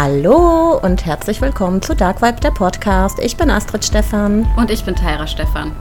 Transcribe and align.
Hallo 0.00 0.78
und 0.80 1.06
herzlich 1.06 1.40
willkommen 1.40 1.82
zu 1.82 1.96
Dark 1.96 2.22
Vibe, 2.22 2.38
der 2.40 2.52
Podcast. 2.52 3.18
Ich 3.18 3.36
bin 3.36 3.50
Astrid 3.50 3.84
Stefan. 3.84 4.46
Und 4.56 4.70
ich 4.70 4.84
bin 4.84 4.94
Tyra 4.94 5.26
Stefan. 5.26 5.72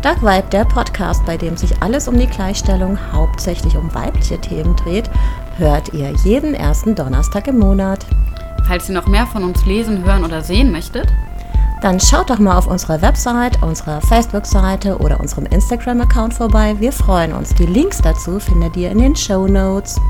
Dark 0.00 0.22
Vibe, 0.22 0.48
der 0.50 0.64
Podcast, 0.64 1.26
bei 1.26 1.36
dem 1.36 1.54
sich 1.54 1.82
alles 1.82 2.08
um 2.08 2.18
die 2.18 2.28
Gleichstellung 2.28 2.98
hauptsächlich 3.12 3.76
um 3.76 3.94
weibliche 3.94 4.40
Themen 4.40 4.74
dreht, 4.74 5.10
hört 5.58 5.92
ihr 5.92 6.14
jeden 6.24 6.54
ersten 6.54 6.94
Donnerstag 6.94 7.46
im 7.46 7.58
Monat. 7.58 8.06
Falls 8.66 8.88
ihr 8.88 8.94
noch 8.94 9.06
mehr 9.06 9.26
von 9.26 9.44
uns 9.44 9.66
lesen, 9.66 10.02
hören 10.02 10.24
oder 10.24 10.40
sehen 10.40 10.72
möchtet, 10.72 11.12
dann 11.82 12.00
schaut 12.00 12.30
doch 12.30 12.38
mal 12.38 12.56
auf 12.56 12.68
unserer 12.68 13.02
Website, 13.02 13.62
unserer 13.62 14.00
Facebook-Seite 14.00 14.96
oder 14.96 15.20
unserem 15.20 15.44
Instagram-Account 15.44 16.32
vorbei. 16.32 16.74
Wir 16.78 16.90
freuen 16.90 17.34
uns. 17.34 17.54
Die 17.54 17.66
Links 17.66 18.00
dazu 18.00 18.40
findet 18.40 18.78
ihr 18.78 18.90
in 18.90 18.98
den 18.98 19.14
Show 19.14 19.46
Notes. 19.46 20.00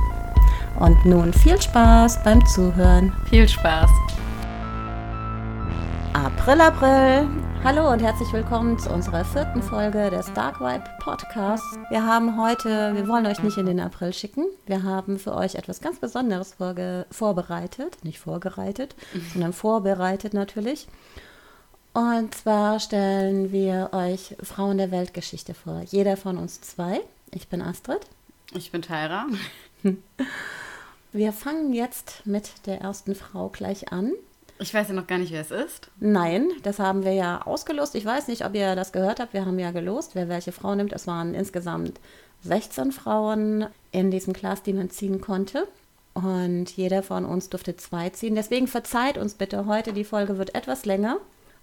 Und 0.81 1.05
nun 1.05 1.33
viel 1.33 1.61
Spaß 1.61 2.23
beim 2.23 2.47
Zuhören. 2.47 3.13
Viel 3.29 3.49
Spaß. 3.49 3.91
April, 6.13 6.61
April. 6.61 7.29
Hallo 7.65 7.91
und 7.93 8.01
herzlich 8.01 8.33
willkommen 8.33 8.79
zu 8.79 8.89
unserer 8.91 9.25
vierten 9.25 9.61
Folge 9.61 10.09
des 10.09 10.33
Dark 10.35 10.61
Vibe 10.61 10.85
Podcasts. 11.01 11.77
Wir 11.91 12.05
haben 12.05 12.41
heute, 12.41 12.95
wir 12.95 13.09
wollen 13.09 13.27
euch 13.27 13.43
nicht 13.43 13.59
in 13.59 13.67
den 13.67 13.81
April 13.81 14.13
schicken. 14.13 14.45
Wir 14.67 14.85
haben 14.85 15.19
für 15.19 15.35
euch 15.35 15.57
etwas 15.57 15.81
ganz 15.81 15.99
Besonderes 15.99 16.55
vorbereitet. 17.11 18.05
Nicht 18.05 18.21
vorbereitet, 18.21 18.95
mhm. 19.15 19.27
sondern 19.33 19.53
vorbereitet 19.53 20.33
natürlich. 20.33 20.87
Und 21.93 22.37
zwar 22.37 22.79
stellen 22.79 23.51
wir 23.51 23.91
euch 23.91 24.37
Frauen 24.45 24.79
der 24.79 24.93
Weltgeschichte 24.93 25.55
vor. 25.55 25.83
Jeder 25.87 26.17
von 26.17 26.39
uns 26.39 26.61
zwei. 26.61 27.01
Ich 27.33 27.49
bin 27.49 27.63
Astrid. 27.63 28.01
Ich 28.55 28.71
bin 28.71 28.83
Tyra. 28.83 29.27
Wir 31.19 31.33
fangen 31.33 31.73
jetzt 31.73 32.23
mit 32.27 32.65
der 32.67 32.81
ersten 32.81 33.17
Frau 33.17 33.49
gleich 33.49 33.91
an. 33.91 34.13
Ich 34.61 34.73
weiß 34.73 34.87
ja 34.87 34.95
noch 34.95 35.09
gar 35.09 35.19
nicht, 35.19 35.33
wer 35.33 35.41
es 35.41 35.51
ist. 35.51 35.91
Nein, 35.99 36.49
das 36.63 36.79
haben 36.79 37.05
wir 37.05 37.13
ja 37.13 37.43
ausgelost. 37.43 37.97
Ich 37.97 38.05
weiß 38.05 38.29
nicht, 38.29 38.45
ob 38.45 38.55
ihr 38.55 38.77
das 38.77 38.93
gehört 38.93 39.19
habt. 39.19 39.33
Wir 39.33 39.45
haben 39.45 39.59
ja 39.59 39.73
gelost, 39.73 40.15
wer 40.15 40.29
welche 40.29 40.53
Frau 40.53 40.77
nimmt. 40.77 40.93
Es 40.93 41.09
waren 41.09 41.35
insgesamt 41.35 41.99
16 42.45 42.93
Frauen 42.93 43.67
in 43.91 44.13
diesem 44.13 44.33
Glas, 44.33 44.63
die 44.63 44.73
man 44.73 44.91
ziehen 44.91 45.21
konnte. 45.21 45.67
Und 46.15 46.67
jeder 46.77 47.03
von 47.03 47.25
uns 47.25 47.49
durfte 47.49 47.77
zwei 47.77 48.11
ziehen. 48.11 48.37
Deswegen 48.37 48.69
verzeiht 48.69 49.19
uns 49.19 49.35
bitte 49.35 49.67
heute, 49.67 49.93
die 49.93 50.05
Folge 50.05 50.39
wird 50.39 50.55
etwas 50.55 50.85
länger. 50.85 51.17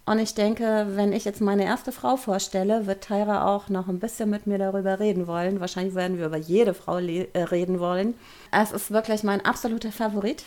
Und 0.05 0.19
ich 0.19 0.35
denke, 0.35 0.85
wenn 0.91 1.13
ich 1.13 1.25
jetzt 1.25 1.41
meine 1.41 1.65
erste 1.65 1.91
Frau 1.91 2.15
vorstelle, 2.15 2.85
wird 2.85 3.05
Tyra 3.05 3.47
auch 3.47 3.69
noch 3.69 3.87
ein 3.87 3.99
bisschen 3.99 4.29
mit 4.29 4.45
mir 4.45 4.59
darüber 4.59 4.99
reden 4.99 5.25
wollen. 5.25 5.59
Wahrscheinlich 5.59 5.95
werden 5.95 6.19
wir 6.19 6.27
über 6.27 6.37
jede 6.37 6.75
Frau 6.75 6.99
äh, 6.99 7.27
reden 7.35 7.79
wollen. 7.79 8.13
Es 8.51 8.71
ist 8.71 8.91
wirklich 8.91 9.23
mein 9.23 9.43
absoluter 9.43 9.91
Favorit. 9.91 10.45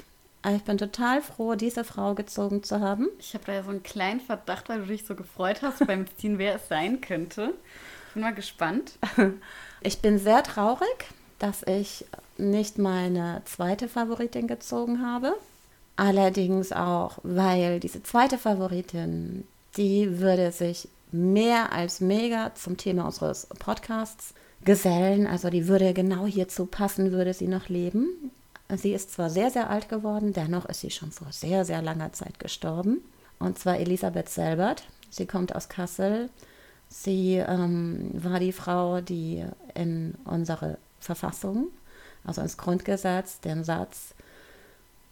Ich 0.54 0.62
bin 0.62 0.78
total 0.78 1.20
froh, 1.20 1.56
diese 1.56 1.82
Frau 1.82 2.14
gezogen 2.14 2.62
zu 2.62 2.80
haben. 2.80 3.08
Ich 3.18 3.34
habe 3.34 3.44
da 3.46 3.54
ja 3.54 3.62
so 3.64 3.70
einen 3.70 3.82
kleinen 3.82 4.20
Verdacht, 4.20 4.68
weil 4.68 4.80
du 4.80 4.86
dich 4.86 5.04
so 5.04 5.16
gefreut 5.16 5.62
hast 5.62 5.84
beim 5.84 6.06
Ziehen, 6.16 6.38
wer 6.38 6.54
es 6.54 6.68
sein 6.68 7.00
könnte. 7.00 7.54
Ich 8.08 8.14
bin 8.14 8.22
mal 8.22 8.34
gespannt. 8.34 8.92
Ich 9.80 10.00
bin 10.00 10.18
sehr 10.18 10.42
traurig, 10.42 11.06
dass 11.38 11.62
ich 11.62 12.04
nicht 12.36 12.78
meine 12.78 13.42
zweite 13.44 13.88
Favoritin 13.88 14.48
gezogen 14.48 15.06
habe. 15.06 15.36
Allerdings 15.98 16.70
auch, 16.70 17.18
weil 17.24 17.80
diese 17.80 18.04
zweite 18.04 18.38
Favoritin, 18.38 19.42
die 19.76 20.20
würde 20.20 20.52
sich 20.52 20.88
mehr 21.10 21.72
als 21.72 22.00
mega 22.00 22.54
zum 22.54 22.76
Thema 22.76 23.06
unseres 23.06 23.48
Podcasts 23.58 24.32
gesellen. 24.64 25.26
Also 25.26 25.50
die 25.50 25.66
würde 25.66 25.92
genau 25.94 26.24
hierzu 26.24 26.66
passen, 26.66 27.10
würde 27.10 27.34
sie 27.34 27.48
noch 27.48 27.68
leben. 27.68 28.30
Sie 28.76 28.92
ist 28.92 29.10
zwar 29.10 29.28
sehr, 29.28 29.50
sehr 29.50 29.70
alt 29.70 29.88
geworden, 29.88 30.32
dennoch 30.32 30.66
ist 30.66 30.82
sie 30.82 30.92
schon 30.92 31.10
vor 31.10 31.32
sehr, 31.32 31.64
sehr 31.64 31.82
langer 31.82 32.12
Zeit 32.12 32.38
gestorben. 32.38 33.00
Und 33.40 33.58
zwar 33.58 33.78
Elisabeth 33.78 34.28
Selbert. 34.28 34.84
Sie 35.10 35.26
kommt 35.26 35.56
aus 35.56 35.68
Kassel. 35.68 36.30
Sie 36.88 37.38
ähm, 37.38 38.10
war 38.12 38.38
die 38.38 38.52
Frau, 38.52 39.00
die 39.00 39.44
in 39.74 40.14
unsere 40.24 40.78
Verfassung, 41.00 41.68
also 42.24 42.40
ins 42.40 42.56
Grundgesetz, 42.56 43.40
den 43.40 43.64
Satz, 43.64 44.14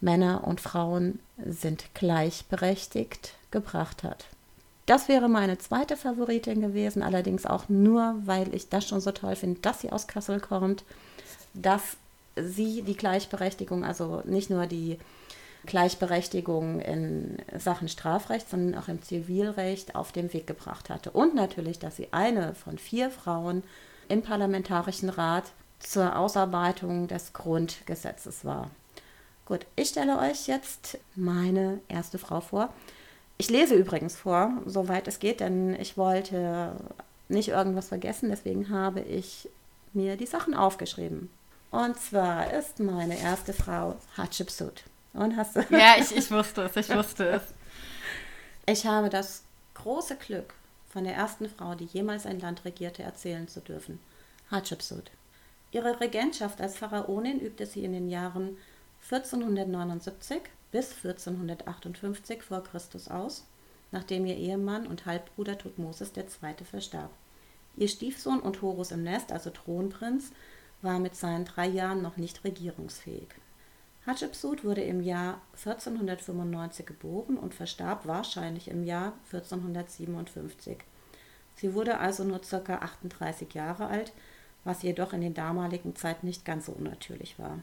Männer 0.01 0.45
und 0.45 0.61
Frauen 0.61 1.19
sind 1.43 1.93
gleichberechtigt 1.93 3.33
gebracht 3.51 4.03
hat. 4.03 4.25
Das 4.85 5.09
wäre 5.09 5.27
meine 5.27 5.57
zweite 5.57 5.97
Favoritin 5.97 6.61
gewesen, 6.61 7.03
allerdings 7.03 7.45
auch 7.45 7.67
nur, 7.67 8.15
weil 8.23 8.53
ich 8.55 8.69
das 8.69 8.87
schon 8.87 9.01
so 9.01 9.11
toll 9.11 9.35
finde, 9.35 9.59
dass 9.59 9.81
sie 9.81 9.91
aus 9.91 10.07
Kassel 10.07 10.39
kommt, 10.39 10.83
dass 11.53 11.97
sie 12.35 12.83
die 12.83 12.95
Gleichberechtigung, 12.95 13.83
also 13.83 14.21
nicht 14.25 14.49
nur 14.49 14.65
die 14.65 14.97
Gleichberechtigung 15.65 16.79
in 16.79 17.37
Sachen 17.57 17.89
Strafrecht, 17.89 18.49
sondern 18.49 18.81
auch 18.81 18.87
im 18.87 19.01
Zivilrecht 19.01 19.95
auf 19.95 20.13
den 20.13 20.31
Weg 20.31 20.47
gebracht 20.47 20.89
hatte. 20.89 21.11
Und 21.11 21.35
natürlich, 21.35 21.79
dass 21.79 21.97
sie 21.97 22.07
eine 22.11 22.55
von 22.55 22.77
vier 22.77 23.09
Frauen 23.11 23.63
im 24.07 24.21
Parlamentarischen 24.21 25.09
Rat 25.09 25.51
zur 25.79 26.15
Ausarbeitung 26.17 27.07
des 27.07 27.33
Grundgesetzes 27.33 28.45
war. 28.45 28.71
Gut, 29.47 29.65
ich 29.77 29.87
stelle 29.87 30.19
euch 30.19 30.47
jetzt 30.47 30.97
meine 31.15 31.79
erste 31.87 32.17
Frau 32.17 32.41
vor. 32.41 32.73
Ich 33.37 33.49
lese 33.49 33.75
übrigens 33.75 34.17
vor, 34.17 34.51
soweit 34.65 35.07
es 35.07 35.19
geht, 35.19 35.39
denn 35.39 35.73
ich 35.79 35.95
wollte 35.95 36.75
nicht 37.29 37.47
irgendwas 37.47 37.87
vergessen, 37.87 38.29
deswegen 38.29 38.69
habe 38.69 38.99
ich 38.99 39.47
mir 39.93 40.17
die 40.17 40.25
Sachen 40.25 40.53
aufgeschrieben. 40.53 41.29
Und 41.71 41.97
zwar 41.97 42.51
ist 42.51 42.79
meine 42.79 43.17
erste 43.17 43.53
Frau 43.53 43.95
Hatshepsut. 44.17 44.83
Und 45.13 45.37
hast 45.37 45.55
du? 45.55 45.61
Ja, 45.69 45.95
ich, 45.97 46.13
ich 46.13 46.29
wusste 46.29 46.63
es, 46.63 46.75
ich 46.75 46.93
wusste 46.93 47.29
es. 47.29 47.41
Ich 48.69 48.85
habe 48.85 49.07
das 49.07 49.43
große 49.75 50.17
Glück, 50.17 50.53
von 50.89 51.05
der 51.05 51.15
ersten 51.15 51.47
Frau, 51.47 51.73
die 51.73 51.85
jemals 51.85 52.25
ein 52.25 52.41
Land 52.41 52.65
regierte, 52.65 53.01
erzählen 53.01 53.47
zu 53.47 53.61
dürfen. 53.61 53.97
Hatshepsut. 54.51 55.09
Ihre 55.71 56.01
Regentschaft 56.01 56.59
als 56.59 56.75
Pharaonin 56.75 57.39
übte 57.39 57.65
sie 57.65 57.85
in 57.85 57.93
den 57.93 58.09
Jahren 58.09 58.57
1479 59.09 60.41
bis 60.69 60.91
1458 60.91 62.43
vor 62.43 62.61
Christus 62.61 63.07
aus, 63.07 63.45
nachdem 63.91 64.25
ihr 64.25 64.35
Ehemann 64.35 64.85
und 64.85 65.05
Halbbruder 65.05 65.57
Thutmosis 65.57 66.11
II. 66.17 66.65
verstarb. 66.65 67.11
Ihr 67.77 67.87
Stiefsohn 67.87 68.41
und 68.41 68.61
Horus 68.61 68.91
im 68.91 69.03
Nest, 69.03 69.31
also 69.31 69.49
Thronprinz, 69.49 70.31
war 70.81 70.99
mit 70.99 71.15
seinen 71.15 71.45
drei 71.45 71.67
Jahren 71.67 72.01
noch 72.01 72.17
nicht 72.17 72.43
regierungsfähig. 72.43 73.29
Hatschepsut 74.05 74.65
wurde 74.65 74.81
im 74.81 75.01
Jahr 75.01 75.41
1495 75.53 76.85
geboren 76.85 77.37
und 77.37 77.53
verstarb 77.53 78.05
wahrscheinlich 78.05 78.67
im 78.67 78.83
Jahr 78.83 79.13
1457. 79.31 80.79
Sie 81.55 81.73
wurde 81.73 81.99
also 81.99 82.25
nur 82.25 82.41
ca. 82.41 82.75
38 82.75 83.53
Jahre 83.53 83.87
alt, 83.87 84.11
was 84.65 84.81
jedoch 84.81 85.13
in 85.13 85.21
den 85.21 85.33
damaligen 85.33 85.95
Zeiten 85.95 86.25
nicht 86.25 86.43
ganz 86.43 86.65
so 86.65 86.73
unnatürlich 86.73 87.39
war. 87.39 87.59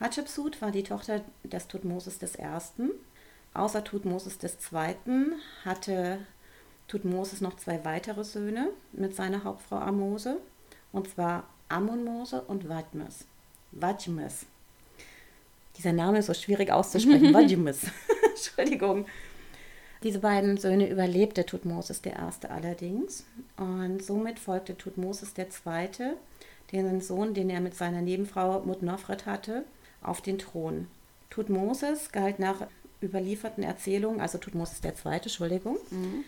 Hatschepsut 0.00 0.62
war 0.62 0.70
die 0.70 0.82
Tochter 0.82 1.20
des 1.44 1.68
Thutmosis 1.68 2.18
I. 2.22 2.88
Außer 3.52 3.84
Thutmosis 3.84 4.38
II. 4.42 5.32
hatte 5.64 6.18
Thutmosis 6.88 7.40
noch 7.40 7.56
zwei 7.56 7.84
weitere 7.84 8.24
Söhne 8.24 8.70
mit 8.92 9.14
seiner 9.14 9.44
Hauptfrau 9.44 9.76
Amose, 9.76 10.38
und 10.92 11.08
zwar 11.08 11.44
Amonmose 11.68 12.42
und 12.42 12.68
Wadmes. 12.68 13.26
Wadmes. 13.72 14.46
Dieser 15.76 15.92
Name 15.92 16.18
ist 16.18 16.26
so 16.26 16.34
schwierig 16.34 16.72
auszusprechen. 16.72 17.34
Wadmes. 17.34 17.82
Entschuldigung. 18.30 19.06
Diese 20.02 20.20
beiden 20.20 20.56
Söhne 20.56 20.88
überlebte 20.88 21.44
Thutmosis 21.44 22.00
I. 22.06 22.12
allerdings 22.48 23.24
und 23.58 24.02
somit 24.02 24.38
folgte 24.38 24.76
Thutmosis 24.76 25.34
II. 25.36 26.14
den 26.72 27.00
Sohn, 27.02 27.34
den 27.34 27.50
er 27.50 27.60
mit 27.60 27.74
seiner 27.74 28.00
Nebenfrau 28.00 28.60
Mutnofret 28.60 29.26
hatte, 29.26 29.64
auf 30.02 30.20
den 30.20 30.38
Thron. 30.38 30.86
Tutmosis 31.30 32.12
galt 32.12 32.38
nach 32.38 32.66
überlieferten 33.02 33.62
Erzählungen, 33.62 34.20
also 34.20 34.38
Tutmosis 34.38 34.80
der 34.80 34.94
Zweite, 34.94 35.24
Entschuldigung, 35.24 35.76
mhm. 35.90 36.24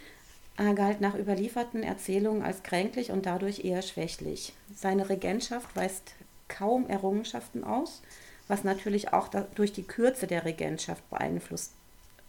Er 0.56 0.74
galt 0.74 1.00
nach 1.00 1.14
überlieferten 1.14 1.82
Erzählungen 1.82 2.42
als 2.42 2.62
kränklich 2.62 3.10
und 3.10 3.26
dadurch 3.26 3.64
eher 3.64 3.82
schwächlich. 3.82 4.52
Seine 4.74 5.08
Regentschaft 5.08 5.74
weist 5.74 6.14
kaum 6.48 6.88
Errungenschaften 6.88 7.64
aus, 7.64 8.02
was 8.48 8.64
natürlich 8.64 9.12
auch 9.12 9.28
durch 9.54 9.72
die 9.72 9.84
Kürze 9.84 10.26
der 10.26 10.44
Regentschaft 10.44 11.08
beeinflusst 11.08 11.72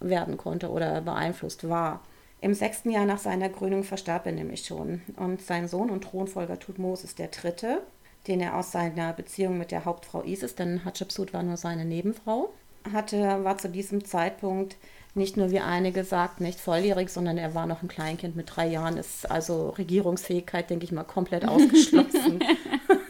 werden 0.00 0.36
konnte 0.38 0.70
oder 0.70 1.02
beeinflusst 1.02 1.68
war. 1.68 2.00
Im 2.40 2.54
sechsten 2.54 2.90
Jahr 2.90 3.04
nach 3.04 3.18
seiner 3.18 3.48
Krönung 3.48 3.84
verstarb 3.84 4.26
er 4.26 4.32
nämlich 4.32 4.64
schon 4.66 5.02
und 5.16 5.42
sein 5.42 5.68
Sohn 5.68 5.90
und 5.90 6.04
Thronfolger 6.04 6.58
Tutmosis 6.58 7.14
III 7.18 7.78
den 8.26 8.40
er 8.40 8.56
aus 8.56 8.72
seiner 8.72 9.12
Beziehung 9.12 9.58
mit 9.58 9.70
der 9.70 9.84
Hauptfrau 9.84 10.22
Isis, 10.22 10.54
denn 10.54 10.84
Hatschepsut 10.84 11.32
war 11.32 11.42
nur 11.42 11.56
seine 11.56 11.84
Nebenfrau, 11.84 12.52
hatte, 12.92 13.44
war 13.44 13.58
zu 13.58 13.68
diesem 13.68 14.04
Zeitpunkt 14.04 14.76
nicht 15.14 15.36
nur 15.36 15.50
wie 15.50 15.60
einige 15.60 16.02
sagt, 16.02 16.40
nicht 16.40 16.58
volljährig, 16.58 17.08
sondern 17.08 17.38
er 17.38 17.54
war 17.54 17.66
noch 17.66 17.82
ein 17.82 17.88
Kleinkind 17.88 18.34
mit 18.34 18.54
drei 18.54 18.66
Jahren, 18.66 18.96
ist 18.96 19.30
also 19.30 19.70
Regierungsfähigkeit, 19.70 20.68
denke 20.70 20.84
ich 20.84 20.92
mal, 20.92 21.04
komplett 21.04 21.46
ausgeschlossen. 21.46 22.40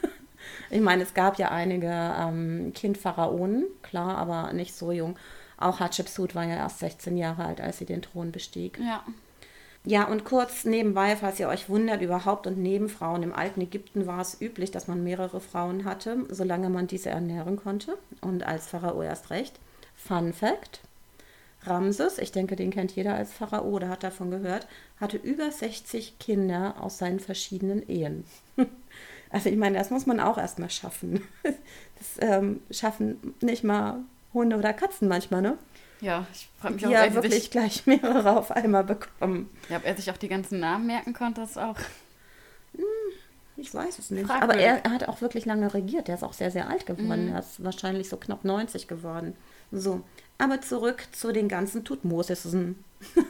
ich 0.70 0.80
meine, 0.80 1.02
es 1.02 1.14
gab 1.14 1.38
ja 1.38 1.50
einige 1.50 1.88
ähm, 1.88 2.72
Kindpharaonen, 2.74 3.64
klar, 3.82 4.18
aber 4.18 4.52
nicht 4.52 4.74
so 4.74 4.92
jung. 4.92 5.16
Auch 5.56 5.80
Hatshepsut 5.80 6.34
war 6.34 6.44
ja 6.44 6.56
erst 6.56 6.80
16 6.80 7.16
Jahre 7.16 7.46
alt, 7.46 7.60
als 7.60 7.78
sie 7.78 7.86
den 7.86 8.02
Thron 8.02 8.32
bestieg. 8.32 8.78
Ja. 8.78 9.02
Ja, 9.86 10.04
und 10.08 10.24
kurz 10.24 10.64
nebenbei, 10.64 11.14
falls 11.14 11.38
ihr 11.38 11.48
euch 11.48 11.68
wundert, 11.68 12.00
überhaupt 12.00 12.46
und 12.46 12.56
neben 12.56 12.88
Frauen 12.88 13.22
im 13.22 13.34
alten 13.34 13.60
Ägypten 13.60 14.06
war 14.06 14.20
es 14.20 14.40
üblich, 14.40 14.70
dass 14.70 14.88
man 14.88 15.04
mehrere 15.04 15.40
Frauen 15.40 15.84
hatte, 15.84 16.24
solange 16.30 16.70
man 16.70 16.86
diese 16.86 17.10
ernähren 17.10 17.56
konnte. 17.56 17.98
Und 18.22 18.44
als 18.44 18.66
Pharao 18.66 19.02
erst 19.02 19.28
recht. 19.30 19.60
Fun 19.94 20.32
Fact: 20.32 20.80
Ramses, 21.64 22.18
ich 22.18 22.32
denke, 22.32 22.56
den 22.56 22.70
kennt 22.70 22.92
jeder 22.96 23.14
als 23.14 23.32
Pharao 23.32 23.64
oder 23.68 23.90
hat 23.90 24.02
davon 24.02 24.30
gehört, 24.30 24.66
hatte 25.00 25.18
über 25.18 25.50
60 25.50 26.18
Kinder 26.18 26.76
aus 26.80 26.98
seinen 26.98 27.20
verschiedenen 27.20 27.86
Ehen. 27.88 28.24
Also 29.30 29.48
ich 29.48 29.56
meine, 29.56 29.76
das 29.76 29.90
muss 29.90 30.06
man 30.06 30.20
auch 30.20 30.38
erstmal 30.38 30.70
schaffen. 30.70 31.26
Das 31.98 32.28
ähm, 32.28 32.60
schaffen 32.70 33.34
nicht 33.40 33.64
mal 33.64 34.00
Hunde 34.32 34.56
oder 34.56 34.72
Katzen 34.72 35.08
manchmal, 35.08 35.42
ne? 35.42 35.58
Ja, 36.04 36.26
ich 36.34 36.48
frage 36.60 36.74
mich 36.74 36.86
auch, 36.86 36.90
Ja, 36.90 37.14
wirklich 37.14 37.34
sich, 37.34 37.50
gleich 37.50 37.86
mehrere 37.86 38.36
auf 38.36 38.50
einmal 38.50 38.84
bekommen. 38.84 39.48
ja, 39.70 39.78
ob 39.78 39.86
er 39.86 39.96
sich 39.96 40.10
auch 40.10 40.18
die 40.18 40.28
ganzen 40.28 40.60
Namen 40.60 40.86
merken 40.86 41.14
konnte, 41.14 41.40
ist 41.40 41.58
auch. 41.58 41.76
Ich 43.56 43.72
weiß 43.72 43.98
es 43.98 44.10
nicht. 44.10 44.26
Fragwürdig. 44.26 44.66
Aber 44.66 44.84
er, 44.84 44.90
hat 44.92 45.08
auch 45.08 45.22
wirklich 45.22 45.46
lange 45.46 45.72
regiert. 45.72 46.08
Er 46.08 46.16
ist 46.16 46.22
auch 46.22 46.34
sehr, 46.34 46.50
sehr 46.50 46.68
alt 46.68 46.84
geworden. 46.84 47.28
Mhm. 47.28 47.32
Er 47.32 47.38
ist 47.38 47.64
wahrscheinlich 47.64 48.08
so 48.08 48.18
knapp 48.18 48.44
90 48.44 48.86
geworden. 48.86 49.34
So, 49.72 50.02
aber 50.36 50.60
zurück 50.60 51.06
zu 51.12 51.32
den 51.32 51.48
ganzen 51.48 51.84
Tutmosissen. 51.84 52.84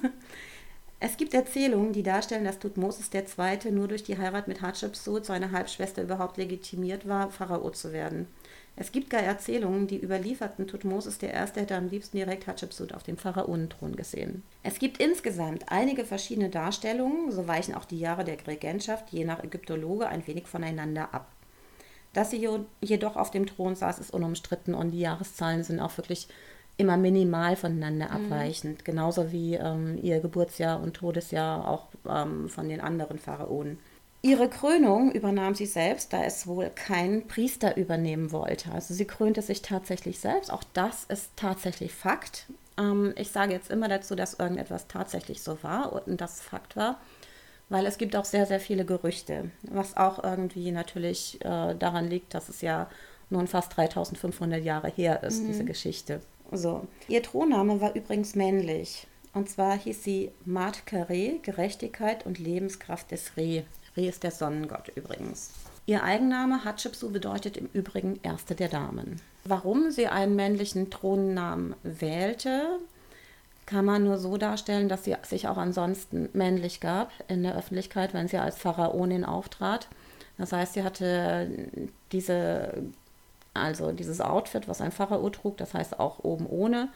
es 1.01 1.17
gibt 1.17 1.33
Erzählungen, 1.33 1.93
die 1.93 2.03
darstellen, 2.03 2.45
dass 2.45 2.59
Tutmosis 2.59 3.11
II. 3.13 3.71
nur 3.71 3.87
durch 3.87 4.03
die 4.03 4.19
Heirat 4.19 4.49
mit 4.49 4.63
Hatschepsut, 4.63 5.27
seine 5.27 5.53
Halbschwester, 5.53 6.03
überhaupt 6.03 6.39
legitimiert 6.39 7.07
war, 7.07 7.31
Pharao 7.31 7.71
zu 7.71 7.93
werden. 7.93 8.27
Es 8.77 8.91
gibt 8.91 9.09
gar 9.09 9.21
Erzählungen, 9.21 9.87
die 9.87 10.03
überlieferten, 10.03 10.67
Tutmosis 10.67 11.23
I. 11.23 11.29
hätte 11.29 11.77
am 11.77 11.89
liebsten 11.89 12.17
direkt 12.17 12.47
Hatschepsut 12.47 12.93
auf 12.93 13.05
dem 13.05 13.17
Pharaonenthron 13.17 13.95
gesehen. 13.95 14.43
Es 14.65 14.81
gibt 14.81 14.99
insgesamt 14.99 15.67
einige 15.69 16.05
verschiedene 16.05 16.51
Darstellungen, 16.51 17.31
so 17.31 17.47
weichen 17.47 17.75
auch 17.75 17.85
die 17.85 18.01
Jahre 18.01 18.25
der 18.25 18.45
Regentschaft 18.47 19.11
je 19.11 19.25
nach 19.25 19.45
Ägyptologe 19.45 20.09
ein 20.09 20.27
wenig 20.27 20.49
voneinander 20.49 21.15
ab. 21.15 21.31
Dass 22.13 22.31
sie 22.31 22.49
jedoch 22.81 23.17
auf 23.17 23.31
dem 23.31 23.47
Thron 23.47 23.77
saß, 23.77 23.99
ist 23.99 24.13
unumstritten 24.13 24.75
und 24.75 24.91
die 24.91 25.01
Jahreszahlen 25.01 25.63
sind 25.63 25.81
auch 25.81 25.97
wirklich 25.97 26.29
immer 26.77 26.97
minimal 26.97 27.55
voneinander 27.57 28.11
abweichend, 28.11 28.85
genauso 28.85 29.31
wie 29.31 29.55
ähm, 29.55 29.99
ihr 30.03 30.21
Geburtsjahr 30.21 30.81
und 30.81 30.95
Todesjahr 30.95 31.69
auch 31.69 31.89
ähm, 32.09 32.49
von 32.49 32.69
den 32.69 32.81
anderen 32.81 33.19
Pharaonen. 33.19 33.79
Ihre 34.25 34.49
Krönung 34.49 35.13
übernahm 35.13 35.55
sie 35.55 35.67
selbst, 35.67 36.15
da 36.15 36.25
es 36.25 36.47
wohl 36.47 36.71
kein 36.75 37.29
Priester 37.29 37.77
übernehmen 37.77 38.33
wollte. 38.33 38.73
Also 38.73 38.95
sie 38.95 39.05
krönte 39.05 39.43
sich 39.43 39.61
tatsächlich 39.61 40.19
selbst. 40.19 40.51
Auch 40.51 40.65
das 40.73 41.05
ist 41.05 41.33
tatsächlich 41.37 41.93
Fakt. 41.93 42.47
Ähm, 42.79 43.13
ich 43.19 43.31
sage 43.31 43.53
jetzt 43.53 43.71
immer 43.71 43.87
dazu, 43.87 44.15
dass 44.15 44.33
irgendetwas 44.33 44.87
tatsächlich 44.87 45.43
so 45.43 45.63
war 45.63 45.93
und 46.07 46.23
das 46.23 46.41
Fakt 46.41 46.75
war, 46.75 46.99
weil 47.69 47.85
es 47.85 47.99
gibt 47.99 48.17
auch 48.17 48.25
sehr, 48.25 48.47
sehr 48.47 48.61
viele 48.61 48.87
Gerüchte, 48.87 49.51
was 49.61 49.95
auch 49.99 50.25
irgendwie 50.25 50.73
natürlich 50.73 51.39
äh, 51.43 51.75
daran 51.75 52.09
liegt, 52.09 52.33
dass 52.33 52.49
es 52.49 52.63
ja 52.63 52.89
nun 53.29 53.47
fast 53.47 53.77
3500 53.77 54.65
Jahre 54.65 54.89
her 54.89 55.23
ist, 55.23 55.47
diese 55.47 55.67
Geschichte. 55.67 56.23
So. 56.51 56.87
Ihr 57.09 57.23
Thronname 57.23 57.79
war 57.83 57.95
übrigens 57.95 58.35
männlich. 58.35 59.07
Und 59.35 59.51
zwar 59.51 59.77
hieß 59.77 60.03
sie 60.03 60.31
Mat 60.47 60.87
Kare, 60.87 61.41
Gerechtigkeit 61.43 62.25
und 62.25 62.39
Lebenskraft 62.39 63.11
des 63.11 63.37
Re. 63.37 63.65
Re 63.97 64.07
ist 64.07 64.23
der 64.23 64.31
Sonnengott 64.31 64.89
übrigens. 64.95 65.51
Ihr 65.87 66.03
Eigenname 66.03 66.65
Hatschepsu 66.65 67.11
bedeutet 67.11 67.57
im 67.57 67.69
Übrigen 67.73 68.19
Erste 68.23 68.55
der 68.55 68.69
Damen. 68.69 69.21
Warum 69.45 69.91
sie 69.91 70.07
einen 70.07 70.35
männlichen 70.35 70.91
Thronnamen 70.91 71.75
wählte, 71.83 72.79
kann 73.67 73.85
man 73.85 74.05
nur 74.05 74.19
so 74.19 74.37
darstellen, 74.37 74.89
dass 74.89 75.05
sie 75.05 75.15
sich 75.23 75.47
auch 75.49 75.59
ansonsten 75.59 76.29
männlich 76.33 76.81
gab 76.81 77.13
in 77.29 77.43
der 77.43 77.57
Öffentlichkeit, 77.57 78.15
wenn 78.15 78.29
sie 78.29 78.39
als 78.39 78.57
Pharaonin 78.57 79.25
auftrat. 79.25 79.89
Das 80.39 80.53
heißt, 80.53 80.75
sie 80.75 80.83
hatte 80.83 81.69
diese, 82.13 82.83
also 83.53 83.93
dieses 83.93 84.21
Outfit, 84.21 84.69
was 84.69 84.81
ein 84.81 84.93
Pharao 84.93 85.29
trug, 85.31 85.57
das 85.59 85.75
heißt 85.75 86.01
auch 86.01 86.19
oben 86.21 86.47
ohne. 86.47 86.89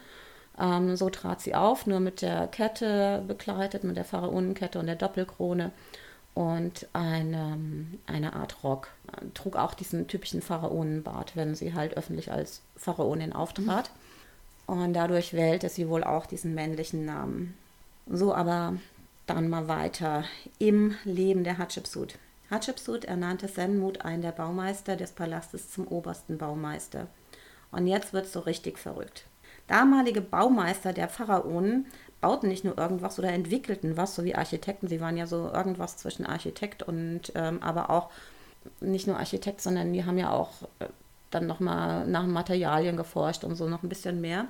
Ähm, 0.59 0.95
so 0.95 1.09
trat 1.09 1.41
sie 1.41 1.55
auf, 1.55 1.87
nur 1.87 1.99
mit 1.99 2.21
der 2.21 2.47
Kette 2.47 3.23
bekleidet, 3.27 3.83
mit 3.83 3.97
der 3.97 4.05
Pharaonenkette 4.05 4.79
und 4.79 4.87
der 4.87 4.95
Doppelkrone 4.95 5.71
und 6.33 6.87
eine, 6.93 7.57
eine 8.07 8.33
Art 8.33 8.63
Rock. 8.63 8.89
Trug 9.33 9.55
auch 9.55 9.73
diesen 9.73 10.07
typischen 10.07 10.41
Pharaonenbart, 10.41 11.35
wenn 11.35 11.55
sie 11.55 11.73
halt 11.73 11.97
öffentlich 11.97 12.31
als 12.31 12.61
Pharaonin 12.75 13.33
auftrat. 13.33 13.91
Und 14.67 14.93
dadurch 14.93 15.33
wählte 15.33 15.67
sie 15.67 15.89
wohl 15.89 16.03
auch 16.03 16.25
diesen 16.25 16.53
männlichen 16.53 17.05
Namen. 17.05 17.57
So, 18.07 18.33
aber 18.33 18.75
dann 19.25 19.49
mal 19.49 19.67
weiter 19.67 20.23
im 20.59 20.95
Leben 21.03 21.43
der 21.43 21.57
Hatschepsut. 21.57 22.15
Hatschepsut 22.49 23.05
ernannte 23.05 23.47
Senmut, 23.47 24.01
einen 24.01 24.21
der 24.21 24.31
Baumeister 24.31 24.95
des 24.95 25.11
Palastes, 25.11 25.71
zum 25.71 25.87
obersten 25.87 26.37
Baumeister. 26.37 27.07
Und 27.71 27.85
jetzt 27.85 28.13
wird 28.13 28.25
es 28.25 28.33
so 28.33 28.39
richtig 28.39 28.79
verrückt. 28.79 29.25
Damalige 29.67 30.21
Baumeister 30.21 30.93
der 30.93 31.09
Pharaonen 31.09 31.85
bauten 32.21 32.47
nicht 32.47 32.63
nur 32.63 32.77
irgendwas 32.77 33.19
oder 33.19 33.29
entwickelten 33.29 33.97
was, 33.97 34.15
so 34.15 34.23
wie 34.23 34.35
Architekten. 34.35 34.87
Sie 34.87 35.01
waren 35.01 35.17
ja 35.17 35.27
so 35.27 35.51
irgendwas 35.53 35.97
zwischen 35.97 36.25
Architekt 36.25 36.83
und 36.83 37.31
ähm, 37.35 37.61
aber 37.61 37.89
auch 37.89 38.09
nicht 38.81 39.07
nur 39.07 39.17
Architekt, 39.17 39.61
sondern 39.61 39.93
die 39.93 40.05
haben 40.05 40.17
ja 40.17 40.31
auch 40.31 40.63
äh, 40.79 40.85
dann 41.31 41.47
nochmal 41.47 42.07
nach 42.07 42.25
Materialien 42.25 42.97
geforscht 42.97 43.43
und 43.43 43.55
so 43.55 43.67
noch 43.67 43.83
ein 43.83 43.89
bisschen 43.89 44.19
mehr. 44.21 44.47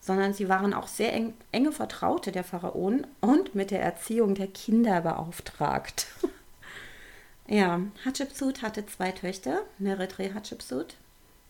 Sondern 0.00 0.34
sie 0.34 0.48
waren 0.48 0.74
auch 0.74 0.86
sehr 0.86 1.12
eng, 1.14 1.34
enge 1.50 1.72
Vertraute 1.72 2.30
der 2.30 2.44
Pharaonen 2.44 3.06
und 3.20 3.54
mit 3.54 3.70
der 3.70 3.82
Erziehung 3.82 4.34
der 4.34 4.48
Kinder 4.48 5.00
beauftragt. 5.00 6.06
ja, 7.48 7.80
Hatschepsut 8.04 8.62
hatte 8.62 8.84
zwei 8.84 9.12
Töchter, 9.12 9.62
Meretre 9.78 10.34
Hatschepsut, 10.34 10.96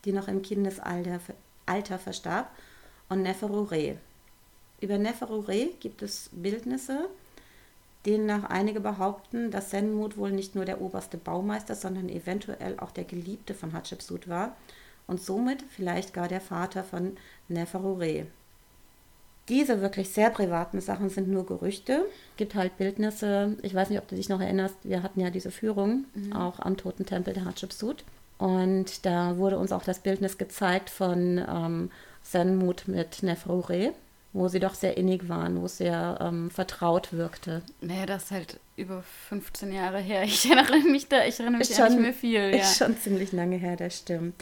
die 0.05 0.13
noch 0.13 0.27
im 0.27 0.41
Kindesalter 0.41 1.19
Alter 1.65 1.99
verstarb, 1.99 2.49
und 3.09 3.23
Neferure. 3.23 3.97
Über 4.81 4.97
Neferure 4.97 5.69
gibt 5.79 6.01
es 6.01 6.29
Bildnisse, 6.31 7.09
denen 8.05 8.25
nach 8.25 8.43
einige 8.45 8.79
behaupten, 8.79 9.51
dass 9.51 9.71
Senmut 9.71 10.17
wohl 10.17 10.31
nicht 10.31 10.55
nur 10.55 10.65
der 10.65 10.81
oberste 10.81 11.17
Baumeister, 11.17 11.75
sondern 11.75 12.09
eventuell 12.09 12.79
auch 12.79 12.91
der 12.91 13.05
Geliebte 13.05 13.53
von 13.53 13.73
Hatschepsut 13.73 14.27
war 14.27 14.55
und 15.07 15.21
somit 15.21 15.63
vielleicht 15.69 16.13
gar 16.13 16.27
der 16.27 16.41
Vater 16.41 16.83
von 16.83 17.17
Neferure. 17.47 18.27
Diese 19.47 19.81
wirklich 19.81 20.09
sehr 20.09 20.31
privaten 20.31 20.81
Sachen 20.81 21.09
sind 21.09 21.27
nur 21.27 21.45
Gerüchte. 21.45 22.05
Gibt 22.35 22.55
halt 22.55 22.77
Bildnisse. 22.77 23.55
Ich 23.61 23.75
weiß 23.75 23.89
nicht, 23.89 23.99
ob 23.99 24.07
du 24.07 24.15
dich 24.15 24.27
noch 24.27 24.41
erinnerst. 24.41 24.75
Wir 24.83 25.03
hatten 25.03 25.19
ja 25.19 25.29
diese 25.29 25.51
Führung 25.51 26.05
auch 26.33 26.59
am 26.59 26.77
Toten 26.77 27.05
Tempel 27.05 27.35
der 27.35 27.45
Hatschepsut. 27.45 28.03
Und 28.39 29.05
da 29.05 29.37
wurde 29.37 29.59
uns 29.59 29.71
auch 29.71 29.83
das 29.83 29.99
Bildnis 29.99 30.39
gezeigt 30.39 30.89
von 30.89 31.37
ähm, 31.47 31.91
Senmut 32.23 32.87
mit 32.87 33.21
Neferure, 33.21 33.93
wo 34.35 34.49
sie 34.49 34.59
doch 34.59 34.73
sehr 34.73 34.97
innig 34.97 35.29
waren, 35.29 35.61
wo 35.61 35.65
es 35.65 35.77
sehr 35.77 36.17
ähm, 36.19 36.51
vertraut 36.51 37.13
wirkte. 37.13 37.61
Naja, 37.79 38.05
das 38.05 38.25
ist 38.25 38.31
halt 38.31 38.59
über 38.75 39.01
15 39.29 39.71
Jahre 39.71 39.99
her. 39.99 40.23
Ich 40.23 40.45
erinnere 40.45 40.79
mich 40.91 41.07
da, 41.07 41.25
ich 41.25 41.39
erinnere 41.39 41.59
mich 41.59 41.69
ja 41.69 41.85
nicht 41.85 41.93
schon- 41.93 42.01
mehr 42.01 42.13
viel. 42.13 42.41
Ja. 42.51 42.57
Ist 42.61 42.77
schon 42.77 42.97
ziemlich 42.97 43.31
lange 43.31 43.55
her, 43.55 43.77
das 43.77 43.97
stimmt. 43.97 44.35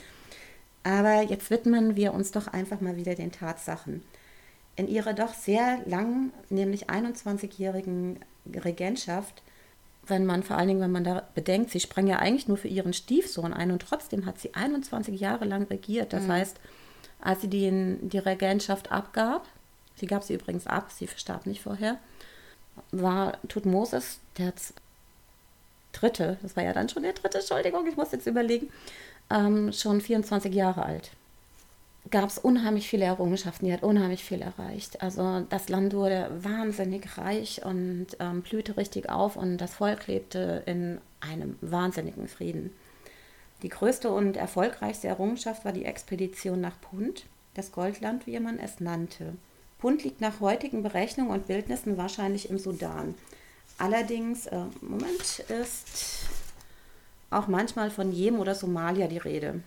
Aber 0.84 1.22
jetzt 1.22 1.50
widmen 1.52 1.96
wir 1.96 2.14
uns 2.14 2.32
doch 2.32 2.48
einfach 2.48 2.82
mal 2.82 2.96
wieder 2.98 3.14
den 3.14 3.32
Tatsachen. 3.32 4.04
In 4.76 4.88
ihrer 4.88 5.14
doch 5.14 5.36
sehr 5.36 5.78
lang, 5.86 6.32
nämlich 6.50 6.90
21-jährigen 6.90 8.20
Regentschaft, 8.66 9.44
wenn 10.08 10.26
man 10.26 10.42
vor 10.44 10.58
allen 10.58 10.70
Dingen, 10.70 10.82
wenn 10.82 10.92
man 10.92 11.04
da 11.04 11.24
bedenkt, 11.36 11.70
sie 11.70 11.80
sprang 11.80 12.08
ja 12.08 12.18
eigentlich 12.18 12.48
nur 12.48 12.58
für 12.58 12.68
ihren 12.68 12.94
Stiefsohn 12.94 13.54
ein 13.54 13.70
und 13.72 13.84
trotzdem 13.84 14.26
hat 14.26 14.40
sie 14.40 14.56
21 14.56 15.20
Jahre 15.20 15.46
lang 15.46 15.64
regiert. 15.68 16.12
Das 16.12 16.28
heißt, 16.28 16.60
als 17.22 17.42
sie 17.42 17.48
den, 17.50 18.10
die 18.10 18.18
Regentschaft 18.18 18.92
abgab, 18.92 19.48
sie 19.96 20.08
gab 20.08 20.24
sie 20.24 20.34
übrigens 20.34 20.68
ab, 20.68 20.92
sie 20.92 21.08
verstarb 21.08 21.46
nicht 21.46 21.62
vorher, 21.62 21.98
war 22.92 23.38
Tutmosis 23.48 24.20
der 24.38 24.54
dritte, 25.92 26.38
das 26.42 26.56
war 26.56 26.64
ja 26.64 26.74
dann 26.74 26.90
schon 26.90 27.04
der 27.04 27.14
dritte, 27.14 27.40
Entschuldigung, 27.40 27.88
ich 27.88 27.96
muss 27.96 28.12
jetzt 28.12 28.28
überlegen, 28.28 28.70
ähm, 29.30 29.72
schon 29.72 30.02
24 30.02 30.54
Jahre 30.54 30.84
alt. 30.84 31.12
Gab 32.12 32.28
es 32.28 32.38
unheimlich 32.38 32.90
viele 32.90 33.06
Errungenschaften, 33.06 33.66
die 33.66 33.74
hat 33.74 33.84
unheimlich 33.84 34.26
viel 34.26 34.42
erreicht. 34.42 35.02
Also 35.02 35.46
das 35.50 35.70
Land 35.70 35.94
wurde 35.94 36.30
wahnsinnig 36.38 37.18
reich 37.18 37.64
und 37.64 38.08
ähm, 38.20 38.42
blühte 38.42 38.76
richtig 38.76 39.10
auf 39.10 39.38
und 39.38 39.58
das 39.58 39.76
Volk 39.76 40.08
lebte 40.08 40.64
in 40.66 41.00
einem 41.22 41.58
wahnsinnigen 41.62 42.28
Frieden. 42.28 42.72
Die 43.62 43.70
größte 43.70 44.12
und 44.12 44.36
erfolgreichste 44.36 45.08
Errungenschaft 45.08 45.64
war 45.64 45.72
die 45.72 45.86
Expedition 45.86 46.60
nach 46.60 46.80
Punt, 46.82 47.24
das 47.54 47.72
Goldland, 47.72 48.28
wie 48.28 48.38
man 48.40 48.60
es 48.60 48.82
nannte. 48.82 49.34
Punt 49.84 50.06
liegt 50.06 50.22
nach 50.22 50.40
heutigen 50.40 50.82
Berechnungen 50.82 51.34
und 51.34 51.48
Bildnissen 51.48 51.98
wahrscheinlich 51.98 52.50
im 52.50 52.58
Sudan. 52.58 53.16
Allerdings, 53.78 54.48
äh, 54.48 54.62
Moment, 54.80 55.40
ist 55.50 56.30
auch 57.30 57.48
manchmal 57.48 57.92
von 57.92 58.14
Jemen 58.14 58.40
oder 58.40 58.56
Somalia 58.56 59.08
die 59.08 59.18
Rede. 59.18 59.62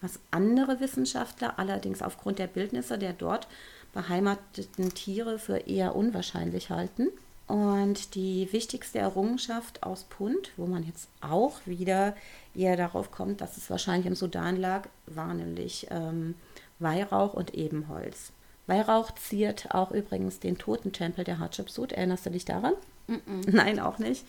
Was 0.00 0.20
andere 0.30 0.80
Wissenschaftler 0.80 1.58
allerdings 1.58 2.00
aufgrund 2.00 2.38
der 2.38 2.46
Bildnisse 2.46 2.96
der 2.96 3.12
dort 3.12 3.46
beheimateten 3.92 4.94
Tiere 4.94 5.38
für 5.38 5.58
eher 5.58 5.94
unwahrscheinlich 5.94 6.70
halten. 6.70 7.08
Und 7.46 8.14
die 8.14 8.50
wichtigste 8.50 9.00
Errungenschaft 9.00 9.82
aus 9.82 10.04
Pund, 10.04 10.50
wo 10.56 10.64
man 10.64 10.82
jetzt 10.82 11.10
auch 11.20 11.60
wieder 11.66 12.16
eher 12.54 12.78
darauf 12.78 13.10
kommt, 13.10 13.42
dass 13.42 13.58
es 13.58 13.68
wahrscheinlich 13.68 14.06
im 14.06 14.14
Sudan 14.14 14.56
lag, 14.56 14.88
war 15.04 15.34
nämlich 15.34 15.88
ähm, 15.90 16.36
Weihrauch 16.78 17.34
und 17.34 17.52
Ebenholz. 17.52 18.32
Weihrauch 18.68 19.10
ziert 19.14 19.74
auch 19.74 19.90
übrigens 19.90 20.40
den 20.40 20.58
Totentempel 20.58 21.24
der 21.24 21.38
Hatschepsut. 21.38 21.92
Erinnerst 21.92 22.26
du 22.26 22.30
dich 22.30 22.44
daran? 22.44 22.74
Mm 23.06 23.14
-mm. 23.14 23.20
Nein, 23.50 23.80
auch 23.80 23.98
nicht. 23.98 24.24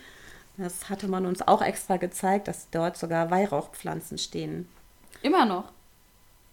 Das 0.58 0.90
hatte 0.90 1.08
man 1.08 1.26
uns 1.26 1.48
auch 1.48 1.62
extra 1.62 1.98
gezeigt, 1.98 2.48
dass 2.48 2.70
dort 2.70 2.98
sogar 2.98 3.32
Weihrauchpflanzen 3.32 4.18
stehen. 4.18 4.68
Immer 5.22 5.46
noch? 5.46 5.66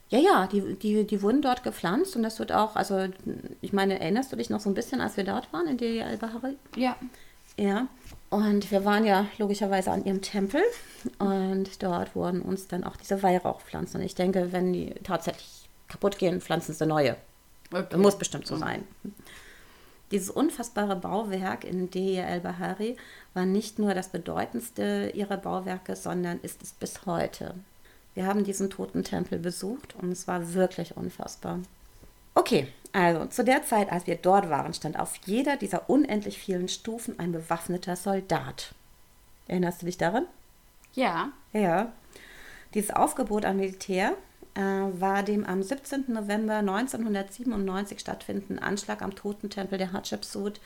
Ja, 0.08 0.20
ja, 0.20 0.46
die, 0.46 0.74
die, 0.74 1.04
die 1.04 1.22
wurden 1.22 1.42
dort 1.42 1.64
gepflanzt 1.64 2.14
und 2.14 2.22
das 2.22 2.38
wird 2.38 2.52
auch, 2.52 2.76
also 2.76 3.08
ich 3.60 3.72
meine, 3.72 3.98
erinnerst 3.98 4.30
du 4.30 4.36
dich 4.36 4.50
noch 4.50 4.60
so 4.60 4.70
ein 4.70 4.74
bisschen, 4.74 5.00
als 5.00 5.16
wir 5.16 5.24
dort 5.24 5.52
waren 5.52 5.66
in 5.66 5.78
Deli 5.78 6.02
al-Bahari? 6.02 6.56
Ja. 6.76 6.96
Ja. 7.56 7.88
Und 8.30 8.70
wir 8.70 8.84
waren 8.84 9.04
ja 9.04 9.26
logischerweise 9.38 9.90
an 9.90 10.04
ihrem 10.04 10.22
Tempel 10.22 10.62
und 11.18 11.82
dort 11.82 12.14
wurden 12.14 12.42
uns 12.42 12.68
dann 12.68 12.84
auch 12.84 12.96
diese 12.96 13.22
Weihrauchpflanzen. 13.22 14.00
Und 14.00 14.06
ich 14.06 14.14
denke, 14.14 14.52
wenn 14.52 14.72
die 14.72 14.94
tatsächlich 15.02 15.68
kaputt 15.88 16.18
gehen, 16.18 16.40
pflanzen 16.40 16.74
sie 16.74 16.86
neue. 16.86 17.16
Okay. 17.72 17.86
Das 17.90 18.00
muss 18.00 18.18
bestimmt 18.18 18.46
so 18.46 18.56
sein. 18.56 18.84
Dieses 20.12 20.30
unfassbare 20.30 20.94
Bauwerk 20.96 21.64
in 21.64 21.90
Deir 21.90 22.28
el-Bahari 22.28 22.96
war 23.34 23.44
nicht 23.44 23.78
nur 23.78 23.92
das 23.92 24.08
bedeutendste 24.08 25.10
ihrer 25.14 25.36
Bauwerke, 25.36 25.96
sondern 25.96 26.38
ist 26.40 26.62
es 26.62 26.72
bis 26.72 27.06
heute. 27.06 27.54
Wir 28.14 28.26
haben 28.26 28.44
diesen 28.44 28.70
toten 28.70 29.02
Tempel 29.02 29.38
besucht 29.38 29.94
und 30.00 30.12
es 30.12 30.28
war 30.28 30.54
wirklich 30.54 30.96
unfassbar. 30.96 31.58
Okay, 32.34 32.68
also 32.92 33.26
zu 33.26 33.44
der 33.44 33.64
Zeit, 33.64 33.90
als 33.90 34.06
wir 34.06 34.16
dort 34.16 34.48
waren, 34.48 34.72
stand 34.72 34.98
auf 34.98 35.16
jeder 35.24 35.56
dieser 35.56 35.90
unendlich 35.90 36.38
vielen 36.38 36.68
Stufen 36.68 37.18
ein 37.18 37.32
bewaffneter 37.32 37.96
Soldat. 37.96 38.74
Erinnerst 39.48 39.82
du 39.82 39.86
dich 39.86 39.98
daran? 39.98 40.26
Ja. 40.94 41.30
Ja. 41.52 41.92
Dieses 42.74 42.90
Aufgebot 42.90 43.44
an 43.44 43.56
Militär 43.56 44.14
war 44.60 45.22
dem 45.22 45.44
am 45.44 45.62
17. 45.62 46.04
November 46.08 46.56
1997 46.56 48.00
stattfindenden 48.00 48.58
Anschlag 48.58 49.02
am 49.02 49.14
Totentempel 49.14 49.78
der 49.78 49.92
Hatschepsut 49.92 50.60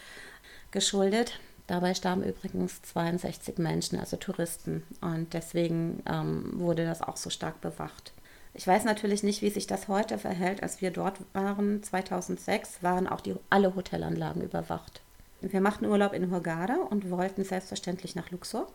geschuldet. 0.71 1.39
Dabei 1.67 1.95
starben 1.95 2.25
übrigens 2.25 2.83
62 2.83 3.59
Menschen, 3.59 4.01
also 4.01 4.17
Touristen. 4.17 4.83
Und 5.01 5.35
deswegen 5.35 6.03
ähm, 6.05 6.53
wurde 6.55 6.85
das 6.85 7.01
auch 7.01 7.17
so 7.17 7.31
stark 7.31 7.61
bewacht. 7.61 8.13
Ich 8.55 8.67
weiß 8.67 8.85
natürlich 8.85 9.23
nicht, 9.23 9.43
wie 9.43 9.51
sich 9.51 9.67
das 9.69 9.87
heute 9.87 10.19
verhält. 10.19 10.63
Als 10.63 10.81
wir 10.81 10.91
dort 10.91 11.19
waren, 11.33 11.83
2006, 11.83 12.83
waren 12.83 13.07
auch 13.07 13.21
die, 13.21 13.37
alle 13.51 13.77
Hotelanlagen 13.77 14.43
überwacht. 14.43 15.01
Wir 15.41 15.61
machten 15.61 15.87
Urlaub 15.87 16.13
in 16.13 16.31
Hurghada 16.31 16.77
und 16.91 17.11
wollten 17.11 17.45
selbstverständlich 17.45 18.17
nach 18.17 18.31
Luxor. 18.31 18.67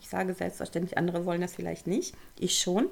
Ich 0.00 0.08
sage 0.08 0.32
selbstverständlich, 0.32 0.96
andere 0.96 1.26
wollen 1.26 1.40
das 1.40 1.54
vielleicht 1.56 1.86
nicht. 1.86 2.14
Ich 2.38 2.58
schon. 2.58 2.86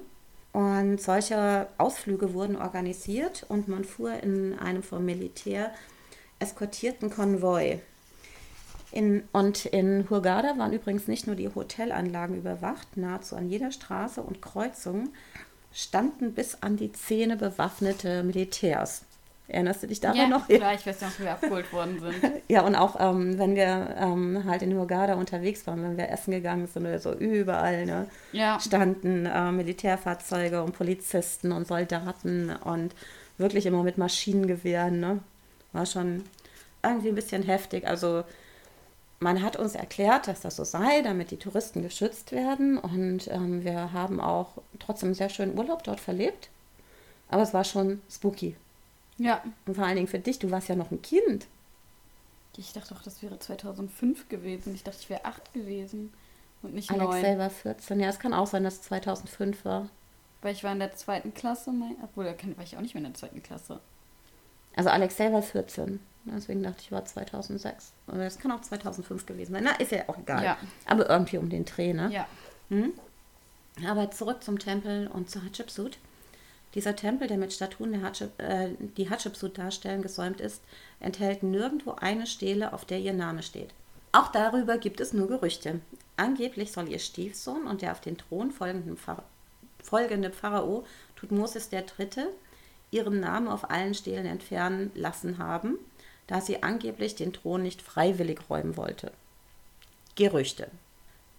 Und 0.57 0.99
solche 0.99 1.67
Ausflüge 1.77 2.33
wurden 2.33 2.55
organisiert 2.55 3.45
und 3.47 3.67
man 3.67 3.83
fuhr 3.83 4.13
in 4.23 4.57
einem 4.57 4.81
vom 4.81 5.05
Militär 5.05 5.71
eskortierten 6.39 7.11
Konvoi 7.11 7.79
in, 8.91 9.21
und 9.33 9.67
in 9.67 10.09
Hurghada 10.09 10.57
waren 10.57 10.73
übrigens 10.73 11.07
nicht 11.07 11.27
nur 11.27 11.35
die 11.35 11.53
Hotelanlagen 11.53 12.35
überwacht, 12.35 12.97
nahezu 12.97 13.35
an 13.35 13.51
jeder 13.51 13.71
Straße 13.71 14.19
und 14.19 14.41
Kreuzung 14.41 15.09
standen 15.71 16.33
bis 16.33 16.63
an 16.63 16.75
die 16.75 16.91
Zähne 16.91 17.37
bewaffnete 17.37 18.23
Militärs. 18.23 19.03
Erinnerst 19.49 19.81
du 19.81 19.87
dich 19.87 20.01
daran 20.01 20.17
ja, 20.17 20.27
noch? 20.27 20.49
Ja, 20.49 20.73
ich 20.73 20.85
weiß 20.85 20.99
noch, 21.01 21.19
wie 21.19 21.23
wir 21.23 21.31
abgeholt 21.31 21.71
worden 21.71 21.99
sind. 22.01 22.15
ja, 22.49 22.63
und 22.63 22.75
auch 22.75 22.97
ähm, 22.99 23.39
wenn 23.39 23.55
wir 23.55 23.95
ähm, 23.97 24.43
halt 24.45 24.61
in 24.61 24.75
Hurghada 24.75 25.13
unterwegs 25.15 25.65
waren, 25.67 25.83
wenn 25.83 25.95
wir 25.95 26.09
essen 26.09 26.31
gegangen 26.31 26.67
sind 26.67 26.85
oder 26.85 26.99
so, 26.99 27.13
überall 27.13 27.85
ne, 27.85 28.07
ja. 28.33 28.59
standen 28.59 29.25
äh, 29.25 29.51
Militärfahrzeuge 29.53 30.61
und 30.63 30.73
Polizisten 30.73 31.53
und 31.53 31.65
Soldaten 31.65 32.49
und 32.49 32.93
wirklich 33.37 33.65
immer 33.65 33.83
mit 33.83 33.97
Maschinengewehren. 33.97 34.99
Ne? 34.99 35.19
War 35.71 35.85
schon 35.85 36.25
irgendwie 36.83 37.09
ein 37.09 37.15
bisschen 37.15 37.43
heftig. 37.43 37.87
Also 37.87 38.25
man 39.19 39.41
hat 39.41 39.55
uns 39.55 39.75
erklärt, 39.75 40.27
dass 40.27 40.41
das 40.41 40.57
so 40.57 40.65
sei, 40.65 41.01
damit 41.03 41.31
die 41.31 41.37
Touristen 41.37 41.83
geschützt 41.83 42.33
werden. 42.33 42.77
Und 42.77 43.29
ähm, 43.29 43.63
wir 43.63 43.93
haben 43.93 44.19
auch 44.19 44.49
trotzdem 44.79 45.07
einen 45.07 45.15
sehr 45.15 45.29
schönen 45.29 45.57
Urlaub 45.57 45.83
dort 45.83 46.01
verlebt. 46.01 46.49
Aber 47.29 47.43
es 47.43 47.53
war 47.53 47.63
schon 47.63 48.01
spooky. 48.09 48.57
Ja. 49.17 49.43
Und 49.65 49.75
vor 49.75 49.85
allen 49.85 49.95
Dingen 49.95 50.07
für 50.07 50.19
dich, 50.19 50.39
du 50.39 50.51
warst 50.51 50.69
ja 50.69 50.75
noch 50.75 50.91
ein 50.91 51.01
Kind. 51.01 51.47
Ich 52.57 52.73
dachte 52.73 52.93
doch, 52.93 53.03
das 53.03 53.21
wäre 53.21 53.37
2005 53.37 54.29
gewesen. 54.29 54.73
Ich 54.73 54.83
dachte, 54.83 54.97
ich 54.99 55.09
wäre 55.09 55.25
acht 55.25 55.53
gewesen 55.53 56.11
und 56.63 56.73
nicht 56.73 56.89
Alex 56.89 57.05
neun. 57.05 57.21
selber 57.21 57.49
14. 57.49 57.99
Ja, 57.99 58.09
es 58.09 58.19
kann 58.19 58.33
auch 58.33 58.47
sein, 58.47 58.63
dass 58.63 58.75
es 58.75 58.81
2005 58.83 59.63
war. 59.63 59.89
Weil 60.41 60.53
ich 60.53 60.63
war 60.63 60.71
in 60.71 60.79
der 60.79 60.95
zweiten 60.95 61.33
Klasse, 61.33 61.71
mein, 61.71 61.95
obwohl 62.03 62.25
da 62.25 62.31
war 62.31 62.63
ich 62.63 62.75
auch 62.75 62.81
nicht 62.81 62.95
mehr 62.95 63.03
in 63.03 63.11
der 63.11 63.19
zweiten 63.19 63.43
Klasse. 63.43 63.79
Also 64.75 64.89
Alex 64.89 65.17
selber 65.17 65.41
14. 65.41 65.99
Deswegen 66.25 66.63
dachte 66.63 66.77
ich, 66.81 66.91
war 66.91 67.05
2006. 67.05 67.93
Aber 68.07 68.17
das 68.23 68.37
kann 68.37 68.51
auch 68.51 68.61
2005 68.61 69.25
gewesen 69.25 69.53
sein. 69.53 69.63
Na, 69.63 69.71
ist 69.73 69.91
ja 69.91 70.03
auch 70.07 70.17
egal. 70.17 70.43
Ja. 70.43 70.57
Aber 70.85 71.09
irgendwie 71.09 71.37
um 71.37 71.49
den 71.49 71.65
Dreh, 71.65 71.93
ne? 71.93 72.09
Ja. 72.11 72.27
Hm? 72.69 72.93
Aber 73.87 74.11
zurück 74.11 74.43
zum 74.43 74.59
Tempel 74.59 75.07
und 75.07 75.29
zur 75.29 75.43
Hatschepsut. 75.43 75.97
Dieser 76.77 76.95
Tempel, 76.95 77.27
der 77.27 77.37
mit 77.37 77.51
Statuen 77.51 77.91
der 77.91 78.01
Hatschep, 78.03 78.39
äh, 78.39 78.69
die 78.95 79.09
Hatschepsut 79.09 79.57
darstellen, 79.57 80.01
gesäumt 80.01 80.39
ist, 80.39 80.61
enthält 81.01 81.43
nirgendwo 81.43 81.91
eine 81.91 82.25
Stele, 82.25 82.71
auf 82.71 82.85
der 82.85 82.99
ihr 82.99 83.13
Name 83.13 83.43
steht. 83.43 83.71
Auch 84.13 84.31
darüber 84.31 84.77
gibt 84.77 85.01
es 85.01 85.11
nur 85.11 85.27
Gerüchte. 85.27 85.81
Angeblich 86.15 86.71
soll 86.71 86.87
ihr 86.87 86.99
Stiefsohn 86.99 87.67
und 87.67 87.81
der 87.81 87.91
auf 87.91 87.99
den 87.99 88.17
Thron 88.17 88.51
folgende, 88.51 88.95
Pharao, 88.95 89.23
folgende 89.83 90.31
Pharao 90.31 90.85
Tutmosis 91.17 91.69
III. 91.73 92.27
ihren 92.91 93.19
Namen 93.19 93.49
auf 93.49 93.69
allen 93.69 93.93
Stelen 93.93 94.25
entfernen 94.25 94.91
lassen 94.95 95.37
haben 95.37 95.77
da 96.27 96.41
sie 96.41 96.61
angeblich 96.61 97.15
den 97.15 97.33
Thron 97.33 97.63
nicht 97.63 97.81
freiwillig 97.81 98.41
räumen 98.49 98.77
wollte. 98.77 99.11
Gerüchte. 100.15 100.69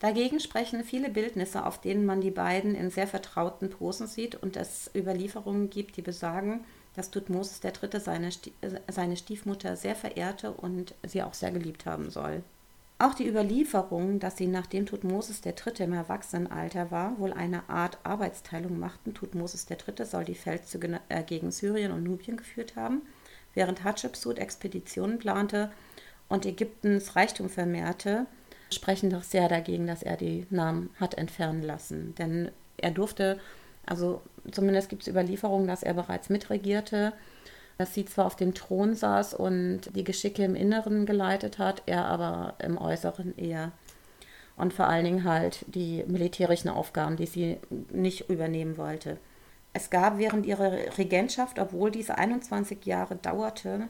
Dagegen 0.00 0.38
sprechen 0.38 0.84
viele 0.84 1.10
Bildnisse, 1.10 1.66
auf 1.66 1.80
denen 1.80 2.06
man 2.06 2.20
die 2.20 2.30
beiden 2.30 2.74
in 2.74 2.90
sehr 2.90 3.08
vertrauten 3.08 3.70
Posen 3.70 4.06
sieht 4.06 4.36
und 4.36 4.56
es 4.56 4.90
Überlieferungen 4.94 5.70
gibt, 5.70 5.96
die 5.96 6.02
besagen, 6.02 6.64
dass 6.94 7.10
Tutmosis 7.10 7.60
III. 7.62 8.00
Seine, 8.00 8.30
seine 8.88 9.16
Stiefmutter 9.16 9.76
sehr 9.76 9.96
verehrte 9.96 10.52
und 10.52 10.94
sie 11.04 11.22
auch 11.22 11.34
sehr 11.34 11.50
geliebt 11.50 11.86
haben 11.86 12.10
soll. 12.10 12.42
Auch 13.00 13.14
die 13.14 13.28
Überlieferungen, 13.28 14.18
dass 14.18 14.36
sie 14.36 14.48
nachdem 14.48 14.86
Tutmosis 14.86 15.40
III. 15.44 15.84
im 15.84 15.92
Erwachsenenalter 15.92 16.90
war, 16.90 17.18
wohl 17.18 17.32
eine 17.32 17.68
Art 17.68 17.98
Arbeitsteilung 18.02 18.78
machten. 18.78 19.14
Tutmosis 19.14 19.66
III. 19.70 20.04
soll 20.04 20.24
die 20.24 20.34
Feldzüge 20.34 21.00
äh, 21.08 21.22
gegen 21.22 21.52
Syrien 21.52 21.92
und 21.92 22.02
Nubien 22.02 22.36
geführt 22.36 22.74
haben 22.74 23.02
während 23.58 23.82
Hatschepsut 23.82 24.38
Expeditionen 24.38 25.18
plante 25.18 25.72
und 26.28 26.46
Ägyptens 26.46 27.16
Reichtum 27.16 27.48
vermehrte, 27.48 28.26
sprechen 28.70 29.10
doch 29.10 29.22
sehr 29.22 29.48
dagegen, 29.48 29.86
dass 29.86 30.02
er 30.02 30.16
die 30.16 30.46
Namen 30.50 30.90
hat 31.00 31.14
entfernen 31.14 31.62
lassen. 31.62 32.14
Denn 32.16 32.50
er 32.76 32.90
durfte, 32.90 33.38
also 33.86 34.22
zumindest 34.50 34.88
gibt 34.88 35.02
es 35.02 35.08
Überlieferungen, 35.08 35.66
dass 35.66 35.82
er 35.82 35.94
bereits 35.94 36.28
mitregierte, 36.28 37.12
dass 37.78 37.94
sie 37.94 38.04
zwar 38.04 38.26
auf 38.26 38.36
dem 38.36 38.54
Thron 38.54 38.94
saß 38.94 39.34
und 39.34 39.82
die 39.94 40.04
Geschicke 40.04 40.44
im 40.44 40.56
Inneren 40.56 41.06
geleitet 41.06 41.58
hat, 41.58 41.82
er 41.86 42.06
aber 42.06 42.54
im 42.58 42.76
Äußeren 42.76 43.36
eher. 43.38 43.72
Und 44.56 44.72
vor 44.74 44.88
allen 44.88 45.04
Dingen 45.04 45.24
halt 45.24 45.64
die 45.68 46.04
militärischen 46.08 46.68
Aufgaben, 46.68 47.16
die 47.16 47.26
sie 47.26 47.58
nicht 47.92 48.28
übernehmen 48.28 48.76
wollte. 48.76 49.16
Es 49.72 49.90
gab 49.90 50.18
während 50.18 50.44
ihrer 50.46 50.72
Regentschaft, 50.98 51.60
obwohl 51.60 51.92
diese 51.92 52.18
21 52.18 52.84
Jahre 52.84 53.14
dauerte, 53.14 53.86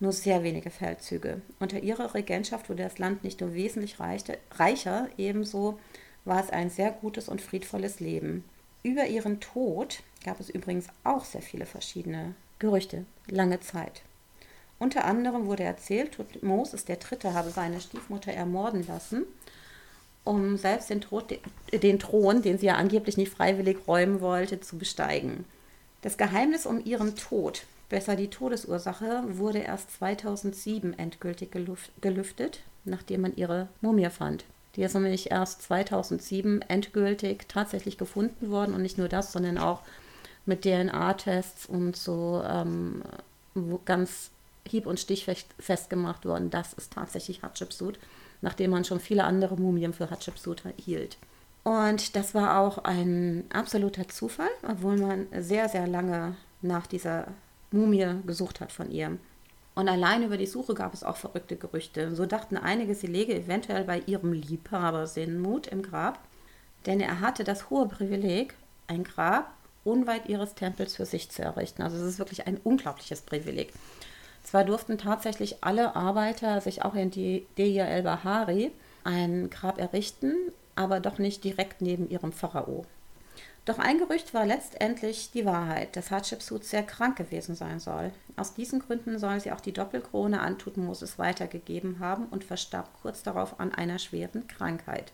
nur 0.00 0.12
sehr 0.12 0.42
wenige 0.42 0.70
Feldzüge. 0.70 1.40
Unter 1.58 1.80
ihrer 1.80 2.14
Regentschaft 2.14 2.68
wurde 2.68 2.84
das 2.84 2.98
Land 2.98 3.24
nicht 3.24 3.40
nur 3.40 3.54
wesentlich 3.54 3.96
reicher, 4.00 5.08
ebenso 5.16 5.78
war 6.24 6.42
es 6.42 6.50
ein 6.50 6.70
sehr 6.70 6.90
gutes 6.90 7.28
und 7.28 7.40
friedvolles 7.40 8.00
Leben. 8.00 8.44
Über 8.82 9.06
ihren 9.06 9.40
Tod 9.40 10.02
gab 10.24 10.40
es 10.40 10.50
übrigens 10.50 10.86
auch 11.04 11.24
sehr 11.24 11.42
viele 11.42 11.66
verschiedene 11.66 12.34
Gerüchte, 12.58 13.04
lange 13.28 13.60
Zeit. 13.60 14.02
Unter 14.78 15.04
anderem 15.04 15.46
wurde 15.46 15.64
erzählt, 15.64 16.18
Moses 16.42 16.84
III. 16.88 17.32
habe 17.32 17.50
seine 17.50 17.80
Stiefmutter 17.80 18.32
ermorden 18.32 18.86
lassen 18.86 19.24
um 20.28 20.58
selbst 20.58 20.90
den, 20.90 21.00
Tod, 21.00 21.24
den 21.72 21.98
Thron, 21.98 22.42
den 22.42 22.58
sie 22.58 22.66
ja 22.66 22.74
angeblich 22.74 23.16
nicht 23.16 23.32
freiwillig 23.32 23.78
räumen 23.88 24.20
wollte, 24.20 24.60
zu 24.60 24.76
besteigen. 24.76 25.46
Das 26.02 26.18
Geheimnis 26.18 26.66
um 26.66 26.84
ihren 26.84 27.16
Tod, 27.16 27.62
besser 27.88 28.16
die 28.16 28.28
Todesursache, 28.28 29.24
wurde 29.28 29.58
erst 29.58 29.92
2007 29.92 30.98
endgültig 30.98 31.50
gelüftet, 32.00 32.60
nachdem 32.84 33.22
man 33.22 33.36
ihre 33.36 33.68
Mumie 33.80 34.10
fand. 34.10 34.44
Die 34.76 34.82
ist 34.82 34.94
nämlich 34.94 35.30
erst 35.30 35.62
2007 35.62 36.62
endgültig 36.62 37.46
tatsächlich 37.48 37.98
gefunden 37.98 38.50
worden 38.50 38.74
und 38.74 38.82
nicht 38.82 38.98
nur 38.98 39.08
das, 39.08 39.32
sondern 39.32 39.58
auch 39.58 39.82
mit 40.46 40.62
DNA-Tests 40.62 41.66
und 41.66 41.96
so 41.96 42.42
ähm, 42.46 43.02
ganz 43.84 44.30
hieb- 44.66 44.86
und 44.86 45.00
stichfest 45.00 45.46
festgemacht 45.58 46.24
worden, 46.24 46.50
das 46.50 46.74
ist 46.74 46.92
tatsächlich 46.92 47.42
Hatschepsut, 47.42 47.98
nachdem 48.40 48.70
man 48.70 48.84
schon 48.84 49.00
viele 49.00 49.24
andere 49.24 49.56
Mumien 49.56 49.92
für 49.92 50.10
Hatschepsut 50.10 50.62
hielt. 50.76 51.16
Und 51.64 52.16
das 52.16 52.34
war 52.34 52.60
auch 52.60 52.78
ein 52.78 53.44
absoluter 53.52 54.08
Zufall, 54.08 54.48
obwohl 54.66 54.96
man 54.96 55.26
sehr, 55.38 55.68
sehr 55.68 55.86
lange 55.86 56.34
nach 56.62 56.86
dieser 56.86 57.28
Mumie 57.70 58.22
gesucht 58.26 58.60
hat 58.60 58.72
von 58.72 58.90
ihr. 58.90 59.18
Und 59.74 59.88
allein 59.88 60.24
über 60.24 60.36
die 60.36 60.46
Suche 60.46 60.74
gab 60.74 60.92
es 60.92 61.04
auch 61.04 61.16
verrückte 61.16 61.56
Gerüchte. 61.56 62.14
So 62.16 62.26
dachten 62.26 62.56
einige, 62.56 62.94
sie 62.94 63.06
läge 63.06 63.34
eventuell 63.34 63.84
bei 63.84 64.00
ihrem 64.06 64.32
Liebhaber 64.32 65.06
Sinmut 65.06 65.68
im 65.68 65.82
Grab, 65.82 66.18
denn 66.86 67.00
er 67.00 67.20
hatte 67.20 67.44
das 67.44 67.70
hohe 67.70 67.86
Privileg, 67.86 68.54
ein 68.88 69.04
Grab 69.04 69.52
unweit 69.84 70.28
ihres 70.28 70.54
Tempels 70.54 70.96
für 70.96 71.06
sich 71.06 71.30
zu 71.30 71.42
errichten. 71.42 71.82
Also 71.82 71.96
es 71.96 72.02
ist 72.02 72.18
wirklich 72.18 72.46
ein 72.46 72.58
unglaubliches 72.58 73.20
Privileg. 73.22 73.72
Zwar 74.42 74.64
durften 74.64 74.98
tatsächlich 74.98 75.62
alle 75.62 75.94
Arbeiter 75.94 76.60
sich 76.60 76.82
auch 76.82 76.94
in 76.94 77.10
die 77.10 77.46
Deir 77.56 77.88
el-Bahari 77.88 78.72
ein 79.04 79.50
Grab 79.50 79.78
errichten, 79.78 80.34
aber 80.74 81.00
doch 81.00 81.18
nicht 81.18 81.44
direkt 81.44 81.82
neben 81.82 82.08
ihrem 82.08 82.32
Pharao. 82.32 82.84
Doch 83.68 83.78
ein 83.78 83.98
Gerücht 83.98 84.32
war 84.32 84.46
letztendlich 84.46 85.30
die 85.30 85.44
Wahrheit, 85.44 85.94
dass 85.94 86.10
Hatschepsut 86.10 86.64
sehr 86.64 86.82
krank 86.82 87.18
gewesen 87.18 87.54
sein 87.54 87.80
soll. 87.80 88.12
Aus 88.34 88.54
diesen 88.54 88.78
Gründen 88.78 89.18
soll 89.18 89.40
sie 89.40 89.52
auch 89.52 89.60
die 89.60 89.74
Doppelkrone 89.74 90.40
an 90.40 90.56
Tutmosis 90.56 91.18
weitergegeben 91.18 91.98
haben 91.98 92.24
und 92.30 92.44
verstarb 92.44 92.88
kurz 93.02 93.22
darauf 93.22 93.60
an 93.60 93.74
einer 93.74 93.98
schweren 93.98 94.48
Krankheit. 94.48 95.12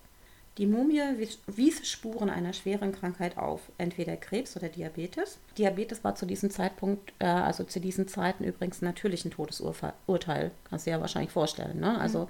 Die 0.59 0.69
Mumie 0.69 1.03
wies 1.49 1.85
Spuren 1.89 2.31
einer 2.31 2.53
schweren 2.53 2.93
Krankheit 2.93 3.39
auf, 3.39 3.73
entweder 3.77 4.17
Krebs 4.17 4.57
oder 4.57 4.69
Diabetes. 4.69 5.39
Diabetes 5.59 6.05
war 6.05 6.15
zu 6.15 6.25
diesem 6.25 6.51
Zeitpunkt, 6.51 7.13
äh, 7.19 7.25
also 7.27 7.65
zu 7.65 7.81
diesen 7.81 8.07
Zeiten 8.07 8.45
übrigens 8.45 8.83
natürlich 8.83 9.25
ein 9.25 9.33
Todesurteil, 9.33 10.53
kannst 10.63 10.87
du 10.87 10.91
dir 10.91 10.97
ja 10.99 11.01
wahrscheinlich 11.01 11.33
vorstellen. 11.33 11.81
Ne? 11.81 11.99
Also 11.99 12.27
mhm. 12.27 12.29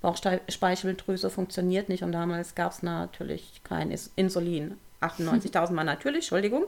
Bauchspeicheldrüse 0.00 1.30
funktioniert 1.30 1.88
nicht 1.88 2.02
und 2.02 2.10
damals 2.10 2.56
gab 2.56 2.72
es 2.72 2.82
natürlich 2.82 3.60
kein 3.62 3.96
Insulin. 4.16 4.76
98.000 5.00 5.72
Mal 5.72 5.84
natürlich, 5.84 6.24
Entschuldigung. 6.24 6.64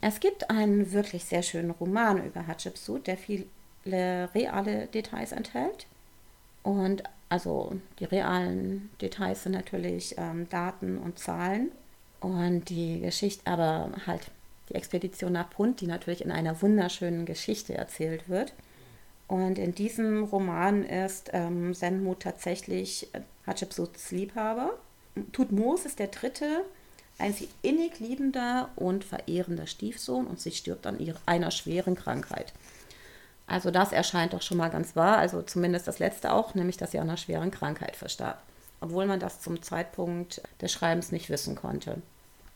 Es 0.00 0.20
gibt 0.20 0.50
einen 0.50 0.92
wirklich 0.92 1.24
sehr 1.24 1.42
schönen 1.42 1.70
Roman 1.70 2.24
über 2.24 2.46
Hatschepsut, 2.46 3.06
der 3.06 3.16
viele 3.16 3.46
reale 4.34 4.86
Details 4.86 5.32
enthält. 5.32 5.86
Und 6.62 7.02
also 7.28 7.72
die 7.98 8.04
realen 8.04 8.90
Details 9.00 9.44
sind 9.44 9.52
natürlich 9.52 10.16
ähm, 10.18 10.48
Daten 10.48 10.98
und 10.98 11.18
Zahlen. 11.18 11.70
Und 12.20 12.68
die 12.70 13.00
Geschichte, 13.00 13.46
aber 13.46 13.90
halt 14.06 14.30
die 14.68 14.74
Expedition 14.74 15.32
nach 15.32 15.50
Punt, 15.50 15.80
die 15.80 15.86
natürlich 15.86 16.24
in 16.24 16.32
einer 16.32 16.60
wunderschönen 16.60 17.24
Geschichte 17.24 17.74
erzählt 17.74 18.28
wird. 18.28 18.52
Und 19.28 19.58
in 19.58 19.74
diesem 19.74 20.24
Roman 20.24 20.84
ist 20.84 21.30
ähm, 21.32 21.74
Senmut 21.74 22.20
tatsächlich 22.20 23.08
Hatschepsuts 23.46 24.12
Liebhaber. 24.12 24.74
Tutmos 25.32 25.84
ist 25.84 25.98
der 25.98 26.08
dritte, 26.08 26.64
ein 27.18 27.32
sie 27.32 27.48
innig 27.62 27.98
liebender 27.98 28.68
und 28.76 29.04
verehrender 29.04 29.66
Stiefsohn 29.66 30.26
und 30.26 30.40
sie 30.40 30.52
stirbt 30.52 30.86
an 30.86 30.98
ihrer, 30.98 31.18
einer 31.26 31.50
schweren 31.50 31.94
Krankheit. 31.94 32.52
Also 33.46 33.70
das 33.70 33.92
erscheint 33.92 34.32
doch 34.32 34.42
schon 34.42 34.58
mal 34.58 34.70
ganz 34.70 34.96
wahr, 34.96 35.18
also 35.18 35.42
zumindest 35.42 35.86
das 35.86 35.98
letzte 35.98 36.32
auch, 36.32 36.54
nämlich 36.54 36.76
dass 36.76 36.90
sie 36.90 36.98
an 36.98 37.08
einer 37.08 37.16
schweren 37.16 37.50
Krankheit 37.50 37.96
verstarb, 37.96 38.42
obwohl 38.80 39.06
man 39.06 39.20
das 39.20 39.40
zum 39.40 39.62
Zeitpunkt 39.62 40.42
des 40.60 40.72
Schreibens 40.72 41.12
nicht 41.12 41.30
wissen 41.30 41.54
konnte. 41.54 42.02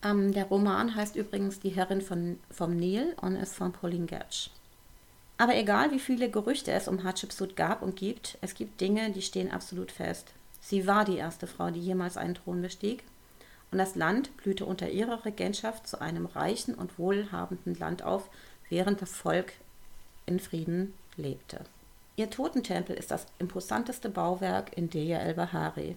Ähm, 0.02 0.33
der 0.33 0.47
Roman 0.47 0.95
heißt 0.95 1.17
übrigens 1.17 1.61
Die 1.61 1.71
Herrin 1.71 2.00
von, 2.00 2.40
vom 2.50 2.76
Nil 2.76 3.14
und 3.21 3.37
ist 3.37 3.55
von 3.55 3.73
Pauline 3.73 4.07
Gertsch. 4.07 4.51
Aber 5.38 5.57
egal, 5.57 5.90
wie 5.90 6.01
viele 6.01 6.29
Gerüchte 6.29 6.73
es 6.73 6.88
um 6.88 7.03
Hatschepsut 7.03 7.57
gab 7.57 7.83
und 7.83 7.96
gibt, 7.96 8.37
es 8.40 8.55
gibt 8.55 8.81
Dinge, 8.81 9.11
die 9.11 9.23
stehen 9.23 9.51
absolut 9.51 9.90
fest. 9.90 10.33
Sie 10.61 10.87
war 10.87 11.05
die 11.05 11.16
erste 11.16 11.46
Frau, 11.46 11.70
die 11.70 11.81
jemals 11.81 12.18
einen 12.18 12.35
Thron 12.35 12.61
bestieg, 12.61 13.05
und 13.70 13.78
das 13.78 13.94
Land 13.94 14.37
blühte 14.37 14.64
unter 14.64 14.90
ihrer 14.90 15.24
Regentschaft 15.24 15.87
zu 15.87 16.00
einem 16.00 16.26
reichen 16.26 16.74
und 16.74 16.98
wohlhabenden 16.98 17.78
Land 17.78 18.02
auf, 18.02 18.28
während 18.68 19.00
das 19.00 19.12
Volk 19.12 19.52
in 20.26 20.40
Frieden 20.40 20.94
lebte. 21.16 21.61
Ihr 22.16 22.30
Totentempel 22.30 22.96
ist 22.96 23.11
das 23.11 23.26
imposanteste 23.38 24.11
Bauwerk 24.11 24.76
in 24.76 24.90
Deir 24.90 25.20
el-Bahari. 25.20 25.96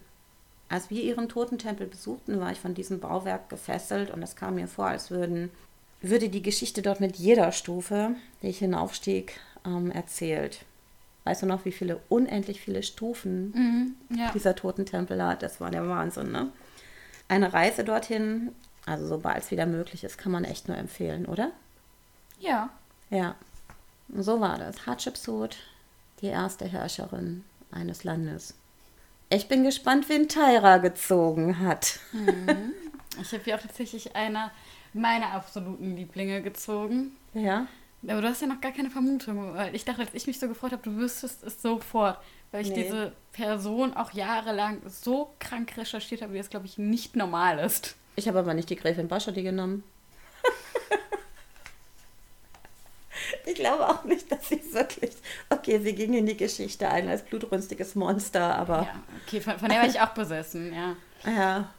Als 0.70 0.90
wir 0.90 1.04
ihren 1.04 1.30
Totentempel 1.30 1.88
besuchten, 1.88 2.40
war 2.40 2.52
ich 2.52 2.60
von 2.60 2.74
diesem 2.74 3.00
Bauwerk 3.00 3.50
gefesselt 3.50 4.10
und 4.10 4.24
es 4.24 4.36
kam 4.36 4.56
mir 4.56 4.68
vor, 4.68 4.88
als 4.88 5.12
würden, 5.12 5.52
würde 6.02 6.30
die 6.30 6.42
Geschichte 6.42 6.82
dort 6.82 7.00
mit 7.00 7.18
jeder 7.18 7.52
Stufe, 7.52 8.16
die 8.42 8.48
ich 8.48 8.60
hinaufstieg, 8.60 9.40
ähm, 9.66 9.92
erzählt. 9.92 10.66
Weißt 11.26 11.42
du 11.42 11.46
noch, 11.46 11.66
wie 11.66 11.72
viele, 11.72 12.00
unendlich 12.10 12.60
viele 12.60 12.84
Stufen 12.84 13.52
mhm, 14.10 14.18
ja. 14.18 14.32
dieser 14.34 14.56
Totentempel 14.56 15.24
hat? 15.24 15.42
Das 15.44 15.62
war 15.62 15.72
der 15.72 15.88
Wahnsinn, 15.88 16.32
ne? 16.32 16.52
Eine 17.34 17.52
Reise 17.52 17.84
dorthin, 17.84 18.52
also 18.86 19.08
sobald 19.08 19.44
es 19.44 19.50
wieder 19.50 19.66
möglich 19.66 20.04
ist, 20.04 20.20
kann 20.20 20.32
man 20.32 20.44
echt 20.44 20.68
nur 20.68 20.78
empfehlen, 20.78 21.26
oder? 21.26 21.52
Ja. 22.40 22.70
Ja. 23.10 23.34
So 24.16 24.40
war 24.40 24.60
das. 24.60 24.86
Hatschepsut, 24.86 25.58
die 26.22 26.28
erste 26.28 26.66
Herrscherin 26.68 27.44
eines 27.72 28.04
Landes. 28.04 28.54
Ich 29.30 29.48
bin 29.48 29.64
gespannt, 29.64 30.10
wen 30.10 30.30
Tyra 30.30 30.78
gezogen 30.78 31.58
hat. 31.58 32.00
Mhm. 32.12 32.74
Ich 33.20 33.32
habe 33.32 33.50
ja 33.50 33.56
auch 33.56 33.62
tatsächlich 33.62 34.16
einer 34.16 34.52
meiner 34.94 35.32
absoluten 35.32 35.96
Lieblinge 35.96 36.44
gezogen. 36.44 37.16
Ja. 37.34 37.66
Aber 38.08 38.22
du 38.22 38.30
hast 38.30 38.42
ja 38.42 38.48
noch 38.48 38.62
gar 38.62 38.74
keine 38.74 38.92
Vermutung. 38.92 39.56
Weil 39.56 39.74
ich 39.74 39.86
dachte, 39.86 40.02
als 40.02 40.14
ich 40.14 40.28
mich 40.28 40.40
so 40.40 40.48
gefreut 40.48 40.72
habe, 40.72 40.84
du 40.84 40.98
wüsstest 40.98 41.44
es 41.44 41.60
sofort. 41.64 42.20
Weil 42.54 42.62
ich 42.62 42.70
nee. 42.70 42.84
diese 42.84 43.14
Person 43.32 43.96
auch 43.96 44.12
jahrelang 44.12 44.80
so 44.88 45.34
krank 45.40 45.76
recherchiert 45.76 46.22
habe, 46.22 46.34
wie 46.34 46.38
das, 46.38 46.52
glaube 46.52 46.68
ich, 46.68 46.78
nicht 46.78 47.16
normal 47.16 47.58
ist. 47.58 47.96
Ich 48.16 48.28
habe 48.28 48.38
aber 48.38 48.54
nicht 48.54 48.70
die 48.70 48.76
Gräfin 48.76 49.08
Baschotti 49.08 49.42
genommen. 49.44 49.84
Ich 53.46 53.56
glaube 53.56 53.88
auch 53.88 54.04
nicht, 54.04 54.32
dass 54.32 54.50
sie 54.50 54.62
wirklich. 54.74 55.12
Okay, 55.50 55.80
sie 55.80 55.94
ging 55.94 56.14
in 56.14 56.26
die 56.26 56.36
Geschichte 56.38 56.90
ein 56.90 57.08
als 57.08 57.24
blutrünstiges 57.24 57.94
Monster, 57.96 58.56
aber. 58.56 58.84
Ja, 58.84 59.04
okay, 59.26 59.42
von, 59.42 59.60
von 59.60 59.70
der 59.70 59.82
war 59.82 59.88
ich 59.88 60.00
auch 60.00 60.10
besessen, 60.10 60.74
ja. 60.74 60.96
Ja. 61.26 61.74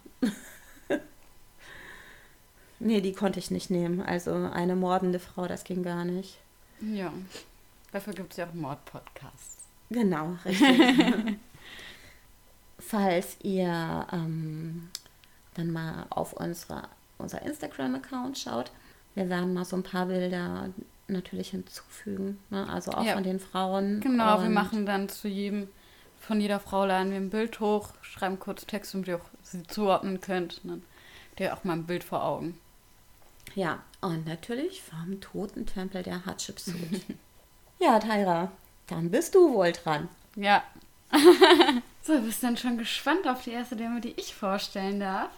nee, 2.79 3.01
die 3.01 3.13
konnte 3.13 3.39
ich 3.39 3.51
nicht 3.51 3.71
nehmen. 3.71 4.03
Also 4.03 4.33
eine 4.33 4.77
mordende 4.77 5.19
Frau, 5.19 5.47
das 5.47 5.65
ging 5.65 5.83
gar 5.83 6.05
nicht. 6.05 6.39
Ja. 6.81 7.13
Dafür 7.93 8.13
gibt 8.15 8.33
es 8.33 8.37
ja 8.39 8.47
auch 8.47 8.55
Mordpodcasts. 8.55 9.63
Genau, 9.90 10.37
richtig. 10.44 11.38
Falls 12.79 13.37
ihr 13.42 14.07
ähm, 14.12 14.88
dann 15.55 15.70
mal 15.70 16.07
auf 16.11 16.33
unsere, 16.35 16.88
unser 17.18 17.42
Instagram-Account 17.42 18.38
schaut, 18.38 18.73
wir 19.14 19.29
werden 19.29 19.55
mal 19.55 19.64
so 19.64 19.77
ein 19.77 19.83
paar 19.83 20.07
Bilder 20.07 20.70
natürlich 21.09 21.51
hinzufügen. 21.51 22.38
Ne? 22.51 22.68
Also 22.68 22.92
auch 22.92 23.05
ja. 23.05 23.14
von 23.14 23.23
den 23.23 23.40
Frauen. 23.40 24.01
Genau, 24.01 24.42
wir 24.42 24.51
machen 24.51 24.87
dann 24.87 25.09
zu 25.09 25.29
jedem, 25.29 25.68
von 26.18 26.40
jeder 26.40 26.61
Frau 26.61 26.85
laden 26.85 27.11
wir 27.11 27.18
ein 27.18 27.31
Bild 27.31 27.61
hoch, 27.61 27.90
schreiben 28.03 28.38
kurz 28.38 28.66
Text, 28.66 28.94
damit 28.94 29.09
ihr 29.09 29.16
auch 29.16 29.29
sie 29.42 29.62
zuordnen 29.64 30.20
könnt. 30.20 30.61
Dann 30.64 30.83
habt 31.31 31.40
ihr 31.40 31.55
auch 31.55 31.64
mal 31.64 31.75
ein 31.75 31.87
Bild 31.87 32.05
vor 32.05 32.25
Augen. 32.25 32.59
Ja, 33.55 33.83
und 34.01 34.27
natürlich 34.27 34.83
vom 34.83 35.20
Totentempel 35.20 36.03
der 36.03 36.27
Hatschepsut. 36.27 36.75
ja, 37.79 37.99
Tyra, 38.01 38.51
dann 38.87 39.11
bist 39.11 39.35
du 39.35 39.53
wohl 39.53 39.73
dran. 39.73 40.09
Ja. 40.37 40.62
so, 42.03 42.20
bist 42.20 42.42
du 42.42 42.47
dann 42.47 42.57
schon 42.57 42.79
gespannt 42.79 43.27
auf 43.27 43.42
die 43.42 43.53
erste 43.53 43.77
Dame, 43.77 44.01
die 44.01 44.14
ich 44.16 44.35
vorstellen 44.35 45.01
darf? 45.01 45.31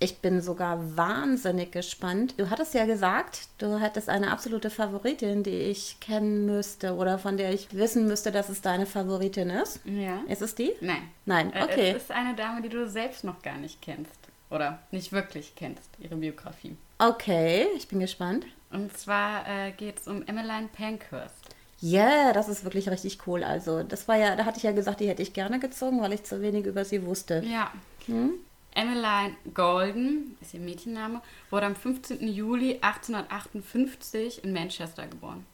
Ich 0.00 0.18
bin 0.18 0.42
sogar 0.42 0.96
wahnsinnig 0.96 1.70
gespannt. 1.70 2.34
Du 2.36 2.50
hattest 2.50 2.74
ja 2.74 2.84
gesagt, 2.84 3.48
du 3.58 3.80
hättest 3.80 4.08
eine 4.08 4.32
absolute 4.32 4.68
Favoritin, 4.68 5.42
die 5.42 5.50
ich 5.50 5.98
kennen 6.00 6.44
müsste 6.46 6.94
oder 6.96 7.18
von 7.18 7.36
der 7.36 7.54
ich 7.54 7.72
wissen 7.72 8.06
müsste, 8.06 8.32
dass 8.32 8.48
es 8.48 8.60
deine 8.60 8.86
Favoritin 8.86 9.50
ist. 9.50 9.80
Ja. 9.84 10.20
Ist 10.28 10.42
es 10.42 10.54
die? 10.54 10.72
Nein. 10.80 11.08
Nein, 11.24 11.52
äh, 11.54 11.62
okay. 11.62 11.90
Es 11.96 12.02
ist 12.04 12.10
eine 12.10 12.34
Dame, 12.34 12.60
die 12.60 12.68
du 12.68 12.88
selbst 12.88 13.24
noch 13.24 13.40
gar 13.40 13.56
nicht 13.56 13.80
kennst. 13.80 14.18
Oder 14.50 14.80
nicht 14.90 15.12
wirklich 15.12 15.54
kennst, 15.56 15.88
ihre 15.98 16.16
Biografie. 16.16 16.76
Okay, 16.98 17.66
ich 17.76 17.88
bin 17.88 18.00
gespannt. 18.00 18.44
Und 18.70 18.96
zwar 18.96 19.48
äh, 19.48 19.72
geht 19.72 20.00
es 20.00 20.08
um 20.08 20.22
Emmeline 20.26 20.68
Pankhurst. 20.76 21.43
Ja, 21.80 22.06
yeah, 22.06 22.32
das 22.32 22.48
ist 22.48 22.64
wirklich 22.64 22.88
richtig 22.88 23.18
cool. 23.26 23.44
Also, 23.44 23.82
das 23.82 24.08
war 24.08 24.16
ja, 24.16 24.36
da 24.36 24.44
hatte 24.44 24.58
ich 24.58 24.62
ja 24.62 24.72
gesagt, 24.72 25.00
die 25.00 25.08
hätte 25.08 25.22
ich 25.22 25.32
gerne 25.32 25.58
gezogen, 25.58 26.00
weil 26.00 26.12
ich 26.12 26.24
zu 26.24 26.40
wenig 26.40 26.66
über 26.66 26.84
sie 26.84 27.04
wusste. 27.04 27.42
Ja. 27.46 27.72
Hm? 28.06 28.34
Emmeline 28.74 29.36
Golden, 29.52 30.36
ist 30.40 30.54
ihr 30.54 30.60
Mädchenname, 30.60 31.20
wurde 31.50 31.66
am 31.66 31.76
15. 31.76 32.26
Juli 32.26 32.78
1858 32.80 34.42
in 34.42 34.52
Manchester 34.52 35.06
geboren. 35.06 35.46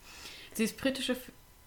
Sie 0.54 0.64
ist 0.64 0.78
britische 0.78 1.16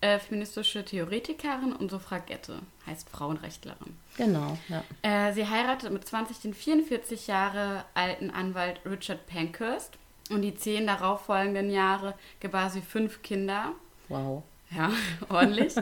äh, 0.03 0.19
feministische 0.19 0.83
Theoretikerin 0.83 1.71
und 1.71 1.89
Suffragette, 1.89 2.59
heißt 2.85 3.09
Frauenrechtlerin. 3.09 3.97
Genau, 4.17 4.57
ja. 4.67 4.83
Äh, 5.01 5.33
sie 5.33 5.47
heiratet 5.47 5.93
mit 5.93 6.05
20 6.05 6.39
den 6.39 6.53
44 6.53 7.27
Jahre 7.27 7.85
alten 7.93 8.29
Anwalt 8.29 8.81
Richard 8.85 9.25
Pankhurst 9.27 9.93
und 10.29 10.41
die 10.41 10.55
zehn 10.55 10.87
darauffolgenden 10.87 11.71
Jahre 11.71 12.15
gebar 12.41 12.69
sie 12.69 12.81
fünf 12.81 13.21
Kinder. 13.21 13.71
Wow. 14.09 14.43
Ja, 14.71 14.91
ordentlich. 15.29 15.75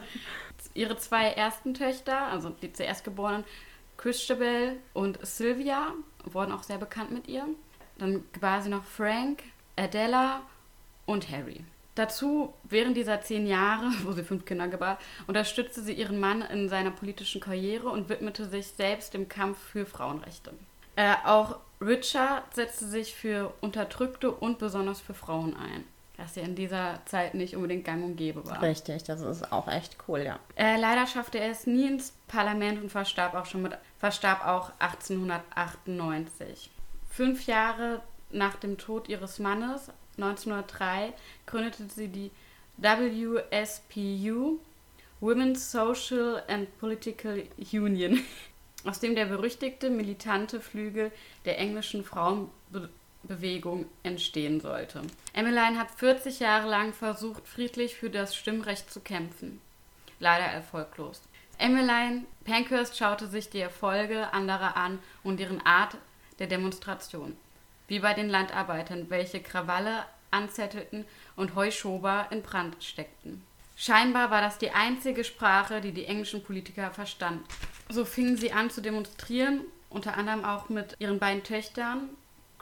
Ihre 0.74 0.98
zwei 0.98 1.28
ersten 1.28 1.74
Töchter, 1.74 2.28
also 2.28 2.50
die 2.50 2.72
zuerst 2.72 3.04
geborenen, 3.04 3.44
Christabel 3.98 4.78
und 4.94 5.26
Sylvia, 5.26 5.94
wurden 6.26 6.52
auch 6.52 6.64
sehr 6.64 6.78
bekannt 6.78 7.12
mit 7.12 7.28
ihr. 7.28 7.46
Dann 7.98 8.24
gebar 8.32 8.62
sie 8.62 8.70
noch 8.70 8.84
Frank, 8.84 9.44
Adela 9.76 10.42
und 11.06 11.30
Harry. 11.30 11.64
Dazu, 11.96 12.54
während 12.64 12.96
dieser 12.96 13.22
zehn 13.22 13.46
Jahre, 13.46 13.92
wo 14.04 14.12
sie 14.12 14.24
fünf 14.24 14.46
Kinder 14.46 14.68
gebar, 14.68 14.98
unterstützte 15.28 15.82
sie 15.82 15.94
ihren 15.94 16.20
Mann 16.20 16.42
in 16.42 16.70
seiner 16.70 16.92
politischen 16.92 17.42
Karriere 17.42 17.90
und 17.90 18.10
widmete 18.10 18.48
sich 18.48 18.68
selbst 18.68 19.14
dem 19.14 19.28
Kampf 19.28 19.58
für 19.60 19.86
Frauenrechte. 19.86 20.54
Äh, 20.96 21.16
auch 21.26 21.60
Richard 21.80 22.54
setzte 22.54 22.86
sich 22.86 23.14
für 23.14 23.54
Unterdrückte 23.62 24.32
und 24.32 24.60
besonders 24.60 25.02
für 25.02 25.14
Frauen 25.14 25.56
ein, 25.56 25.84
was 26.18 26.36
ja 26.36 26.44
in 26.44 26.56
dieser 26.56 27.00
Zeit 27.06 27.34
nicht 27.34 27.56
unbedingt 27.56 27.86
gang 27.86 28.04
und 28.04 28.16
gäbe 28.16 28.46
war. 28.46 28.62
Richtig, 28.62 29.04
das 29.04 29.22
ist 29.22 29.52
auch 29.52 29.68
echt 29.68 29.98
cool, 30.08 30.20
ja. 30.22 30.40
Äh, 30.56 30.80
leider 30.80 31.08
schaffte 31.08 31.40
er 31.40 31.52
es 31.52 31.66
nie 31.66 31.88
ins 31.88 32.14
Parlament 32.28 32.82
und 32.82 32.90
verstarb 32.90 33.34
auch 33.34 33.46
schon 33.46 33.64
mit, 33.64 33.78
verstarb 33.98 34.46
auch 34.46 34.72
1898. 34.80 36.70
Fünf 37.10 37.48
Jahre 37.48 38.02
nach 38.30 38.56
dem 38.56 38.78
Tod 38.78 39.10
ihres 39.10 39.40
Mannes, 39.40 39.90
1903, 40.18 41.14
gründete 41.46 41.88
sie 41.90 42.08
die 42.08 42.32
WSPU, 42.78 44.60
Women's 45.20 45.72
Social 45.72 46.44
and 46.48 46.78
Political 46.80 47.44
Union, 47.72 48.20
aus 48.86 49.00
dem 49.00 49.16
der 49.16 49.26
berüchtigte 49.26 49.90
militante 49.90 50.60
Flügel 50.60 51.12
der 51.46 51.60
englischen 51.60 52.04
Frauenbewegung 53.22 53.86
entstehen 54.04 54.60
sollte. 54.60 55.02
Emmeline 55.34 55.78
hat 55.78 55.92
40 55.92 56.40
Jahre 56.40 56.70
lang 56.70 56.94
versucht, 56.94 57.48
friedlich 57.48 57.96
für 57.96 58.10
das 58.10 58.36
Stimmrecht 58.36 58.92
zu 58.92 59.00
kämpfen. 59.00 59.62
Leider 60.20 60.46
erfolglos. 60.46 61.22
Emmeline 61.58 62.26
Pankhurst 62.46 62.98
schaute 62.98 63.28
sich 63.28 63.50
die 63.50 63.60
Erfolge 63.60 64.34
anderer 64.34 64.76
an 64.76 65.00
und 65.24 65.40
deren 65.40 65.64
Art 65.66 65.98
der 66.40 66.48
Demonstration. 66.48 67.36
Wie 67.88 68.00
bei 68.00 68.14
den 68.14 68.30
Landarbeitern, 68.30 69.10
welche 69.10 69.42
Krawalle 69.42 70.06
anzettelten 70.32 71.06
und 71.36 71.56
Heuschober 71.56 72.28
in 72.32 72.42
Brand 72.42 72.82
steckten. 72.84 73.44
Scheinbar 73.76 74.32
war 74.32 74.42
das 74.42 74.58
die 74.58 74.72
einzige 74.72 75.24
Sprache, 75.24 75.82
die 75.82 75.92
die 75.92 76.06
englischen 76.06 76.44
Politiker 76.44 76.92
verstanden. 76.92 77.44
So 77.90 78.06
fingen 78.06 78.38
sie 78.38 78.52
an 78.52 78.70
zu 78.70 78.82
demonstrieren, 78.82 79.62
unter 79.90 80.16
anderem 80.16 80.46
auch 80.46 80.70
mit 80.70 80.96
ihren 81.00 81.20
beiden 81.20 81.44
Töchtern, 81.44 82.10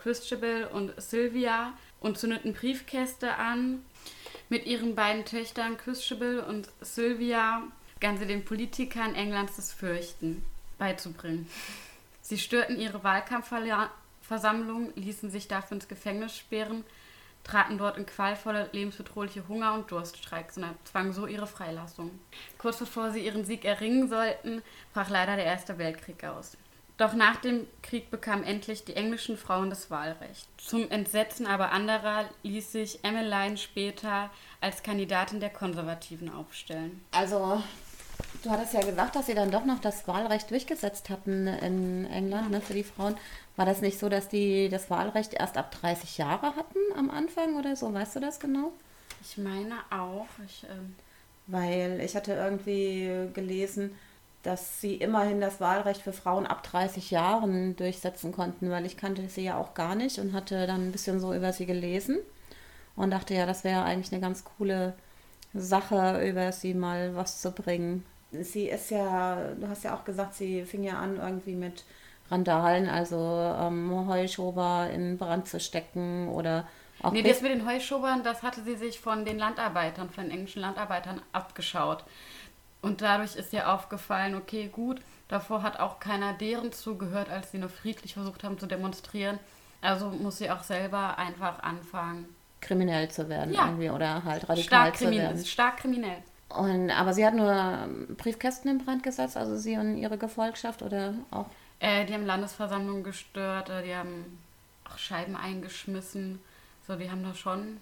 Christabel 0.01 0.65
und 0.65 0.93
Sylvia, 1.01 1.73
und 1.99 2.17
zündeten 2.17 2.53
Briefkäste 2.53 3.35
an. 3.35 3.83
Mit 4.47 4.65
ihren 4.65 4.95
beiden 4.95 5.25
Töchtern, 5.25 5.77
Christabel 5.77 6.39
und 6.39 6.69
Sylvia, 6.81 7.63
begann 7.95 8.17
sie 8.17 8.25
den 8.25 8.45
Politikern 8.45 9.15
Englands 9.15 9.57
das 9.57 9.73
Fürchten 9.73 10.43
beizubringen. 10.77 11.47
Sie 12.21 12.37
störten 12.37 12.79
ihre 12.79 13.03
Wahlkampfversammlung, 13.03 14.93
ließen 14.95 15.29
sich 15.29 15.47
dafür 15.47 15.75
ins 15.75 15.87
Gefängnis 15.87 16.35
sperren 16.37 16.85
traten 17.43 17.77
dort 17.77 17.97
in 17.97 18.05
qualvolle, 18.05 18.69
lebensbedrohliche 18.71 19.47
Hunger- 19.47 19.73
und 19.73 19.89
Durststreiks 19.91 20.57
und 20.57 20.63
erzwangen 20.63 21.13
so 21.13 21.25
ihre 21.25 21.47
Freilassung. 21.47 22.19
Kurz 22.57 22.77
bevor 22.77 23.11
sie 23.11 23.25
ihren 23.25 23.45
Sieg 23.45 23.65
erringen 23.65 24.09
sollten, 24.09 24.61
brach 24.93 25.09
leider 25.09 25.35
der 25.35 25.45
Erste 25.45 25.77
Weltkrieg 25.77 26.23
aus. 26.23 26.57
Doch 26.99 27.13
nach 27.13 27.37
dem 27.37 27.65
Krieg 27.81 28.11
bekamen 28.11 28.43
endlich 28.43 28.83
die 28.83 28.97
englischen 28.97 29.37
Frauen 29.37 29.69
das 29.69 29.89
Wahlrecht. 29.89 30.49
Zum 30.57 30.91
Entsetzen 30.91 31.47
aber 31.47 31.71
anderer 31.71 32.25
ließ 32.43 32.73
sich 32.73 33.05
Emmeline 33.05 33.55
später 33.55 34.29
als 34.59 34.83
Kandidatin 34.83 35.39
der 35.39 35.49
Konservativen 35.49 36.29
aufstellen. 36.29 37.01
Also, 37.11 37.63
du 38.43 38.49
hattest 38.49 38.73
ja 38.73 38.81
gesagt, 38.81 39.15
dass 39.15 39.27
sie 39.27 39.33
dann 39.33 39.49
doch 39.49 39.63
noch 39.63 39.79
das 39.79 40.09
Wahlrecht 40.09 40.51
durchgesetzt 40.51 41.09
hatten 41.09 41.47
in 41.47 42.05
England 42.07 42.51
ne, 42.51 42.59
für 42.59 42.73
die 42.73 42.83
Frauen. 42.83 43.15
War 43.55 43.65
das 43.65 43.79
nicht 43.79 43.97
so, 43.97 44.09
dass 44.09 44.27
die 44.27 44.67
das 44.67 44.89
Wahlrecht 44.89 45.33
erst 45.33 45.55
ab 45.55 45.71
30 45.79 46.17
Jahre 46.17 46.47
hatten 46.57 46.79
am 46.97 47.09
Anfang 47.09 47.55
oder 47.55 47.77
so? 47.77 47.93
Weißt 47.93 48.17
du 48.17 48.19
das 48.19 48.41
genau? 48.41 48.73
Ich 49.21 49.37
meine 49.37 49.75
auch. 49.89 50.27
Ich, 50.45 50.65
ähm 50.65 50.95
Weil 51.47 52.01
ich 52.01 52.17
hatte 52.17 52.33
irgendwie 52.33 53.29
gelesen, 53.33 53.95
dass 54.43 54.79
sie 54.79 54.95
immerhin 54.95 55.41
das 55.41 55.59
Wahlrecht 55.59 56.01
für 56.01 56.13
Frauen 56.13 56.45
ab 56.47 56.63
30 56.63 57.11
Jahren 57.11 57.75
durchsetzen 57.75 58.31
konnten, 58.31 58.69
weil 58.69 58.85
ich 58.85 58.95
kannte 58.95 59.27
sie 59.27 59.43
ja 59.43 59.57
auch 59.57 59.73
gar 59.73 59.95
nicht 59.95 60.19
und 60.19 60.33
hatte 60.33 60.65
dann 60.65 60.87
ein 60.87 60.91
bisschen 60.91 61.19
so 61.19 61.33
über 61.33 61.51
sie 61.51 61.65
gelesen 61.65 62.19
und 62.95 63.11
dachte, 63.11 63.33
ja, 63.33 63.45
das 63.45 63.63
wäre 63.63 63.83
eigentlich 63.83 64.13
eine 64.13 64.21
ganz 64.21 64.43
coole 64.43 64.93
Sache, 65.53 66.25
über 66.27 66.51
sie 66.51 66.73
mal 66.73 67.15
was 67.15 67.41
zu 67.41 67.51
bringen. 67.51 68.05
Sie 68.31 68.69
ist 68.69 68.91
ja, 68.91 69.53
du 69.59 69.67
hast 69.67 69.83
ja 69.83 69.95
auch 69.95 70.05
gesagt, 70.05 70.35
sie 70.35 70.63
fing 70.63 70.83
ja 70.83 70.99
an 70.99 71.17
irgendwie 71.17 71.55
mit 71.55 71.83
Randalen, 72.29 72.87
also 72.87 73.17
ähm, 73.17 74.07
Heuschober 74.07 74.89
in 74.93 75.17
Brand 75.17 75.47
zu 75.47 75.59
stecken 75.59 76.29
oder 76.29 76.67
auch. 77.01 77.11
Nee, 77.11 77.23
das 77.23 77.41
mit 77.41 77.51
den 77.51 77.65
Heuschobern, 77.65 78.23
das 78.23 78.43
hatte 78.43 78.61
sie 78.63 78.75
sich 78.75 78.99
von 78.99 79.25
den 79.25 79.39
Landarbeitern, 79.39 80.09
von 80.09 80.25
den 80.25 80.31
englischen 80.31 80.61
Landarbeitern 80.61 81.21
abgeschaut. 81.31 82.03
Und 82.81 83.01
dadurch 83.01 83.35
ist 83.35 83.51
ihr 83.53 83.69
aufgefallen, 83.71 84.35
okay, 84.35 84.69
gut, 84.71 85.01
davor 85.27 85.63
hat 85.63 85.79
auch 85.79 85.99
keiner 85.99 86.33
deren 86.33 86.71
zugehört, 86.71 87.29
als 87.29 87.51
sie 87.51 87.57
nur 87.57 87.69
friedlich 87.69 88.13
versucht 88.13 88.43
haben 88.43 88.57
zu 88.57 88.67
demonstrieren. 88.67 89.39
Also 89.81 90.09
muss 90.09 90.37
sie 90.37 90.49
auch 90.49 90.63
selber 90.63 91.17
einfach 91.17 91.59
anfangen. 91.59 92.25
Kriminell 92.61 93.09
zu 93.09 93.29
werden 93.29 93.53
ja. 93.53 93.65
irgendwie 93.65 93.89
oder 93.89 94.23
halt 94.23 94.47
radikal 94.49 94.93
stark 94.93 94.97
zu 94.97 95.11
werden. 95.11 95.45
Stark 95.45 95.77
kriminell. 95.77 96.17
Und, 96.49 96.89
aber 96.89 97.13
sie 97.13 97.25
hat 97.25 97.35
nur 97.35 97.87
Briefkästen 98.17 98.71
in 98.71 98.83
Brand 98.83 99.03
gesetzt, 99.03 99.37
also 99.37 99.55
sie 99.55 99.77
und 99.77 99.97
ihre 99.97 100.17
Gefolgschaft 100.17 100.81
oder 100.81 101.13
auch 101.31 101.45
äh, 101.79 102.05
die 102.05 102.13
haben 102.13 102.25
Landesversammlungen 102.25 103.03
gestört, 103.03 103.69
äh, 103.69 103.83
die 103.83 103.95
haben 103.95 104.39
auch 104.85 104.97
Scheiben 104.97 105.35
eingeschmissen. 105.35 106.39
So, 106.85 106.95
die 106.95 107.09
haben 107.09 107.23
da 107.23 107.33
schon. 107.33 107.77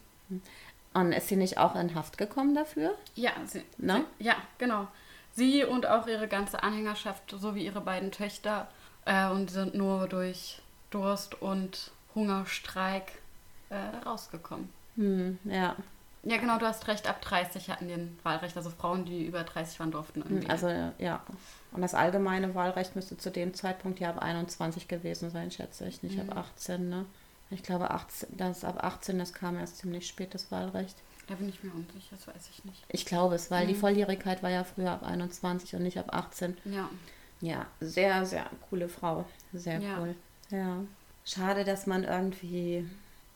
Und 0.97 1.11
ist 1.11 1.27
sie 1.27 1.35
nicht 1.35 1.59
auch 1.59 1.75
in 1.75 1.93
Haft 1.93 2.17
gekommen 2.17 2.55
dafür? 2.55 2.95
Ja, 3.13 3.29
sie, 3.45 3.63
sie, 3.77 4.05
ja, 4.17 4.35
genau. 4.57 4.87
Sie 5.31 5.63
und 5.63 5.85
auch 5.85 6.07
ihre 6.07 6.27
ganze 6.27 6.63
Anhängerschaft 6.63 7.35
sowie 7.37 7.65
ihre 7.65 7.81
beiden 7.81 8.11
Töchter 8.11 8.67
äh, 9.05 9.27
und 9.27 9.51
sind 9.51 9.75
nur 9.75 10.07
durch 10.07 10.59
Durst 10.89 11.39
und 11.39 11.91
Hungerstreik 12.15 13.11
äh, 13.69 13.75
rausgekommen. 14.07 14.69
Hm, 14.95 15.37
ja. 15.43 15.75
Ja, 16.23 16.37
genau, 16.37 16.57
du 16.57 16.65
hast 16.65 16.87
recht. 16.87 17.07
Ab 17.07 17.21
30 17.21 17.69
hatten 17.69 17.87
die 17.87 17.93
ein 17.93 18.17
Wahlrecht. 18.23 18.57
Also 18.57 18.71
Frauen, 18.71 19.05
die 19.05 19.23
über 19.23 19.43
30 19.43 19.79
waren, 19.79 19.91
durften 19.91 20.23
irgendwie. 20.23 20.49
Also, 20.49 20.67
ja. 20.97 21.21
Und 21.73 21.83
das 21.83 21.93
allgemeine 21.93 22.55
Wahlrecht 22.55 22.95
müsste 22.95 23.19
zu 23.19 23.29
dem 23.29 23.53
Zeitpunkt 23.53 23.99
ja 23.99 24.09
ab 24.09 24.17
21 24.17 24.87
gewesen 24.87 25.29
sein, 25.29 25.51
schätze 25.51 25.87
ich, 25.87 26.01
nicht 26.01 26.15
mhm. 26.15 26.31
ab 26.31 26.37
18, 26.55 26.89
ne? 26.89 27.05
Ich 27.49 27.63
glaube, 27.63 27.91
18, 27.91 28.29
das 28.37 28.63
ab 28.63 28.83
18, 28.83 29.17
das 29.19 29.33
kam 29.33 29.57
erst 29.57 29.77
ziemlich 29.77 30.07
spät, 30.07 30.33
das 30.33 30.51
Wahlrecht. 30.51 30.97
Da 31.27 31.35
bin 31.35 31.49
ich 31.49 31.63
mir 31.63 31.71
unsicher, 31.71 32.15
das 32.15 32.27
weiß 32.27 32.49
ich 32.51 32.65
nicht. 32.65 32.83
Ich 32.89 33.05
glaube 33.05 33.35
es, 33.35 33.51
weil 33.51 33.65
mhm. 33.65 33.69
die 33.69 33.75
Volljährigkeit 33.75 34.43
war 34.43 34.49
ja 34.49 34.63
früher 34.63 34.91
ab 34.91 35.03
21 35.03 35.75
und 35.75 35.83
nicht 35.83 35.97
ab 35.97 36.13
18. 36.13 36.57
Ja. 36.65 36.89
Ja, 37.41 37.67
sehr, 37.79 38.25
sehr 38.25 38.49
coole 38.69 38.89
Frau. 38.89 39.25
Sehr 39.53 39.79
ja. 39.79 39.99
cool. 39.99 40.15
Ja. 40.49 40.83
Schade, 41.25 41.65
dass 41.65 41.85
man 41.85 42.03
irgendwie 42.03 42.87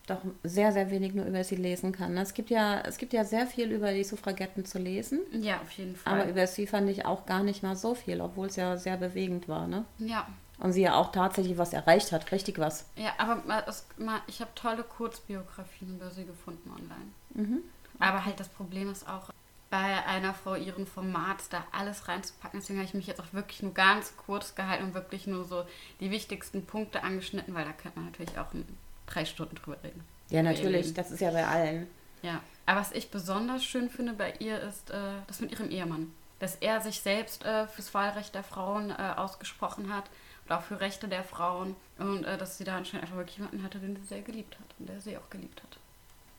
doch 0.08 0.22
sehr, 0.44 0.72
sehr 0.72 0.90
wenig 0.90 1.14
nur 1.14 1.26
über 1.26 1.44
sie 1.44 1.56
lesen 1.56 1.92
kann. 1.92 2.18
Es 2.18 2.34
gibt 2.34 2.50
ja, 2.50 2.82
es 2.82 2.98
gibt 2.98 3.14
ja 3.14 3.24
sehr 3.24 3.46
viel 3.46 3.72
über 3.72 3.94
die 3.94 4.04
Suffragetten 4.04 4.66
zu 4.66 4.80
lesen. 4.80 5.20
Ja, 5.32 5.62
auf 5.62 5.72
jeden 5.72 5.96
Fall. 5.96 6.14
Aber 6.14 6.30
über 6.30 6.48
sie 6.48 6.68
fand 6.68 6.90
ich 6.90 7.06
auch 7.06 7.26
gar 7.26 7.44
nicht 7.44 7.62
mal 7.62 7.76
so 7.76 7.94
viel, 7.94 8.22
obwohl 8.22 8.48
es 8.48 8.56
ja 8.56 8.78
sehr 8.78 8.98
bewegend 8.98 9.48
war, 9.48 9.68
ne? 9.68 9.86
Ja. 10.00 10.28
Und 10.62 10.74
sie 10.74 10.82
ja 10.82 10.96
auch 10.96 11.12
tatsächlich 11.12 11.58
was 11.58 11.74
erreicht 11.74 12.12
hat, 12.12 12.32
richtig 12.32 12.60
was. 12.60 12.86
Ja, 12.96 13.12
aber 13.18 13.68
es, 13.68 13.86
ich 14.28 14.42
habe 14.42 14.52
tolle 14.54 14.84
Kurzbiografien 14.84 15.96
über 15.96 16.12
sie 16.12 16.24
gefunden 16.24 16.70
online. 16.70 17.12
Mhm. 17.34 17.64
Aber 18.00 18.26
halt 18.26 18.40
das 18.40 18.48
Problem 18.48 18.92
ist 18.92 19.08
auch, 19.10 19.32
bei 19.72 20.06
einer 20.06 20.34
Frau 20.34 20.56
ihren 20.56 20.86
Formats 20.86 21.50
da 21.50 21.64
alles 21.72 22.08
reinzupacken. 22.08 22.60
Deswegen 22.60 22.78
habe 22.78 22.88
ich 22.88 22.94
mich 22.94 23.08
jetzt 23.08 23.22
auch 23.22 23.32
wirklich 23.34 23.64
nur 23.64 23.74
ganz 23.74 24.14
kurz 24.18 24.54
gehalten 24.54 24.84
und 24.84 24.94
wirklich 24.94 25.28
nur 25.28 25.46
so 25.46 25.64
die 26.02 26.12
wichtigsten 26.12 26.66
Punkte 26.66 27.04
angeschnitten, 27.04 27.56
weil 27.56 27.66
da 27.66 27.72
könnte 27.72 27.98
man 27.98 28.10
natürlich 28.10 28.38
auch 28.38 28.48
drei 29.08 29.26
Stunden 29.26 29.56
drüber 29.56 29.78
reden. 29.82 30.04
Ja, 30.30 30.44
natürlich, 30.44 30.94
das 30.94 31.10
ist 31.10 31.22
ja 31.22 31.32
bei 31.32 31.48
allen. 31.48 31.88
Ja, 32.22 32.42
aber 32.66 32.82
was 32.82 32.92
ich 32.92 33.10
besonders 33.10 33.64
schön 33.64 33.90
finde 33.90 34.14
bei 34.14 34.34
ihr 34.40 34.60
ist 34.60 34.92
äh, 34.92 35.14
das 35.28 35.40
mit 35.40 35.52
ihrem 35.54 35.72
Ehemann. 35.72 36.12
Dass 36.40 36.56
er 36.56 36.82
sich 36.82 37.02
selbst 37.02 37.46
äh, 37.46 37.68
fürs 37.68 37.94
Wahlrecht 37.94 38.36
der 38.36 38.44
Frauen 38.44 38.92
äh, 38.92 39.14
ausgesprochen 39.16 39.94
hat 39.94 40.06
und 40.46 40.56
auch 40.56 40.62
für 40.62 40.80
Rechte 40.80 41.08
der 41.08 41.24
Frauen 41.24 41.76
und 41.98 42.24
äh, 42.24 42.38
dass 42.38 42.58
sie 42.58 42.64
da 42.64 42.78
anscheinend 42.78 43.04
einfach 43.04 43.18
wirklich 43.18 43.38
jemanden 43.38 43.64
hatte, 43.64 43.80
den 43.80 43.96
sie 43.96 44.04
sehr 44.04 44.22
geliebt 44.22 44.56
hat 44.56 44.68
und 44.80 44.90
der 44.90 45.00
sie 45.00 45.18
auch 45.18 45.30
geliebt 45.30 45.62
hat. 45.64 45.78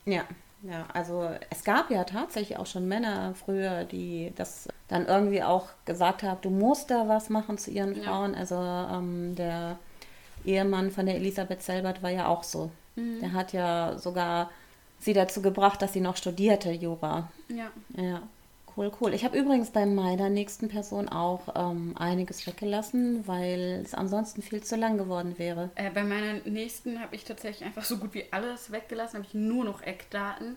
Ja, 0.05 0.23
ja, 0.63 0.85
also 0.93 1.29
es 1.49 1.63
gab 1.63 1.91
ja 1.91 2.05
tatsächlich 2.05 2.57
auch 2.57 2.65
schon 2.65 2.87
Männer 2.87 3.35
früher, 3.35 3.83
die 3.83 4.31
das 4.35 4.69
dann 4.87 5.07
irgendwie 5.07 5.43
auch 5.43 5.67
gesagt 5.83 6.23
haben, 6.23 6.39
du 6.41 6.49
musst 6.49 6.89
da 6.89 7.07
was 7.07 7.29
machen 7.29 7.57
zu 7.57 7.69
ihren 7.69 7.95
Frauen. 7.95 8.33
Ja. 8.33 8.39
Also 8.39 8.55
ähm, 8.55 9.35
der 9.35 9.77
Ehemann 10.45 10.91
von 10.91 11.05
der 11.05 11.15
Elisabeth 11.15 11.61
Selbert 11.61 12.01
war 12.01 12.11
ja 12.11 12.27
auch 12.27 12.43
so. 12.43 12.71
Mhm. 12.95 13.19
Der 13.19 13.33
hat 13.33 13.51
ja 13.51 13.97
sogar 13.97 14.49
sie 14.99 15.13
dazu 15.13 15.41
gebracht, 15.41 15.81
dass 15.81 15.93
sie 15.93 16.01
noch 16.01 16.15
studierte, 16.15 16.71
Jura. 16.71 17.29
Ja. 17.49 17.71
Ja, 18.01 18.21
Cool, 18.75 18.91
cool. 18.99 19.13
Ich 19.13 19.23
habe 19.23 19.37
übrigens 19.37 19.69
bei 19.69 19.85
meiner 19.85 20.29
nächsten 20.29 20.67
Person 20.67 21.07
auch 21.07 21.41
ähm, 21.55 21.95
einiges 21.97 22.47
weggelassen, 22.47 23.27
weil 23.27 23.81
es 23.83 23.93
ansonsten 23.93 24.41
viel 24.41 24.63
zu 24.63 24.75
lang 24.75 24.97
geworden 24.97 25.37
wäre. 25.37 25.69
Äh, 25.75 25.91
bei 25.91 26.03
meiner 26.03 26.39
nächsten 26.45 26.99
habe 26.99 27.15
ich 27.15 27.23
tatsächlich 27.23 27.65
einfach 27.65 27.83
so 27.83 27.97
gut 27.97 28.15
wie 28.15 28.25
alles 28.31 28.71
weggelassen, 28.71 29.17
habe 29.17 29.27
ich 29.27 29.35
nur 29.35 29.63
noch 29.63 29.81
Eckdaten. 29.81 30.55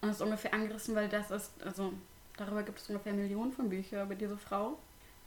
Und 0.00 0.08
das 0.08 0.16
ist 0.16 0.22
ungefähr 0.22 0.54
angerissen, 0.54 0.94
weil 0.94 1.08
das 1.08 1.30
ist, 1.30 1.52
also 1.62 1.92
darüber 2.38 2.62
gibt 2.62 2.78
es 2.78 2.88
ungefähr 2.88 3.12
Millionen 3.12 3.52
von 3.52 3.68
Büchern 3.68 4.06
über 4.06 4.14
diese 4.14 4.38
Frau. 4.38 4.78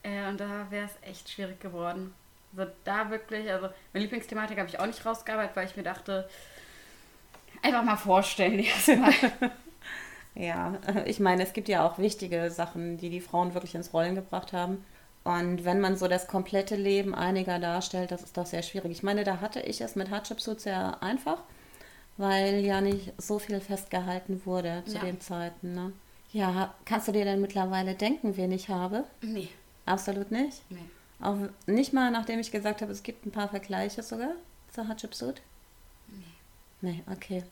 Äh, 0.01 0.27
und 0.27 0.39
da 0.39 0.65
wäre 0.71 0.85
es 0.85 1.07
echt 1.07 1.29
schwierig 1.29 1.59
geworden. 1.59 2.13
Also 2.57 2.71
da 2.83 3.09
wirklich, 3.11 3.51
also 3.51 3.69
meine 3.93 4.03
Lieblingsthematik 4.03 4.57
habe 4.57 4.67
ich 4.67 4.79
auch 4.79 4.87
nicht 4.87 5.05
rausgearbeitet, 5.05 5.55
weil 5.55 5.67
ich 5.67 5.77
mir 5.77 5.83
dachte, 5.83 6.27
einfach 7.61 7.83
mal 7.83 7.97
vorstellen 7.97 8.59
erstmal. 8.59 9.13
ja, 10.35 10.79
ich 11.05 11.19
meine, 11.19 11.43
es 11.43 11.53
gibt 11.53 11.69
ja 11.69 11.87
auch 11.87 11.97
wichtige 11.97 12.51
Sachen, 12.51 12.97
die 12.97 13.09
die 13.09 13.21
Frauen 13.21 13.53
wirklich 13.53 13.75
ins 13.75 13.93
Rollen 13.93 14.15
gebracht 14.15 14.53
haben. 14.53 14.83
Und 15.23 15.65
wenn 15.65 15.79
man 15.79 15.97
so 15.97 16.07
das 16.07 16.27
komplette 16.27 16.75
Leben 16.75 17.13
einiger 17.13 17.59
darstellt, 17.59 18.11
das 18.11 18.23
ist 18.23 18.37
doch 18.37 18.47
sehr 18.47 18.63
schwierig. 18.63 18.91
Ich 18.91 19.03
meine, 19.03 19.23
da 19.23 19.39
hatte 19.39 19.59
ich 19.59 19.81
es 19.81 19.95
mit 19.95 20.09
Hatschepsut 20.09 20.61
sehr 20.61 21.01
einfach, 21.03 21.37
weil 22.17 22.65
ja 22.65 22.81
nicht 22.81 23.13
so 23.19 23.37
viel 23.37 23.59
festgehalten 23.59 24.41
wurde 24.45 24.83
zu 24.85 24.95
ja. 24.95 25.01
den 25.01 25.21
Zeiten. 25.21 25.75
Ne? 25.75 25.93
Ja, 26.31 26.73
kannst 26.85 27.07
du 27.07 27.11
dir 27.11 27.25
denn 27.25 27.41
mittlerweile 27.41 27.93
denken, 27.93 28.35
wen 28.35 28.51
ich 28.51 28.69
habe? 28.69 29.03
Nee. 29.21 29.49
Absolut 29.85 30.31
nicht? 30.31 30.63
Nee. 30.69 30.79
Auch 31.19 31.37
nicht 31.67 31.93
mal, 31.93 32.09
nachdem 32.09 32.39
ich 32.39 32.51
gesagt 32.51 32.81
habe, 32.81 32.91
es 32.91 33.03
gibt 33.03 33.25
ein 33.25 33.31
paar 33.31 33.49
Vergleiche 33.49 34.01
sogar 34.01 34.31
zu 34.71 34.87
Hatschepsut? 34.87 35.41
Nee. 36.07 36.23
Nee, 36.81 37.03
okay. 37.11 37.43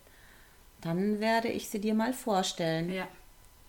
Dann 0.82 1.20
werde 1.20 1.50
ich 1.50 1.70
sie 1.70 1.80
dir 1.80 1.94
mal 1.94 2.14
vorstellen. 2.14 2.92
Ja. 2.92 3.08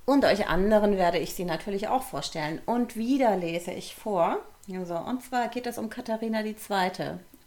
Und 0.07 0.25
euch 0.25 0.49
anderen 0.49 0.96
werde 0.96 1.18
ich 1.18 1.35
sie 1.35 1.44
natürlich 1.44 1.88
auch 1.88 2.03
vorstellen. 2.03 2.61
Und 2.66 2.96
wieder 2.96 3.37
lese 3.37 3.73
ich 3.73 3.94
vor. 3.94 4.38
Also, 4.73 4.96
und 4.96 5.23
zwar 5.23 5.49
geht 5.49 5.66
es 5.66 5.79
um 5.79 5.90
Katharina 5.90 6.40
II. 6.42 6.55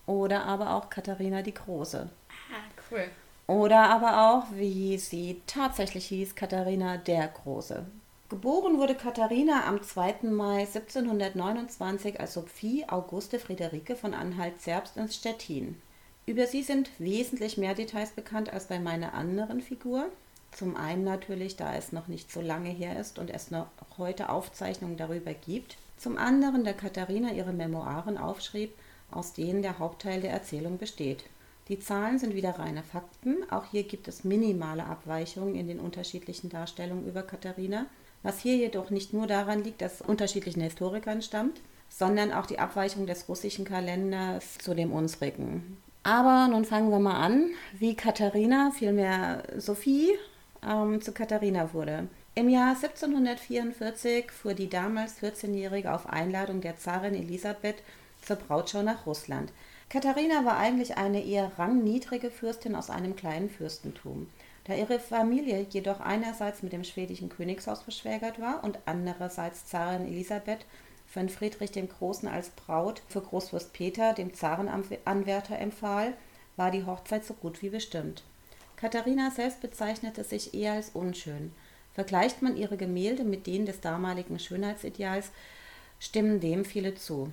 Oder 0.05 0.45
aber 0.45 0.75
auch 0.75 0.89
Katharina 0.89 1.41
die 1.41 1.53
Große. 1.53 2.09
Ah, 2.29 2.81
cool. 2.91 3.05
Oder 3.47 3.89
aber 3.89 4.29
auch, 4.29 4.43
wie 4.53 4.97
sie 4.97 5.41
tatsächlich 5.47 6.05
hieß, 6.05 6.35
Katharina 6.35 6.97
der 6.97 7.27
Große. 7.27 7.85
Geboren 8.29 8.79
wurde 8.79 8.95
Katharina 8.95 9.67
am 9.67 9.83
2. 9.83 10.23
Mai 10.23 10.61
1729 10.61 12.19
als 12.19 12.33
Sophie 12.33 12.85
Auguste 12.87 13.37
Friederike 13.37 13.95
von 13.95 14.13
Anhalt-Zerbst 14.13 14.97
in 14.97 15.09
Stettin. 15.09 15.81
Über 16.25 16.47
sie 16.47 16.63
sind 16.63 16.89
wesentlich 16.99 17.57
mehr 17.57 17.75
Details 17.75 18.11
bekannt 18.11 18.51
als 18.51 18.67
bei 18.67 18.79
meiner 18.79 19.13
anderen 19.13 19.61
Figur. 19.61 20.05
Zum 20.51 20.75
einen 20.75 21.03
natürlich, 21.03 21.55
da 21.55 21.75
es 21.75 21.91
noch 21.91 22.07
nicht 22.07 22.31
so 22.31 22.41
lange 22.41 22.69
her 22.69 22.99
ist 22.99 23.19
und 23.19 23.29
es 23.29 23.51
noch 23.51 23.67
heute 23.97 24.29
Aufzeichnungen 24.29 24.97
darüber 24.97 25.33
gibt. 25.33 25.77
Zum 25.97 26.17
anderen, 26.17 26.63
da 26.63 26.73
Katharina 26.73 27.31
ihre 27.31 27.53
Memoiren 27.53 28.17
aufschrieb, 28.17 28.73
aus 29.11 29.33
denen 29.33 29.61
der 29.61 29.79
Hauptteil 29.79 30.21
der 30.21 30.31
Erzählung 30.31 30.77
besteht. 30.77 31.23
Die 31.69 31.79
Zahlen 31.79 32.19
sind 32.19 32.35
wieder 32.35 32.59
reine 32.59 32.83
Fakten. 32.83 33.49
Auch 33.49 33.65
hier 33.71 33.83
gibt 33.83 34.07
es 34.07 34.23
minimale 34.23 34.85
Abweichungen 34.85 35.55
in 35.55 35.67
den 35.67 35.79
unterschiedlichen 35.79 36.49
Darstellungen 36.49 37.07
über 37.07 37.23
Katharina 37.23 37.85
was 38.23 38.39
hier 38.39 38.55
jedoch 38.55 38.89
nicht 38.89 39.13
nur 39.13 39.27
daran 39.27 39.63
liegt, 39.63 39.81
dass 39.81 40.01
unterschiedlichen 40.01 40.61
Historikern 40.61 41.21
stammt, 41.21 41.59
sondern 41.89 42.31
auch 42.31 42.45
die 42.45 42.57
Abweichung 42.57 43.05
des 43.05 43.29
russischen 43.29 43.65
Kalenders 43.65 44.57
zu 44.57 44.73
dem 44.73 44.91
unsrigen. 44.91 45.77
Aber 46.03 46.49
nun 46.49 46.65
fangen 46.65 46.91
wir 46.91 46.99
mal 46.99 47.15
an, 47.15 47.51
wie 47.79 47.95
Katharina, 47.95 48.71
vielmehr 48.71 49.43
Sophie, 49.57 50.09
ähm, 50.61 51.01
zu 51.01 51.13
Katharina 51.13 51.73
wurde. 51.73 52.07
Im 52.35 52.49
Jahr 52.49 52.75
1744 52.75 54.31
fuhr 54.31 54.53
die 54.53 54.69
damals 54.69 55.21
14-Jährige 55.21 55.93
auf 55.93 56.07
Einladung 56.07 56.59
der 56.59 56.77
Zarin 56.77 57.15
Elisabeth 57.15 57.83
zur 58.21 58.35
Brautschau 58.35 58.81
nach 58.81 59.05
Russland. 59.05 59.51
Katharina 59.87 60.43
war 60.43 60.57
eigentlich 60.57 60.97
eine 60.97 61.23
eher 61.23 61.51
rangniedrige 61.57 62.31
Fürstin 62.31 62.75
aus 62.75 62.89
einem 62.89 63.15
kleinen 63.15 63.49
Fürstentum. 63.49 64.27
Da 64.65 64.73
ihre 64.73 64.99
Familie 64.99 65.67
jedoch 65.69 65.99
einerseits 65.99 66.63
mit 66.63 66.73
dem 66.73 66.83
schwedischen 66.83 67.29
Königshaus 67.29 67.81
verschwägert 67.83 68.41
war 68.41 68.63
und 68.63 68.79
andererseits 68.85 69.67
Zarin 69.67 70.07
Elisabeth 70.07 70.65
von 71.13 71.29
Friedrich 71.29 71.69
dem 71.69 71.87
Großen 71.87 72.27
als 72.27 72.49
Braut 72.49 73.03
für 73.07 73.21
Großfürst 73.21 73.71
Peter, 73.71 74.13
dem 74.13 74.33
Zarenanwärter, 74.33 75.59
empfahl, 75.59 76.13
war 76.57 76.71
die 76.71 76.85
Hochzeit 76.85 77.23
so 77.23 77.35
gut 77.35 77.61
wie 77.61 77.69
bestimmt. 77.69 78.23
Katharina 78.77 79.29
selbst 79.29 79.61
bezeichnete 79.61 80.23
sich 80.23 80.55
eher 80.55 80.73
als 80.73 80.89
unschön. 80.89 81.51
Vergleicht 81.93 82.41
man 82.41 82.57
ihre 82.57 82.77
Gemälde 82.77 83.23
mit 83.23 83.45
denen 83.45 83.67
des 83.67 83.79
damaligen 83.79 84.39
Schönheitsideals, 84.39 85.29
stimmen 85.99 86.39
dem 86.39 86.65
viele 86.65 86.95
zu. 86.95 87.31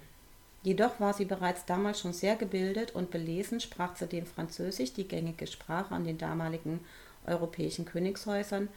Jedoch 0.63 1.01
war 1.01 1.15
sie 1.15 1.25
bereits 1.25 1.65
damals 1.65 2.01
schon 2.01 2.13
sehr 2.13 2.37
gebildet 2.37 2.95
und 2.95 3.11
belesen, 3.11 3.61
sprach 3.61 3.95
zudem 3.95 4.27
Französisch, 4.27 4.93
die 4.93 5.09
gängige 5.09 5.47
Sprache 5.47 5.95
an 5.95 6.05
den 6.05 6.19
damaligen 6.19 6.81
europäischen 7.27 7.87
Königshäusern, 7.87 8.69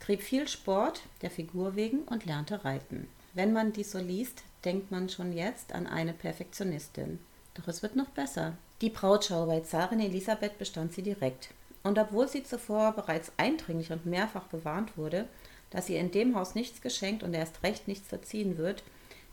trieb 0.00 0.22
viel 0.22 0.48
Sport 0.48 1.02
der 1.22 1.30
Figur 1.30 1.76
wegen 1.76 2.00
und 2.00 2.26
lernte 2.26 2.64
reiten. 2.64 3.06
Wenn 3.32 3.52
man 3.52 3.72
dies 3.72 3.92
so 3.92 3.98
liest, 3.98 4.42
denkt 4.64 4.90
man 4.90 5.08
schon 5.08 5.32
jetzt 5.32 5.72
an 5.72 5.86
eine 5.86 6.12
Perfektionistin. 6.12 7.18
Doch 7.54 7.68
es 7.68 7.82
wird 7.82 7.96
noch 7.96 8.08
besser. 8.08 8.54
Die 8.80 8.90
Brautschau 8.90 9.46
bei 9.46 9.60
Zarin 9.60 10.00
Elisabeth 10.00 10.58
bestand 10.58 10.92
sie 10.92 11.02
direkt. 11.02 11.50
Und 11.82 11.98
obwohl 11.98 12.28
sie 12.28 12.42
zuvor 12.42 12.92
bereits 12.92 13.32
eindringlich 13.36 13.92
und 13.92 14.06
mehrfach 14.06 14.48
gewarnt 14.50 14.96
wurde, 14.96 15.26
dass 15.70 15.88
ihr 15.88 16.00
in 16.00 16.10
dem 16.10 16.34
Haus 16.34 16.54
nichts 16.54 16.80
geschenkt 16.80 17.22
und 17.22 17.32
erst 17.32 17.62
recht 17.62 17.88
nichts 17.88 18.08
verziehen 18.08 18.58
wird, 18.58 18.82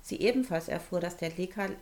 sie 0.02 0.22
ebenfalls 0.22 0.68
erfuhr, 0.68 1.00
dass 1.00 1.18
der 1.18 1.32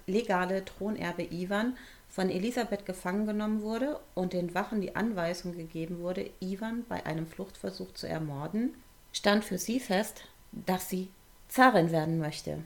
legale 0.07 0.65
Thronerbe 0.65 1.23
Ivan 1.23 1.77
von 2.09 2.29
Elisabeth 2.29 2.85
gefangen 2.85 3.25
genommen 3.27 3.61
wurde 3.61 3.99
und 4.13 4.33
den 4.33 4.55
Wachen 4.55 4.81
die 4.81 4.95
Anweisung 4.95 5.55
gegeben 5.55 5.99
wurde, 5.99 6.29
Ivan 6.39 6.85
bei 6.87 7.05
einem 7.05 7.27
Fluchtversuch 7.27 7.93
zu 7.93 8.07
ermorden, 8.07 8.73
stand 9.11 9.43
für 9.43 9.57
sie 9.57 9.79
fest, 9.79 10.23
dass 10.51 10.89
sie 10.89 11.09
Zarin 11.47 11.91
werden 11.91 12.19
möchte. 12.19 12.59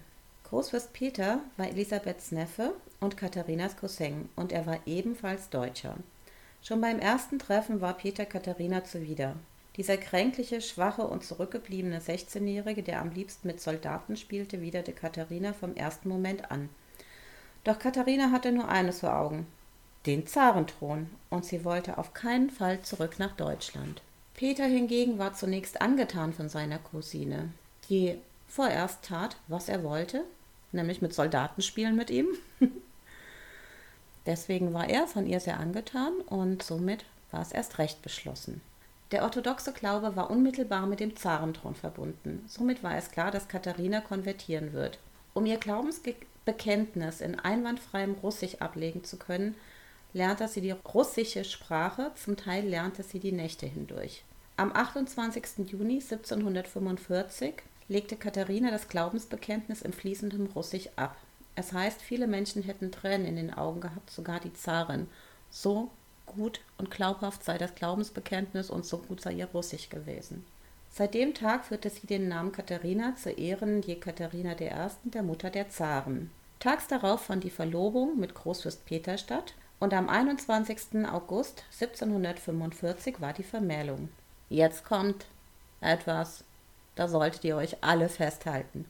Großfürst 0.50 0.94
Peter 0.94 1.40
war 1.58 1.68
Elisabeths 1.68 2.32
Neffe 2.32 2.74
und 3.00 3.18
Katharinas 3.18 3.78
Cousin 3.78 4.30
und 4.36 4.52
er 4.52 4.66
war 4.66 4.80
ebenfalls 4.86 5.50
Deutscher. 5.50 5.96
Schon 6.62 6.82
beim 6.82 7.00
ersten 7.00 7.40
Treffen 7.40 7.82
war 7.82 7.94
Peter 7.94 8.26
Katharina 8.26 8.84
zuwider. 8.84 9.36
Dieser 9.78 9.98
kränkliche, 9.98 10.60
schwache 10.60 11.04
und 11.04 11.24
zurückgebliebene 11.24 12.00
16-Jährige, 12.00 12.84
der 12.84 13.00
am 13.00 13.12
liebsten 13.12 13.48
mit 13.48 13.62
Soldaten 13.62 14.18
spielte, 14.18 14.62
widerte 14.62 14.92
Katharina 14.92 15.54
vom 15.54 15.76
ersten 15.76 16.10
Moment 16.10 16.52
an. 16.52 16.70
Doch 17.64 17.80
Katharina 17.80 18.32
hatte 18.32 18.52
nur 18.52 18.68
eines 18.68 19.02
vor 19.02 19.16
Augen, 19.16 19.48
den 20.06 20.28
Zarenthron, 20.28 21.10
und 21.30 21.46
sie 21.46 21.64
wollte 21.64 21.98
auf 21.98 22.14
keinen 22.14 22.50
Fall 22.50 22.82
zurück 22.82 23.20
nach 23.20 23.36
Deutschland. 23.36 24.02
Peter 24.34 24.66
hingegen 24.66 25.18
war 25.18 25.34
zunächst 25.34 25.82
angetan 25.82 26.34
von 26.34 26.50
seiner 26.50 26.80
Cousine, 26.80 27.50
die 27.90 28.18
vorerst 28.50 29.04
tat, 29.04 29.38
was 29.48 29.70
er 29.70 29.84
wollte, 29.84 30.24
nämlich 30.72 31.02
mit 31.02 31.14
Soldaten 31.14 31.62
spielen 31.62 31.96
mit 31.96 32.10
ihm. 32.10 32.28
Deswegen 34.26 34.74
war 34.74 34.90
er 34.90 35.08
von 35.08 35.26
ihr 35.26 35.40
sehr 35.40 35.60
angetan 35.60 36.14
und 36.28 36.62
somit 36.62 37.06
war 37.32 37.42
es 37.42 37.52
erst 37.52 37.78
recht 37.78 38.02
beschlossen. 38.02 38.62
Der 39.12 39.24
orthodoxe 39.24 39.72
Glaube 39.72 40.16
war 40.16 40.30
unmittelbar 40.30 40.86
mit 40.86 41.00
dem 41.00 41.16
Zarenthron 41.16 41.74
verbunden. 41.74 42.44
Somit 42.48 42.84
war 42.84 42.96
es 42.96 43.10
klar, 43.10 43.32
dass 43.32 43.48
Katharina 43.48 44.02
konvertieren 44.02 44.74
wird. 44.74 45.00
Um 45.34 45.46
ihr 45.46 45.58
Glaubensge 45.58 46.16
Bekenntnis 46.46 47.22
in 47.22 47.40
einwandfreiem 47.40 48.16
Russisch 48.22 48.56
ablegen 48.56 49.04
zu 49.04 49.18
können, 49.18 49.56
lernte 50.14 50.48
sie 50.48 50.62
die 50.62 50.72
russische 50.72 51.44
Sprache, 51.44 52.12
zum 52.16 52.38
Teil 52.38 52.68
lernte 52.68 53.04
sie 53.04 53.20
die 53.20 53.32
Nächte 53.32 53.66
hindurch. 53.66 54.24
Am 54.58 54.76
28. 54.76 55.70
Juni 55.72 56.02
1745 56.02 57.54
legte 57.90 58.16
Katharina 58.16 58.72
das 58.72 58.88
Glaubensbekenntnis 58.88 59.82
in 59.82 59.92
fließendem 59.92 60.46
Russisch 60.56 60.90
ab. 60.96 61.18
Es 61.56 61.74
heißt, 61.74 62.02
viele 62.02 62.28
Menschen 62.28 62.64
hätten 62.64 62.92
Tränen 62.92 63.28
in 63.28 63.36
den 63.36 63.54
Augen 63.54 63.82
gehabt, 63.82 64.10
sogar 64.12 64.40
die 64.40 64.54
Zarin. 64.54 65.08
So 65.50 65.90
gut 66.26 66.62
und 66.78 66.92
glaubhaft 66.92 67.44
sei 67.44 67.58
das 67.58 67.76
Glaubensbekenntnis 67.76 68.70
und 68.70 68.86
so 68.86 69.00
gut 69.00 69.20
sei 69.20 69.34
ihr 69.34 69.48
Russisch 69.48 69.90
gewesen. 69.90 70.46
Seit 70.92 71.14
dem 71.14 71.34
Tag 71.34 71.66
führte 71.66 71.90
sie 71.90 72.08
den 72.08 72.28
Namen 72.28 72.52
Katharina 72.52 73.16
zu 73.16 73.32
Ehren 73.32 73.82
Jekaterina 73.82 74.54
I., 74.60 74.70
der 75.04 75.24
Mutter 75.24 75.50
der 75.50 75.70
Zaren. 75.70 76.32
Tags 76.60 76.88
darauf 76.88 77.26
fand 77.26 77.44
die 77.44 77.50
Verlobung 77.50 78.20
mit 78.20 78.34
Großfürst 78.36 78.86
Peter 78.86 79.18
statt 79.18 79.54
und 79.80 79.94
am 79.94 80.10
21. 80.10 81.08
August 81.10 81.64
1745 81.80 83.22
war 83.22 83.34
die 83.34 83.44
Vermählung. 83.44 84.10
Jetzt 84.50 84.84
kommt 84.84 85.26
etwas, 85.80 86.44
da 87.00 87.08
solltet 87.08 87.46
ihr 87.46 87.56
euch 87.56 87.78
alle 87.80 88.10
festhalten. 88.10 88.86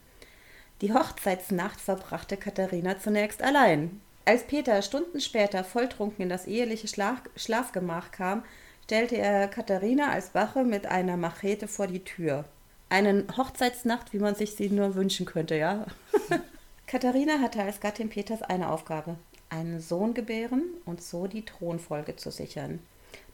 Die 0.81 0.93
Hochzeitsnacht 0.93 1.79
verbrachte 1.79 2.37
Katharina 2.37 2.97
zunächst 2.99 3.43
allein. 3.43 4.01
Als 4.25 4.47
Peter 4.47 4.81
Stunden 4.81 5.21
später 5.21 5.63
volltrunken 5.63 6.23
in 6.23 6.29
das 6.29 6.47
eheliche 6.47 6.87
Schlaf 6.87 7.21
Schlafgemach 7.35 8.11
kam, 8.11 8.43
stellte 8.85 9.15
er 9.15 9.47
Katharina 9.47 10.09
als 10.09 10.33
Wache 10.33 10.63
mit 10.63 10.87
einer 10.87 11.17
Machete 11.17 11.67
vor 11.67 11.85
die 11.85 12.03
Tür. 12.03 12.45
Eine 12.89 13.25
Hochzeitsnacht, 13.37 14.11
wie 14.11 14.19
man 14.19 14.33
sich 14.33 14.55
sie 14.55 14.69
nur 14.69 14.95
wünschen 14.95 15.27
könnte, 15.27 15.55
ja. 15.55 15.85
Katharina 16.87 17.39
hatte 17.41 17.61
als 17.61 17.79
Gattin 17.79 18.09
Peters 18.09 18.41
eine 18.41 18.71
Aufgabe, 18.71 19.17
einen 19.51 19.81
Sohn 19.81 20.15
gebären 20.15 20.63
und 20.85 21.03
so 21.03 21.27
die 21.27 21.45
Thronfolge 21.45 22.15
zu 22.15 22.31
sichern. 22.31 22.79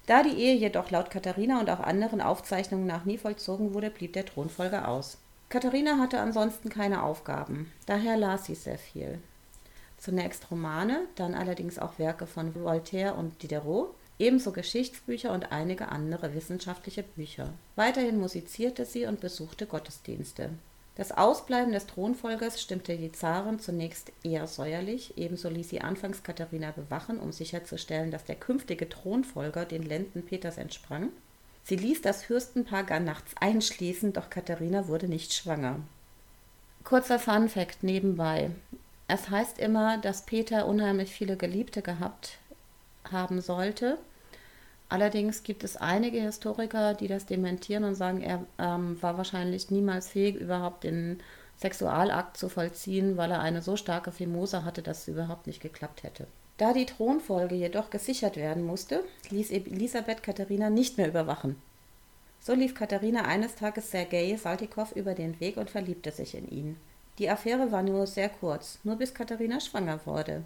Da 0.06 0.22
die 0.22 0.38
Ehe 0.38 0.56
jedoch 0.56 0.92
laut 0.92 1.10
Katharina 1.10 1.60
und 1.60 1.70
auch 1.70 1.80
anderen 1.80 2.22
Aufzeichnungen 2.22 2.86
nach 2.86 3.06
nie 3.06 3.18
vollzogen 3.18 3.74
wurde, 3.74 3.90
blieb 3.90 4.14
der 4.14 4.26
Thronfolger 4.26 4.88
aus. 4.88 5.18
Katharina 5.50 5.98
hatte 5.98 6.20
ansonsten 6.20 6.70
keine 6.70 7.04
Aufgaben, 7.04 7.72
daher 7.86 8.18
las 8.18 8.46
sie 8.46 8.56
sehr 8.56 8.78
viel. 8.78 9.20
Zunächst 9.98 10.52
Romane, 10.52 11.02
dann 11.16 11.34
allerdings 11.34 11.80
auch 11.80 11.98
Werke 11.98 12.28
von 12.28 12.54
Voltaire 12.54 13.16
und 13.16 13.42
Diderot, 13.42 13.94
ebenso 14.20 14.52
Geschichtsbücher 14.52 15.32
und 15.32 15.52
einige 15.52 15.90
andere 15.90 16.34
wissenschaftliche 16.36 17.04
Bücher. 17.04 17.50
Weiterhin 17.76 18.20
musizierte 18.20 18.86
sie 18.86 19.06
und 19.06 19.20
besuchte 19.20 19.66
Gottesdienste. 19.66 20.50
Das 20.96 21.12
Ausbleiben 21.12 21.74
des 21.74 21.88
Thronfolgers 21.88 22.62
stimmte 22.62 22.96
die 22.96 23.12
Zarin 23.12 23.60
zunächst 23.60 24.14
eher 24.24 24.48
säuerlich, 24.48 25.18
ebenso 25.18 25.50
ließ 25.50 25.70
sie 25.70 25.82
anfangs 25.82 26.24
Katharina 26.24 26.72
bewachen, 26.72 27.20
um 27.20 27.34
sicherzustellen, 27.34 28.12
dass 28.12 28.24
der 28.24 28.36
künftige 28.36 28.88
Thronfolger 28.88 29.66
den 29.66 29.84
Lenden 29.84 30.24
Peters 30.26 30.58
entsprang. 30.58 31.10
Sie 31.66 31.76
ließ 31.76 32.02
das 32.02 32.24
Fürstenpaar 32.24 32.84
gar 32.84 33.02
nachts 33.02 33.34
einschließen, 33.40 34.14
doch 34.14 34.30
Katharina 34.30 34.88
wurde 34.88 35.08
nicht 35.10 35.34
schwanger. 35.34 35.80
Kurzer 36.86 37.20
Funfact 37.20 37.84
nebenbei. 37.84 38.52
Es 39.08 39.30
heißt 39.30 39.60
immer, 39.60 39.98
dass 39.98 40.26
Peter 40.26 40.66
unheimlich 40.66 41.12
viele 41.12 41.36
Geliebte 41.36 41.82
gehabt 41.82 42.38
haben 43.12 43.42
sollte. 43.42 43.98
Allerdings 44.88 45.44
gibt 45.44 45.64
es 45.64 45.78
einige 45.78 46.22
Historiker, 46.22 46.94
die 46.94 47.08
das 47.08 47.26
dementieren 47.26 47.84
und 47.84 47.96
sagen, 47.96 48.22
er 48.22 48.46
ähm, 48.60 49.02
war 49.02 49.18
wahrscheinlich 49.18 49.72
niemals 49.72 50.10
fähig, 50.10 50.36
überhaupt 50.36 50.84
den 50.84 51.22
Sexualakt 51.58 52.38
zu 52.38 52.50
vollziehen, 52.50 53.18
weil 53.18 53.32
er 53.32 53.40
eine 53.40 53.62
so 53.62 53.78
starke 53.78 54.12
Fimose 54.12 54.64
hatte, 54.64 54.82
dass 54.82 55.02
es 55.02 55.08
überhaupt 55.08 55.48
nicht 55.48 55.62
geklappt 55.62 56.04
hätte. 56.04 56.28
Da 56.58 56.72
die 56.72 56.86
Thronfolge 56.86 57.56
jedoch 57.56 57.90
gesichert 57.90 58.38
werden 58.38 58.64
musste, 58.64 59.04
ließ 59.30 59.52
Elisabeth 59.52 60.24
Katharina 60.24 60.70
nicht 60.70 60.98
mehr 60.98 61.08
überwachen. 61.08 61.56
So 62.40 62.54
lief 62.54 62.76
Katharina 62.76 63.24
eines 63.24 63.56
Tages 63.56 63.90
Sergei 63.90 64.38
Saltikow 64.38 64.92
über 64.96 65.16
den 65.16 65.40
Weg 65.40 65.58
und 65.58 65.70
verliebte 65.70 66.12
sich 66.12 66.36
in 66.36 66.48
ihn. 66.48 66.78
Die 67.18 67.30
Affäre 67.30 67.72
war 67.72 67.82
nur 67.82 68.06
sehr 68.08 68.30
kurz, 68.30 68.80
nur 68.84 68.98
bis 68.98 69.14
Katharina 69.14 69.60
schwanger 69.60 70.06
wurde. 70.06 70.44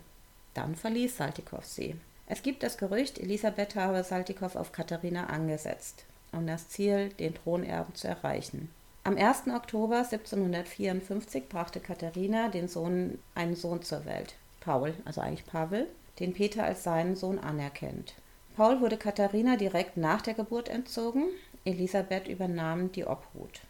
Dann 0.54 0.76
verließ 0.76 1.18
Saltikow 1.18 1.66
sie. 1.66 1.96
Es 2.32 2.44
gibt 2.44 2.62
das 2.62 2.78
Gerücht, 2.78 3.18
Elisabeth 3.18 3.76
habe 3.76 4.04
Saltikow 4.04 4.56
auf 4.56 4.72
Katharina 4.72 5.26
angesetzt, 5.26 6.06
um 6.32 6.46
das 6.46 6.70
Ziel, 6.70 7.10
den 7.10 7.34
Thronerben 7.34 7.96
zu 7.96 8.08
erreichen. 8.08 8.70
Am 9.04 9.18
1. 9.18 9.48
Oktober 9.48 9.98
1754 9.98 11.50
brachte 11.50 11.80
Katharina 11.80 12.50
den 12.50 12.68
Sohn, 12.68 13.18
einen 13.34 13.56
Sohn 13.56 13.82
zur 13.82 14.06
Welt, 14.06 14.36
Paul, 14.60 14.94
also 15.06 15.22
eigentlich 15.22 15.48
Pavel, 15.48 15.88
den 16.20 16.34
Peter 16.34 16.64
als 16.64 16.84
seinen 16.84 17.16
Sohn 17.16 17.40
anerkennt. 17.40 18.14
Paul 18.56 18.80
wurde 18.80 18.98
Katharina 18.98 19.58
direkt 19.58 19.98
nach 19.98 20.22
der 20.22 20.36
Geburt 20.36 20.70
entzogen, 20.70 21.24
Elisabeth 21.66 22.28
übernahm 22.28 22.92
die 22.92 23.06
Obhut. 23.06 23.62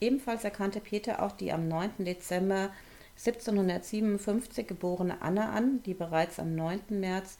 Ebenfalls 0.00 0.42
erkannte 0.42 0.80
Peter 0.80 1.22
auch 1.22 1.32
die 1.32 1.52
am 1.52 1.68
9. 1.68 2.04
Dezember 2.04 2.70
1757 3.16 4.66
geborene 4.66 5.22
Anna 5.22 5.52
an, 5.52 5.84
die 5.84 5.94
bereits 5.94 6.40
am 6.40 6.56
9. 6.56 6.80
März 6.88 7.38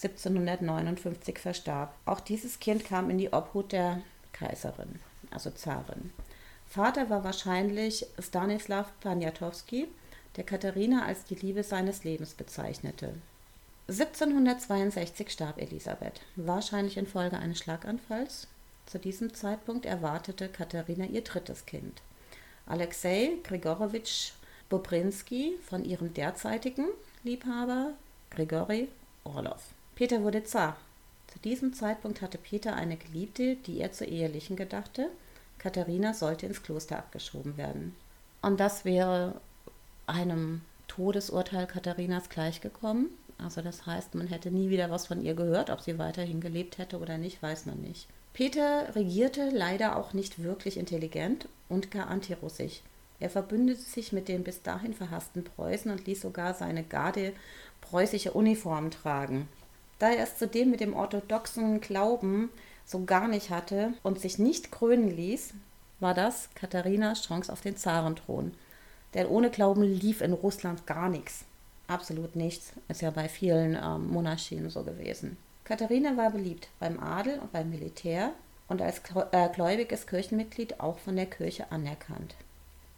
1759 0.00 1.38
verstarb. 1.38 1.92
Auch 2.04 2.20
dieses 2.20 2.60
Kind 2.60 2.84
kam 2.84 3.10
in 3.10 3.18
die 3.18 3.32
Obhut 3.32 3.72
der 3.72 4.00
Kaiserin, 4.32 5.00
also 5.30 5.50
Zarin. 5.50 6.12
Vater 6.66 7.10
war 7.10 7.24
wahrscheinlich 7.24 8.06
Stanislaw 8.18 8.86
Poniatowski, 9.00 9.88
der 10.36 10.44
Katharina 10.44 11.04
als 11.04 11.24
die 11.24 11.34
Liebe 11.34 11.64
seines 11.64 12.04
Lebens 12.04 12.34
bezeichnete. 12.34 13.14
1762 13.88 15.30
starb 15.30 15.58
Elisabeth, 15.58 16.20
wahrscheinlich 16.36 16.96
infolge 16.96 17.38
eines 17.38 17.58
Schlaganfalls. 17.58 18.46
Zu 18.86 18.98
diesem 18.98 19.34
Zeitpunkt 19.34 19.86
erwartete 19.86 20.48
Katharina 20.48 21.06
ihr 21.06 21.22
drittes 21.22 21.66
Kind. 21.66 22.02
Alexei 22.66 23.32
Grigorowitsch 23.42 24.32
Bobrinski 24.68 25.58
von 25.66 25.84
ihrem 25.84 26.12
derzeitigen 26.12 26.86
Liebhaber 27.24 27.94
Grigori 28.30 28.88
Orlov. 29.24 29.77
Peter 29.98 30.22
wurde 30.22 30.44
Zar. 30.44 30.76
Zu 31.26 31.40
diesem 31.40 31.74
Zeitpunkt 31.74 32.22
hatte 32.22 32.38
Peter 32.38 32.76
eine 32.76 32.96
Geliebte, 32.96 33.56
die 33.56 33.80
er 33.80 33.90
zur 33.90 34.06
ehelichen 34.06 34.54
gedachte. 34.54 35.08
Katharina 35.58 36.14
sollte 36.14 36.46
ins 36.46 36.62
Kloster 36.62 36.98
abgeschoben 36.98 37.56
werden. 37.56 37.96
Und 38.40 38.60
das 38.60 38.84
wäre 38.84 39.40
einem 40.06 40.60
Todesurteil 40.86 41.66
Katharinas 41.66 42.28
gleichgekommen. 42.28 43.08
Also 43.38 43.60
das 43.60 43.86
heißt, 43.86 44.14
man 44.14 44.28
hätte 44.28 44.52
nie 44.52 44.70
wieder 44.70 44.88
was 44.88 45.08
von 45.08 45.20
ihr 45.20 45.34
gehört, 45.34 45.68
ob 45.68 45.80
sie 45.80 45.98
weiterhin 45.98 46.40
gelebt 46.40 46.78
hätte 46.78 47.00
oder 47.00 47.18
nicht, 47.18 47.42
weiß 47.42 47.66
man 47.66 47.80
nicht. 47.80 48.06
Peter 48.34 48.94
regierte 48.94 49.50
leider 49.50 49.96
auch 49.96 50.12
nicht 50.12 50.44
wirklich 50.44 50.76
intelligent 50.76 51.48
und 51.68 51.90
gar 51.90 52.06
antirussisch. 52.06 52.82
Er 53.18 53.30
verbündete 53.30 53.80
sich 53.80 54.12
mit 54.12 54.28
den 54.28 54.44
bis 54.44 54.62
dahin 54.62 54.94
verhassten 54.94 55.42
Preußen 55.42 55.90
und 55.90 56.06
ließ 56.06 56.20
sogar 56.20 56.54
seine 56.54 56.84
Garde 56.84 57.32
preußische 57.80 58.32
Uniformen 58.32 58.92
tragen. 58.92 59.48
Da 59.98 60.10
er 60.10 60.22
es 60.22 60.36
zudem 60.38 60.70
mit 60.70 60.80
dem 60.80 60.94
orthodoxen 60.94 61.80
Glauben 61.80 62.50
so 62.84 63.04
gar 63.04 63.28
nicht 63.28 63.50
hatte 63.50 63.92
und 64.02 64.20
sich 64.20 64.38
nicht 64.38 64.70
krönen 64.70 65.10
ließ, 65.10 65.54
war 66.00 66.14
das 66.14 66.48
Katharinas 66.54 67.22
Chance 67.22 67.52
auf 67.52 67.60
den 67.60 67.76
Zarenthron. 67.76 68.54
Denn 69.14 69.26
ohne 69.26 69.50
Glauben 69.50 69.82
lief 69.82 70.20
in 70.20 70.32
Russland 70.32 70.86
gar 70.86 71.08
nichts. 71.08 71.44
Absolut 71.86 72.36
nichts. 72.36 72.72
Ist 72.88 73.02
ja 73.02 73.10
bei 73.10 73.28
vielen 73.28 73.76
ähm, 73.82 74.08
Monarchien 74.08 74.68
so 74.70 74.82
gewesen. 74.82 75.36
Katharina 75.64 76.16
war 76.16 76.30
beliebt 76.30 76.68
beim 76.78 77.00
Adel 77.00 77.38
und 77.38 77.52
beim 77.52 77.70
Militär 77.70 78.32
und 78.68 78.82
als 78.82 79.00
äh, 79.32 79.48
gläubiges 79.48 80.06
Kirchenmitglied 80.06 80.80
auch 80.80 80.98
von 80.98 81.16
der 81.16 81.26
Kirche 81.26 81.70
anerkannt. 81.72 82.36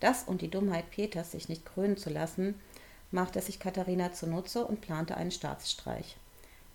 Das 0.00 0.24
und 0.24 0.40
die 0.40 0.50
Dummheit 0.50 0.90
Peters, 0.90 1.32
sich 1.32 1.48
nicht 1.48 1.64
krönen 1.64 1.96
zu 1.96 2.10
lassen, 2.10 2.54
machte 3.10 3.40
sich 3.40 3.60
Katharina 3.60 4.12
zunutze 4.12 4.64
und 4.64 4.80
plante 4.80 5.16
einen 5.16 5.30
Staatsstreich. 5.30 6.16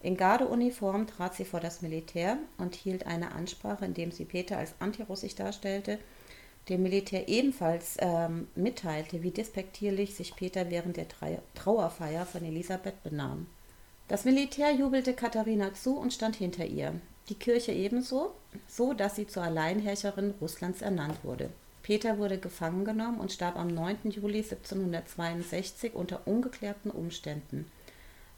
In 0.05 0.17
Gardeuniform 0.17 1.07
trat 1.07 1.33
sie 1.33 1.45
vor 1.45 1.59
das 1.59 1.81
Militär 1.81 2.37
und 2.59 2.75
hielt 2.75 3.07
eine 3.07 3.31
Ansprache, 3.31 3.85
in 3.85 3.95
dem 3.95 4.11
sie 4.11 4.25
Peter 4.25 4.55
als 4.55 4.75
antirussisch 4.77 5.33
darstellte, 5.33 5.97
dem 6.69 6.83
Militär 6.83 7.27
ebenfalls 7.27 7.97
ähm, 7.97 8.47
mitteilte, 8.53 9.23
wie 9.23 9.31
despektierlich 9.31 10.13
sich 10.13 10.35
Peter 10.35 10.69
während 10.69 10.97
der 10.97 11.07
Trauerfeier 11.55 12.27
von 12.27 12.45
Elisabeth 12.45 13.01
benahm. 13.01 13.47
Das 14.07 14.25
Militär 14.25 14.71
jubelte 14.73 15.15
Katharina 15.15 15.73
zu 15.73 15.97
und 15.97 16.13
stand 16.13 16.35
hinter 16.35 16.67
ihr, 16.67 16.93
die 17.29 17.33
Kirche 17.33 17.71
ebenso, 17.71 18.35
so 18.67 18.93
dass 18.93 19.15
sie 19.15 19.25
zur 19.25 19.41
Alleinherrscherin 19.41 20.35
Russlands 20.39 20.83
ernannt 20.83 21.23
wurde. 21.23 21.49
Peter 21.81 22.19
wurde 22.19 22.37
gefangen 22.37 22.85
genommen 22.85 23.19
und 23.19 23.31
starb 23.31 23.55
am 23.55 23.69
9. 23.69 24.11
Juli 24.11 24.43
1762 24.43 25.95
unter 25.95 26.27
ungeklärten 26.27 26.91
Umständen. 26.91 27.65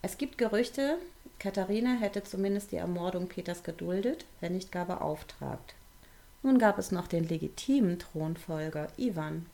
Es 0.01 0.17
gibt 0.17 0.37
Gerüchte, 0.37 0.99
Katharina 1.39 1.93
hätte 1.93 2.23
zumindest 2.23 2.71
die 2.71 2.77
Ermordung 2.77 3.27
Peters 3.27 3.63
geduldet, 3.63 4.25
wenn 4.41 4.53
nicht 4.53 4.71
gar 4.71 4.85
beauftragt. 4.85 5.75
Nun 6.41 6.57
gab 6.57 6.79
es 6.79 6.91
noch 6.91 7.07
den 7.07 7.27
legitimen 7.27 7.99
Thronfolger 7.99 8.87
Ivan, 8.97 9.45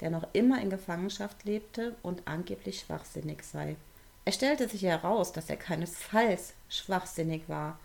der 0.00 0.10
noch 0.10 0.26
immer 0.32 0.60
in 0.60 0.70
Gefangenschaft 0.70 1.44
lebte 1.44 1.96
und 2.02 2.22
angeblich 2.26 2.80
schwachsinnig 2.80 3.42
sei. 3.42 3.76
Es 4.24 4.34
stellte 4.34 4.68
sich 4.68 4.82
heraus, 4.82 5.32
dass 5.32 5.48
er 5.48 5.56
keinesfalls 5.56 6.52
schwachsinnig 6.68 7.48
war. 7.48 7.78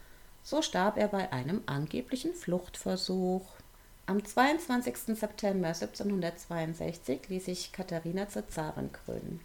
So 0.44 0.62
starb 0.62 0.98
er 0.98 1.08
bei 1.08 1.32
einem 1.32 1.62
angeblichen 1.66 2.34
Fluchtversuch. 2.34 3.46
Am 4.06 4.24
22. 4.24 5.18
September 5.18 5.70
1762 5.70 7.30
ließ 7.30 7.46
sich 7.46 7.72
Katharina 7.72 8.30
zur 8.30 8.48
Zarin 8.50 8.92
krönen. 8.92 9.40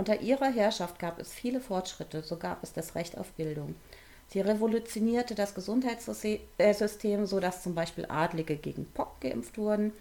Unter 0.00 0.22
ihrer 0.22 0.50
Herrschaft 0.50 0.98
gab 0.98 1.18
es 1.18 1.30
viele 1.30 1.60
Fortschritte, 1.60 2.22
so 2.22 2.38
gab 2.38 2.62
es 2.62 2.72
das 2.72 2.94
Recht 2.94 3.18
auf 3.18 3.32
Bildung. 3.32 3.74
Sie 4.28 4.40
revolutionierte 4.40 5.34
das 5.34 5.54
Gesundheitssystem, 5.54 7.26
sodass 7.26 7.62
zum 7.62 7.74
Beispiel 7.74 8.06
Adlige 8.08 8.56
gegen 8.56 8.86
Pock 8.86 9.20
geimpft 9.20 9.58
wurden. 9.58 9.92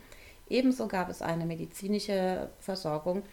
Ebenso 0.49 0.87
gab 0.87 1.09
es 1.09 1.21
eine 1.21 1.45
medizinische 1.45 2.47
Versorgung 2.61 3.23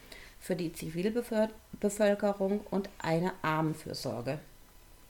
für 0.40 0.56
die 0.56 0.72
Zivilbevölkerung 0.72 2.62
und 2.72 2.88
eine 2.98 3.30
Armenfürsorge. 3.42 4.40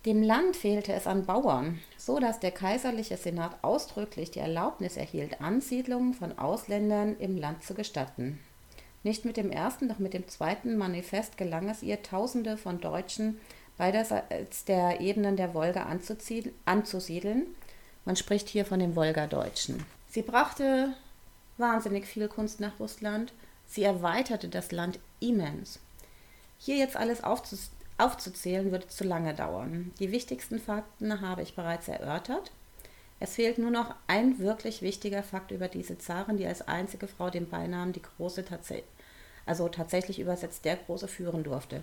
Dem 0.05 0.23
Land 0.23 0.57
fehlte 0.57 0.93
es 0.93 1.07
an 1.07 1.25
Bauern, 1.25 1.79
so 1.97 2.21
dass 2.21 2.39
der 2.39 2.51
kaiserliche 2.51 3.17
Senat 3.17 3.57
ausdrücklich 3.63 4.31
die 4.31 4.41
Erlaubnis 4.41 4.99
erhielt, 4.99 5.41
Ansiedlungen 5.41 6.13
von 6.13 6.39
Ausländern 6.39 7.17
im 7.19 7.39
Land 7.39 7.65
zu 7.65 7.73
gestatten. 7.73 8.41
Nicht 9.07 9.25
mit 9.25 9.37
dem 9.37 9.53
ersten, 9.53 9.89
doch 9.89 10.01
mit 10.01 10.15
dem 10.15 10.27
zweiten 10.27 10.77
Manifest 10.77 11.39
gelang 11.39 11.69
es 11.69 11.81
ihr, 11.85 12.03
Tausende 12.03 12.57
von 12.57 12.81
Deutschen 12.81 13.41
beiderseits 13.77 14.65
der 14.65 15.01
Ebenen 15.01 15.37
der 15.37 15.55
Wolga 15.55 15.87
anzusiedeln. 16.65 17.47
Man 18.05 18.17
spricht 18.17 18.49
hier 18.49 18.65
von 18.65 18.81
den 18.81 18.97
Wolgadeutschen. 18.97 19.87
Sie 20.09 20.23
brachte 20.23 20.93
wahnsinnig 21.57 22.07
viel 22.07 22.27
Kunst 22.27 22.59
nach 22.59 22.81
Russland. 22.81 23.33
Sie 23.69 23.85
erweiterte 23.85 24.49
das 24.49 24.73
Land 24.73 24.99
immens. 25.21 25.79
Hier 26.59 26.75
jetzt 26.75 26.97
alles 26.97 27.23
aufzuzählen, 27.23 28.73
würde 28.73 28.89
zu 28.89 29.05
lange 29.05 29.35
dauern. 29.35 29.93
Die 30.01 30.11
wichtigsten 30.11 30.59
Fakten 30.59 31.21
habe 31.21 31.43
ich 31.43 31.55
bereits 31.55 31.87
erörtert. 31.87 32.51
Es 33.21 33.37
fehlt 33.37 33.59
nur 33.59 33.71
noch 33.71 33.95
ein 34.09 34.41
wirklich 34.41 34.83
wichtiger 34.83 35.23
Fakt 35.23 35.53
über 35.53 35.69
diese 35.69 35.97
Zarin, 35.97 36.39
die 36.39 36.47
als 36.47 36.67
einzige 36.67 37.07
Frau 37.07 37.31
den 37.31 37.49
Beinamen 37.49 37.93
die 37.93 38.03
Große 38.03 38.45
also 39.47 39.69
tatsächlich 39.69 40.19
übersetzt 40.19 40.65
der 40.65 40.77
Große 40.77 41.09
führen 41.09 41.45
durfte. 41.45 41.83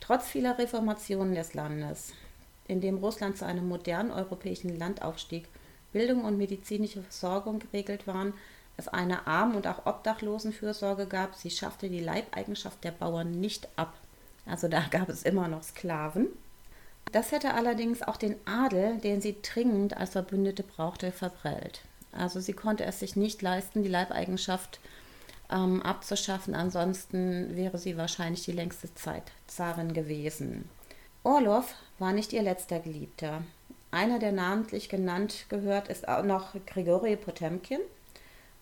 Trotz 0.00 0.26
vieler 0.26 0.58
Reformationen 0.58 1.34
des 1.34 1.54
Landes, 1.54 2.12
in 2.66 2.80
dem 2.80 2.98
Russland 2.98 3.36
zu 3.36 3.44
einem 3.44 3.68
modernen 3.68 4.10
europäischen 4.10 4.78
Land 4.78 5.02
aufstieg, 5.02 5.46
Bildung 5.92 6.24
und 6.24 6.38
medizinische 6.38 7.02
Versorgung 7.02 7.58
geregelt 7.58 8.06
waren, 8.06 8.32
es 8.76 8.88
eine 8.88 9.26
Arm- 9.26 9.54
und 9.54 9.66
auch 9.66 9.84
Obdachlosenfürsorge 9.84 11.06
gab, 11.06 11.34
sie 11.34 11.50
schaffte 11.50 11.88
die 11.90 12.00
Leibeigenschaft 12.00 12.82
der 12.82 12.92
Bauern 12.92 13.30
nicht 13.30 13.68
ab. 13.76 13.94
Also 14.46 14.68
da 14.68 14.80
gab 14.90 15.08
es 15.08 15.22
immer 15.22 15.48
noch 15.48 15.62
Sklaven. 15.62 16.28
Das 17.12 17.30
hätte 17.30 17.54
allerdings 17.54 18.02
auch 18.02 18.16
den 18.16 18.36
Adel, 18.46 18.98
den 18.98 19.20
sie 19.20 19.36
dringend 19.42 19.96
als 19.96 20.10
Verbündete 20.10 20.62
brauchte, 20.62 21.12
verprellt. 21.12 21.82
Also 22.12 22.40
sie 22.40 22.54
konnte 22.54 22.84
es 22.84 23.00
sich 23.00 23.16
nicht 23.16 23.42
leisten, 23.42 23.82
die 23.82 23.88
Leibeigenschaft 23.88 24.80
ähm, 25.52 25.82
abzuschaffen, 25.82 26.54
ansonsten 26.54 27.54
wäre 27.54 27.78
sie 27.78 27.96
wahrscheinlich 27.96 28.44
die 28.44 28.52
längste 28.52 28.92
Zeit 28.94 29.24
Zarin 29.46 29.92
gewesen. 29.92 30.68
Orlov 31.22 31.74
war 31.98 32.12
nicht 32.12 32.32
ihr 32.32 32.42
letzter 32.42 32.80
Geliebter. 32.80 33.42
Einer, 33.90 34.18
der 34.18 34.32
namentlich 34.32 34.88
genannt 34.88 35.46
gehört, 35.48 35.88
ist 35.88 36.08
auch 36.08 36.24
noch 36.24 36.54
Grigori 36.66 37.16
Potemkin. 37.16 37.80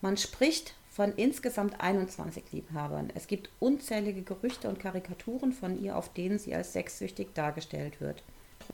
Man 0.01 0.17
spricht 0.17 0.75
von 0.91 1.13
insgesamt 1.15 1.79
21 1.79 2.43
Liebhabern. 2.51 3.11
Es 3.15 3.27
gibt 3.27 3.49
unzählige 3.59 4.23
Gerüchte 4.23 4.67
und 4.67 4.79
Karikaturen 4.79 5.53
von 5.53 5.81
ihr, 5.81 5.95
auf 5.97 6.13
denen 6.13 6.37
sie 6.37 6.53
als 6.53 6.73
sexsüchtig 6.73 7.29
dargestellt 7.33 8.01
wird. 8.01 8.21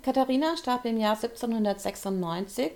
Katharina 0.04 0.58
starb 0.58 0.86
im 0.86 0.98
Jahr 0.98 1.16
1796, 1.16 2.72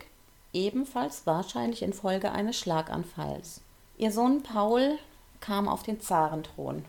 ebenfalls 0.53 1.25
wahrscheinlich 1.25 1.81
infolge 1.81 2.31
eines 2.31 2.57
Schlaganfalls. 2.57 3.61
Ihr 3.97 4.11
Sohn 4.11 4.43
Paul 4.43 4.97
kam 5.41 5.67
auf 5.67 5.83
den 5.83 5.99
Zarenthron. 5.99 6.85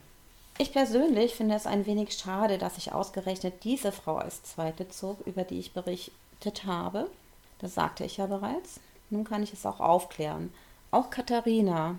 Ich 0.59 0.72
persönlich 0.72 1.34
finde 1.34 1.57
es 1.57 1.66
ein 1.66 1.86
wenig 1.86 2.12
schade, 2.12 2.59
dass 2.59 2.78
ich 2.78 2.92
ausgerechnet 2.92 3.64
diese 3.64 3.90
Frau 3.90 4.16
als 4.16 4.42
zweite 4.44 4.88
zog, 4.88 5.26
über 5.26 5.44
die 5.44 5.59
ich 5.59 5.72
berichtet 5.72 6.64
habe. 6.66 7.11
Das 7.59 7.74
sagte 7.74 8.05
ich 8.05 8.18
ja 8.18 8.26
bereits. 8.26 8.78
Nun 9.11 9.24
kann 9.24 9.42
ich 9.42 9.53
es 9.53 9.66
auch 9.66 9.80
aufklären. 9.80 10.53
Auch 10.90 11.11
Katharina 11.11 11.96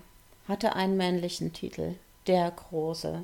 hatte 0.47 0.76
einen 0.76 0.97
männlichen 0.97 1.51
Titel, 1.54 1.95
der 2.28 2.51
Große. 2.51 3.24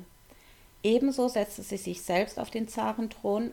Ebenso 0.82 1.28
setzte 1.28 1.62
sie 1.62 1.76
sich 1.76 2.02
selbst 2.02 2.38
auf 2.38 2.50
den 2.50 2.68
Zarenthron 2.68 3.52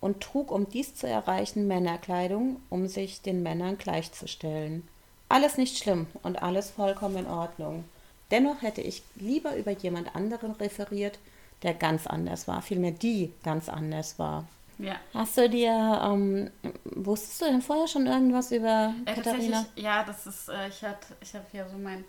und 0.00 0.20
trug, 0.20 0.50
um 0.50 0.68
dies 0.68 0.94
zu 0.94 1.06
erreichen, 1.08 1.66
Männerkleidung, 1.66 2.60
um 2.70 2.86
sich 2.86 3.22
den 3.22 3.42
Männern 3.42 3.78
gleichzustellen. 3.78 4.86
Alles 5.28 5.56
nicht 5.56 5.78
schlimm 5.78 6.06
und 6.22 6.42
alles 6.42 6.70
vollkommen 6.70 7.18
in 7.18 7.26
Ordnung. 7.26 7.84
Dennoch 8.30 8.62
hätte 8.62 8.80
ich 8.80 9.02
lieber 9.16 9.56
über 9.56 9.72
jemand 9.72 10.14
anderen 10.14 10.52
referiert, 10.52 11.18
der 11.62 11.74
ganz 11.74 12.06
anders 12.06 12.46
war, 12.46 12.62
vielmehr 12.62 12.92
die 12.92 13.32
ganz 13.42 13.68
anders 13.68 14.18
war. 14.18 14.46
Ja. 14.78 14.96
Hast 15.12 15.36
du 15.36 15.48
dir, 15.48 16.00
ähm, 16.04 16.50
wusstest 16.84 17.40
du 17.40 17.46
denn 17.46 17.62
vorher 17.62 17.88
schon 17.88 18.06
irgendwas 18.06 18.52
über 18.52 18.94
äh, 19.06 19.14
Katharina? 19.14 19.66
Ja, 19.74 20.04
das 20.04 20.26
ist, 20.26 20.48
äh, 20.48 20.68
ich 20.68 20.82
hatte, 20.82 21.16
ich 21.20 21.34
habe 21.34 21.46
ja 21.52 21.68
so 21.68 21.76
mein, 21.76 22.04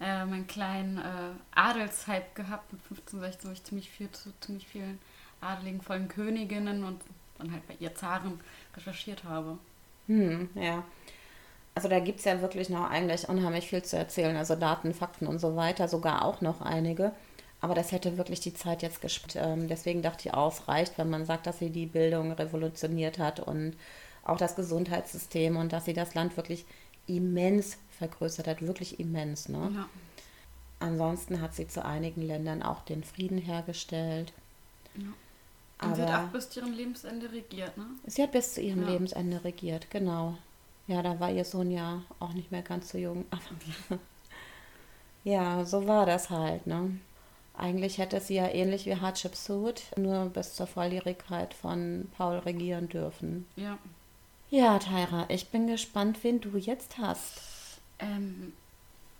äh, 0.00 0.24
meinen 0.24 0.46
kleinen 0.46 0.98
äh, 0.98 1.32
Adelshype 1.54 2.26
gehabt 2.34 2.72
mit 2.72 2.80
15, 2.82 3.20
16, 3.20 3.50
wo 3.50 3.52
ich 3.52 3.62
ziemlich 3.64 3.90
viel 3.90 4.10
zu 4.10 4.32
ziemlich 4.40 4.66
vielen 4.66 4.98
adeligen 5.42 5.82
vollen 5.82 6.08
Königinnen 6.08 6.84
und 6.84 7.02
dann 7.38 7.52
halt 7.52 7.66
bei 7.68 7.74
ihr 7.78 7.94
Zaren 7.94 8.40
recherchiert 8.74 9.24
habe. 9.24 9.58
Hm, 10.06 10.48
ja. 10.54 10.82
Also 11.74 11.88
da 11.88 11.98
gibt 11.98 12.20
es 12.20 12.24
ja 12.24 12.40
wirklich 12.40 12.70
noch 12.70 12.88
eigentlich 12.88 13.28
unheimlich 13.28 13.68
viel 13.68 13.82
zu 13.82 13.96
erzählen. 13.96 14.36
Also 14.36 14.54
Daten, 14.54 14.94
Fakten 14.94 15.26
und 15.26 15.40
so 15.40 15.56
weiter, 15.56 15.88
sogar 15.88 16.24
auch 16.24 16.40
noch 16.40 16.60
einige. 16.60 17.12
Aber 17.60 17.74
das 17.74 17.92
hätte 17.92 18.16
wirklich 18.18 18.40
die 18.40 18.54
Zeit 18.54 18.82
jetzt 18.82 19.00
gespart. 19.00 19.36
Ähm, 19.36 19.68
deswegen 19.68 20.02
dachte 20.02 20.28
ich, 20.28 20.34
ausreicht, 20.34 20.98
wenn 20.98 21.10
man 21.10 21.24
sagt, 21.24 21.46
dass 21.46 21.58
sie 21.58 21.70
die 21.70 21.86
Bildung 21.86 22.30
revolutioniert 22.32 23.18
hat 23.18 23.40
und 23.40 23.76
auch 24.22 24.36
das 24.36 24.54
Gesundheitssystem 24.54 25.56
und 25.56 25.72
dass 25.72 25.86
sie 25.86 25.94
das 25.94 26.14
Land 26.14 26.36
wirklich 26.36 26.64
immens 27.06 27.78
vergrößert 27.98 28.46
hat. 28.46 28.62
Wirklich 28.62 29.00
immens. 29.00 29.48
Ne? 29.48 29.72
Ja. 29.74 29.88
Ansonsten 30.78 31.40
hat 31.40 31.54
sie 31.54 31.66
zu 31.66 31.84
einigen 31.84 32.22
Ländern 32.22 32.62
auch 32.62 32.82
den 32.82 33.02
Frieden 33.02 33.38
hergestellt. 33.38 34.32
Ja. 34.96 35.04
Und 35.04 35.14
Aber 35.78 35.96
sie 35.96 36.02
hat 36.02 36.26
auch 36.26 36.32
bis 36.32 36.50
zu 36.50 36.60
ihrem 36.60 36.72
Lebensende 36.72 37.32
regiert, 37.32 37.76
ne? 37.76 37.86
Sie 38.06 38.22
hat 38.22 38.32
bis 38.32 38.54
zu 38.54 38.60
ihrem 38.60 38.82
ja. 38.82 38.90
Lebensende 38.90 39.42
regiert, 39.42 39.90
genau. 39.90 40.38
Ja, 40.86 41.02
da 41.02 41.18
war 41.18 41.30
ihr 41.30 41.44
Sohn 41.44 41.70
ja 41.70 42.02
auch 42.20 42.32
nicht 42.32 42.52
mehr 42.52 42.62
ganz 42.62 42.90
so 42.90 42.98
jung. 42.98 43.24
Aber 43.30 43.98
ja, 45.24 45.64
so 45.64 45.86
war 45.86 46.06
das 46.06 46.30
halt, 46.30 46.66
ne? 46.66 46.98
Eigentlich 47.56 47.98
hätte 47.98 48.20
sie 48.20 48.34
ja 48.34 48.48
ähnlich 48.48 48.84
wie 48.84 48.96
Hatshepsut 48.96 49.82
nur 49.96 50.26
bis 50.26 50.54
zur 50.54 50.66
Volljährigkeit 50.66 51.54
von 51.54 52.08
Paul 52.16 52.38
regieren 52.38 52.88
dürfen. 52.88 53.46
Ja. 53.56 53.78
Ja, 54.50 54.78
Tyra, 54.78 55.26
ich 55.28 55.48
bin 55.48 55.66
gespannt, 55.66 56.18
wen 56.22 56.40
du 56.40 56.56
jetzt 56.56 56.98
hast. 56.98 57.40
Ähm, 57.98 58.52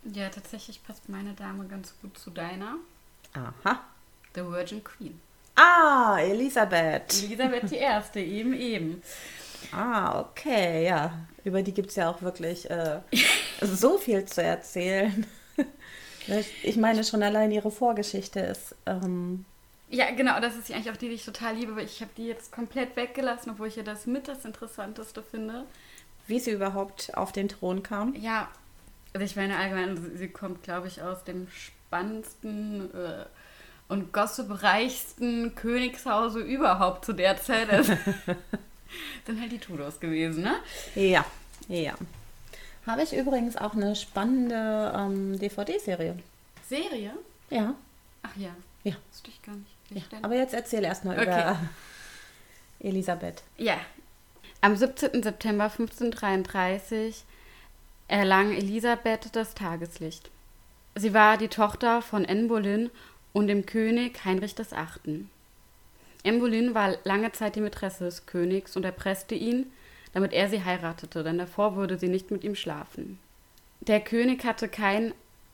ja, 0.05 0.29
tatsächlich 0.29 0.85
passt 0.85 1.09
meine 1.09 1.33
Dame 1.33 1.67
ganz 1.67 1.95
gut 2.03 2.19
zu 2.19 2.31
deiner. 2.31 2.77
Aha. 3.33 3.81
The 4.35 4.43
Virgin 4.43 4.83
Queen. 4.83 5.21
Ah, 5.55 6.19
Elisabeth. 6.21 7.23
Elisabeth 7.25 7.71
die 7.71 7.77
Erste, 7.77 8.21
eben, 8.21 8.53
eben. 8.53 9.03
Ah, 9.73 10.21
okay, 10.21 10.87
ja. 10.87 11.27
Über 11.45 11.63
die 11.63 11.73
gibt 11.73 11.91
es 11.91 11.97
ja 11.97 12.11
auch 12.11 12.23
wirklich 12.23 12.71
äh, 12.71 13.01
so 13.61 13.99
viel 13.99 14.25
zu 14.25 14.43
erzählen. 14.43 15.27
ich 16.63 16.77
meine, 16.77 17.05
schon 17.05 17.23
allein 17.23 17.51
ihre 17.51 17.71
Vorgeschichte 17.71 18.41
ist. 18.41 18.75
Ähm, 18.87 19.45
ja, 19.91 20.11
genau, 20.11 20.41
das 20.41 20.57
ist 20.57 20.73
eigentlich 20.73 20.91
auch 20.91 20.97
die, 20.97 21.09
die 21.09 21.15
ich 21.15 21.25
total 21.25 21.55
liebe, 21.55 21.73
aber 21.73 21.83
ich 21.83 22.01
habe 22.01 22.11
die 22.17 22.27
jetzt 22.27 22.51
komplett 22.51 22.97
weggelassen, 22.97 23.51
obwohl 23.53 23.69
ich 23.69 23.77
ja 23.77 23.83
das 23.83 24.07
mit 24.07 24.27
das 24.27 24.45
Interessanteste 24.45 25.23
finde. 25.23 25.65
Wie 26.27 26.41
sie 26.41 26.53
überhaupt 26.53 27.15
auf 27.15 27.33
den 27.33 27.49
Thron 27.49 27.83
kam? 27.83 28.15
Ja, 28.17 28.49
also 29.13 29.25
ich 29.25 29.37
meine 29.37 29.57
allgemein, 29.57 30.17
sie 30.17 30.29
kommt, 30.29 30.63
glaube 30.63 30.89
ich, 30.89 31.03
aus 31.03 31.23
dem 31.25 31.47
spannendsten 31.49 32.93
äh, 32.95 33.27
und 33.89 34.13
gossipreichsten 34.13 35.55
Königshause 35.55 36.41
überhaupt 36.41 37.05
zu 37.05 37.13
der 37.13 37.41
Zeit. 37.41 37.71
Also 37.71 37.93
sind 39.27 39.41
halt 39.41 39.53
die 39.53 39.59
Tudors 39.59 40.01
gewesen, 40.01 40.43
ne? 40.43 40.57
Ja, 40.95 41.25
ja. 41.69 41.95
Habe 42.87 43.03
ich 43.03 43.15
übrigens 43.15 43.57
auch 43.57 43.75
eine 43.75 43.97
spannende 43.97 44.93
ähm, 44.97 45.39
DVD-Serie. 45.39 46.19
Serie? 46.69 47.13
Ja. 47.51 47.75
Ach 48.23 48.37
ja. 48.37 48.51
Ja. 48.83 48.95
Wusste 49.11 49.31
ich 49.31 49.43
gar 49.43 49.55
nicht. 49.57 49.71
Ja, 49.91 50.19
aber 50.23 50.37
jetzt 50.37 50.55
erzähl 50.55 50.85
erstmal 50.85 51.19
okay. 51.19 51.25
über 51.25 51.59
Elisabeth. 52.81 53.43
Ja. 53.57 53.79
Am 54.61 54.77
17. 54.77 55.23
September 55.23 55.65
1533 55.65 57.25
erlang 58.09 58.53
Elisabeth 58.53 59.35
das 59.35 59.55
Tageslicht. 59.55 60.31
Sie 60.95 61.15
war 61.15 61.37
die 61.37 61.49
Tochter 61.49 62.03
von 62.03 62.25
Anne 62.25 62.49
Boleyn 62.49 62.91
und 63.33 63.49
dem 63.49 63.67
König 63.67 64.25
Heinrich 64.25 64.57
VIII. 64.57 65.27
Embolin 66.25 66.75
war 66.75 66.97
lange 67.05 67.31
Zeit 67.33 67.55
die 67.55 67.61
Mätresse 67.61 68.05
des 68.05 68.27
Königs 68.27 68.77
und 68.77 68.85
erpresste 68.85 69.35
ihn, 69.35 69.71
damit 70.13 70.33
er 70.33 70.49
sie 70.49 70.65
heiratete, 70.65 71.23
denn 71.23 71.39
davor 71.39 71.77
würde 71.77 71.99
sie 71.99 72.09
nicht 72.09 72.31
mit 72.31 72.43
ihm 72.45 72.55
schlafen. 72.55 73.19
Der 73.81 74.01
König 74.01 74.45
hatte 74.45 74.69
keinen 74.69 75.13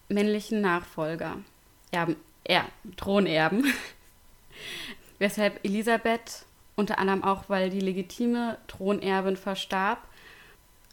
männlichen 0.09 0.61
Nachfolger, 0.61 1.39
Erben, 1.91 2.16
er, 2.45 2.64
Thronerben, 2.97 3.64
weshalb 5.18 5.64
Elisabeth, 5.64 6.45
unter 6.77 6.99
anderem 6.99 7.25
auch 7.25 7.49
weil 7.49 7.71
die 7.71 7.81
legitime 7.81 8.57
Thronerbin 8.68 9.37
verstarb, 9.37 10.07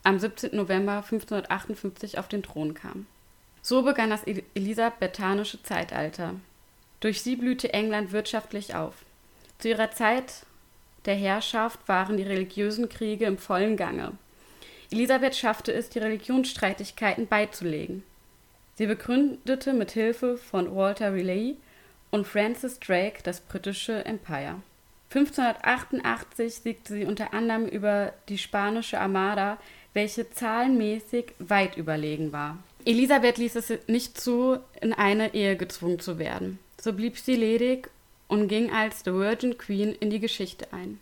am 0.03 0.17
17. 0.17 0.55
November 0.55 0.97
1558 0.97 2.17
auf 2.17 2.27
den 2.27 2.41
Thron 2.41 2.73
kam. 2.73 3.05
So 3.61 3.83
begann 3.83 4.09
das 4.09 4.23
elisabethanische 4.23 5.61
Zeitalter. 5.61 6.35
Durch 7.01 7.21
sie 7.21 7.35
blühte 7.35 7.73
England 7.73 8.11
wirtschaftlich 8.11 8.73
auf. 8.73 9.05
Zu 9.59 9.69
ihrer 9.69 9.91
Zeit 9.91 10.45
der 11.05 11.15
Herrschaft 11.15 11.79
waren 11.87 12.17
die 12.17 12.23
religiösen 12.23 12.89
Kriege 12.89 13.25
im 13.25 13.37
vollen 13.37 13.77
Gange. 13.77 14.11
Elisabeth 14.91 15.35
schaffte 15.35 15.73
es, 15.73 15.89
die 15.89 15.99
Religionsstreitigkeiten 15.99 17.27
beizulegen. 17.27 18.03
Sie 18.75 18.85
begründete 18.85 19.73
mit 19.73 19.91
Hilfe 19.91 20.37
von 20.37 20.75
Walter 20.75 21.11
Raleigh 21.11 21.55
und 22.11 22.27
Francis 22.27 22.79
Drake 22.79 23.21
das 23.23 23.41
britische 23.41 24.05
Empire. 24.05 24.61
1588 25.09 26.55
siegte 26.55 26.93
sie 26.93 27.05
unter 27.05 27.33
anderem 27.33 27.65
über 27.65 28.13
die 28.29 28.37
spanische 28.37 28.99
Armada, 28.99 29.57
welche 29.93 30.29
zahlenmäßig 30.29 31.33
weit 31.39 31.77
überlegen 31.77 32.31
war. 32.31 32.57
Elisabeth 32.85 33.37
ließ 33.37 33.55
es 33.55 33.73
nicht 33.87 34.19
zu, 34.19 34.59
in 34.79 34.93
eine 34.93 35.33
Ehe 35.33 35.57
gezwungen 35.57 35.99
zu 35.99 36.19
werden. 36.19 36.59
So 36.79 36.93
blieb 36.93 37.17
sie 37.17 37.35
ledig 37.35 37.89
und 38.27 38.47
ging 38.47 38.71
als 38.71 39.03
The 39.03 39.13
Virgin 39.13 39.57
Queen 39.57 39.95
in 39.99 40.09
die 40.09 40.19
Geschichte 40.19 40.67
ein. 40.71 40.99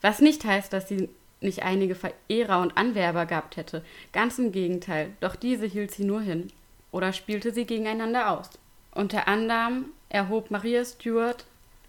Was 0.00 0.20
nicht 0.20 0.44
heißt, 0.44 0.72
dass 0.72 0.88
sie 0.88 1.08
nicht 1.40 1.62
einige 1.62 1.94
Verehrer 1.94 2.60
und 2.60 2.76
Anwerber 2.76 3.26
gehabt 3.26 3.56
hätte. 3.56 3.84
Ganz 4.12 4.38
im 4.38 4.50
Gegenteil, 4.50 5.10
doch 5.20 5.36
diese 5.36 5.66
hielt 5.66 5.92
sie 5.92 6.04
nur 6.04 6.20
hin 6.20 6.50
oder 6.90 7.12
spielte 7.12 7.52
sie 7.52 7.66
gegeneinander 7.66 8.30
aus. 8.30 8.50
Unter 8.92 9.28
anderem 9.28 9.86
erhob 10.08 10.50
Maria 10.50 10.84
Stuart 10.84 11.44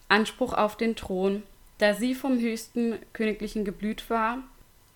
Anspruch 0.08 0.54
auf 0.54 0.78
den 0.78 0.96
Thron, 0.96 1.44
da 1.78 1.94
sie 1.94 2.16
vom 2.16 2.40
höchsten 2.40 3.00
königlichen 3.14 3.66
Geblüt 3.66 4.10
war, 4.10 4.40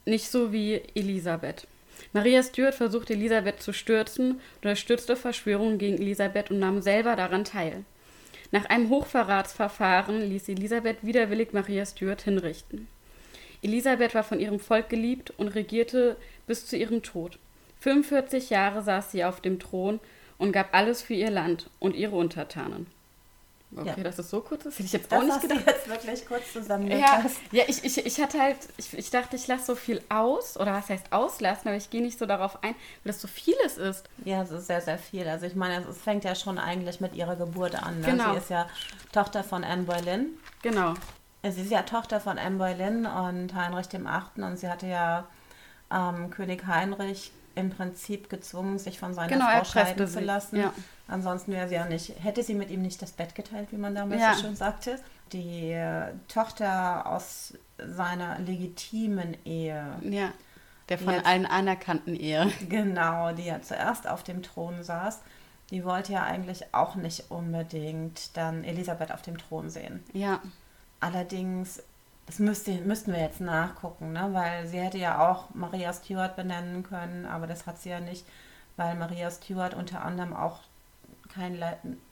nicht 0.06 0.30
so 0.30 0.52
wie 0.52 0.82
Elisabeth. 0.96 1.68
Maria 2.14 2.42
Stuart 2.42 2.76
versuchte 2.76 3.14
Elisabeth 3.14 3.62
zu 3.62 3.74
stürzen, 3.74 4.40
unterstützte 4.58 5.16
Verschwörungen 5.16 5.78
gegen 5.78 5.98
Elisabeth 5.98 6.52
und 6.52 6.60
nahm 6.60 6.82
selber 6.82 7.16
daran 7.16 7.44
teil. 7.44 7.84
Nach 8.52 8.66
einem 8.66 8.89
Hochverratsverfahren 8.89 10.22
ließ 10.22 10.50
Elisabeth 10.50 10.97
widerwillig 11.04 11.54
Maria 11.54 11.86
Stuart 11.86 12.24
hinrichten. 12.24 12.88
Elisabeth 13.62 14.16
war 14.16 14.24
von 14.24 14.39
ihrem 14.39 14.60
Volk 14.60 14.89
geliebt 14.89 15.32
und 15.38 15.50
regierte 15.50 16.18
bis 16.47 16.66
zu 16.66 16.78
ihrem 16.78 17.04
Tod. 17.04 17.38
45 17.82 18.50
Jahre 18.50 18.82
saß 18.82 19.12
sie 19.12 19.24
auf 19.24 19.41
dem 19.41 19.60
Thron 19.60 20.00
und 20.38 20.52
gab 20.52 20.74
alles 20.74 21.02
für 21.02 21.14
ihr 21.14 21.30
Land 21.30 21.70
und 21.80 21.95
ihre 21.95 22.16
Untertanen. 22.16 22.88
Okay, 23.76 23.93
ja. 23.97 24.03
dass 24.03 24.17
es 24.17 24.32
so 24.32 24.41
kurz 24.41 24.65
ist, 24.65 24.80
hätte 24.80 24.86
ich 24.86 24.93
jetzt 24.93 25.11
das 25.11 25.20
auch 25.20 25.24
nicht 25.24 25.41
gedacht. 25.41 25.63
jetzt 25.67 25.88
wirklich 25.88 26.26
kurz 26.26 26.53
zusammengefasst. 26.53 27.39
Ja, 27.51 27.59
ja 27.59 27.63
ich, 27.67 27.84
ich, 27.84 28.03
ich 28.03 28.20
hatte 28.20 28.41
halt, 28.41 28.57
ich, 28.78 28.97
ich 28.97 29.11
dachte, 29.11 29.36
ich 29.36 29.45
lasse 29.47 29.65
so 29.65 29.76
viel 29.76 30.01
aus, 30.09 30.57
oder 30.57 30.74
was 30.74 30.89
heißt 30.89 31.13
auslassen, 31.13 31.67
aber 31.67 31.78
ich 31.78 31.91
gehe 31.91 32.01
nicht 32.01 32.17
so 32.17 32.26
darauf 32.26 32.63
ein, 32.63 32.74
weil 33.03 33.13
das 33.13 33.22
so 33.22 33.28
vieles 33.28 33.78
ist. 33.78 34.09
Ja, 34.26 34.41
es 34.41 34.49
ist 34.49 34.65
sehr, 34.65 34.82
sehr 34.82 34.97
viel. 34.97 35.28
Also 35.28 35.45
ich 35.45 35.55
meine, 35.55 35.86
es 35.88 35.99
fängt 35.99 36.24
ja 36.24 36.34
schon 36.34 36.57
eigentlich 36.57 36.99
mit 36.99 37.15
ihrer 37.15 37.36
Geburt 37.36 37.76
an. 37.82 37.99
Ne? 37.99 38.07
Genau. 38.07 38.32
Sie 38.32 38.39
ist 38.39 38.49
ja 38.49 38.67
Tochter 39.11 39.43
von 39.43 39.63
Anne 39.63 39.84
Boleyn. 39.84 40.30
Genau. 40.63 40.95
Sie 41.43 41.61
ist 41.61 41.72
ja 41.72 41.84
Tochter 41.84 42.20
von 42.20 42.39
Anne 42.39 42.57
Boleyn 42.57 43.05
und 43.05 43.53
Heinrich 43.53 43.88
dem 43.88 44.07
Achten 44.07 44.43
und 44.43 44.57
sie 44.57 44.67
hatte 44.67 44.88
ja 44.88 45.28
ähm, 45.91 46.32
König 46.32 46.65
Heinrich 46.65 47.32
im 47.56 47.70
Prinzip 47.70 48.30
gezwungen, 48.30 48.80
sich 48.80 49.00
von 49.00 49.14
seiner 49.14 49.30
genau, 49.30 49.50
Frau 49.50 49.64
scheiden 49.64 50.08
zu 50.08 50.20
lassen. 50.20 50.58
Ja. 50.58 50.74
Ansonsten 51.08 51.52
wäre 51.52 51.68
sie 51.68 51.76
ja 51.76 51.86
nicht, 51.86 52.14
hätte 52.24 52.43
sie 52.43 52.54
mit 52.54 52.70
ihm 52.70 52.82
nicht 52.82 53.02
das 53.02 53.12
Bett 53.12 53.36
geteilt, 53.36 53.72
wie 53.72 53.78
man 53.78 53.95
damals 53.95 54.22
ja. 54.22 54.34
so 54.34 54.41
schön 54.41 54.56
sagte. 54.56 55.00
Die 55.34 55.72
äh, 55.72 56.14
Tochter 56.28 57.06
aus 57.08 57.54
seiner 57.78 58.39
legitimen 58.39 59.38
Ehe. 59.45 59.86
Ja, 60.02 60.32
der 60.89 60.97
von 60.97 61.14
jetzt, 61.14 61.26
allen 61.26 61.45
anerkannten 61.45 62.16
Ehe. 62.16 62.52
Genau, 62.68 63.32
die 63.32 63.45
ja 63.45 63.62
zuerst 63.62 64.08
auf 64.08 64.24
dem 64.24 64.43
Thron 64.43 64.84
saß. 64.84 65.22
Die 65.72 65.86
wollte 65.86 66.14
ja 66.14 66.24
eigentlich 66.24 66.74
auch 66.74 66.95
nicht 66.95 67.30
unbedingt 67.30 68.36
dann 68.36 68.64
Elisabeth 68.64 69.12
auf 69.12 69.22
dem 69.22 69.38
Thron 69.38 69.70
sehen. 69.70 70.04
Ja. 70.14 70.41
Allerdings 71.00 71.84
das 72.30 72.38
müsste, 72.38 72.74
müssten 72.74 73.12
wir 73.12 73.22
jetzt 73.22 73.42
nachgucken, 73.42 74.14
ne? 74.14 74.30
weil 74.34 74.68
sie 74.68 74.80
hätte 74.80 75.00
ja 75.00 75.28
auch 75.28 75.46
Maria 75.56 75.92
Stuart 75.92 76.36
benennen 76.36 76.84
können, 76.84 77.26
aber 77.26 77.48
das 77.48 77.66
hat 77.66 77.80
sie 77.80 77.90
ja 77.90 78.00
nicht, 78.00 78.24
weil 78.78 78.94
Maria 78.96 79.32
Stuart 79.32 79.74
unter 79.74 80.06
anderem 80.06 80.36
auch 80.36 80.60
kein, 81.34 81.58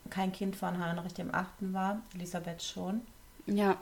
kein 0.09 0.32
Kind 0.32 0.55
von 0.55 0.84
Heinrich 0.84 1.13
dem 1.13 1.36
Achten 1.36 1.72
war, 1.72 1.99
Elisabeth 2.15 2.63
schon. 2.63 3.01
Ja. 3.45 3.78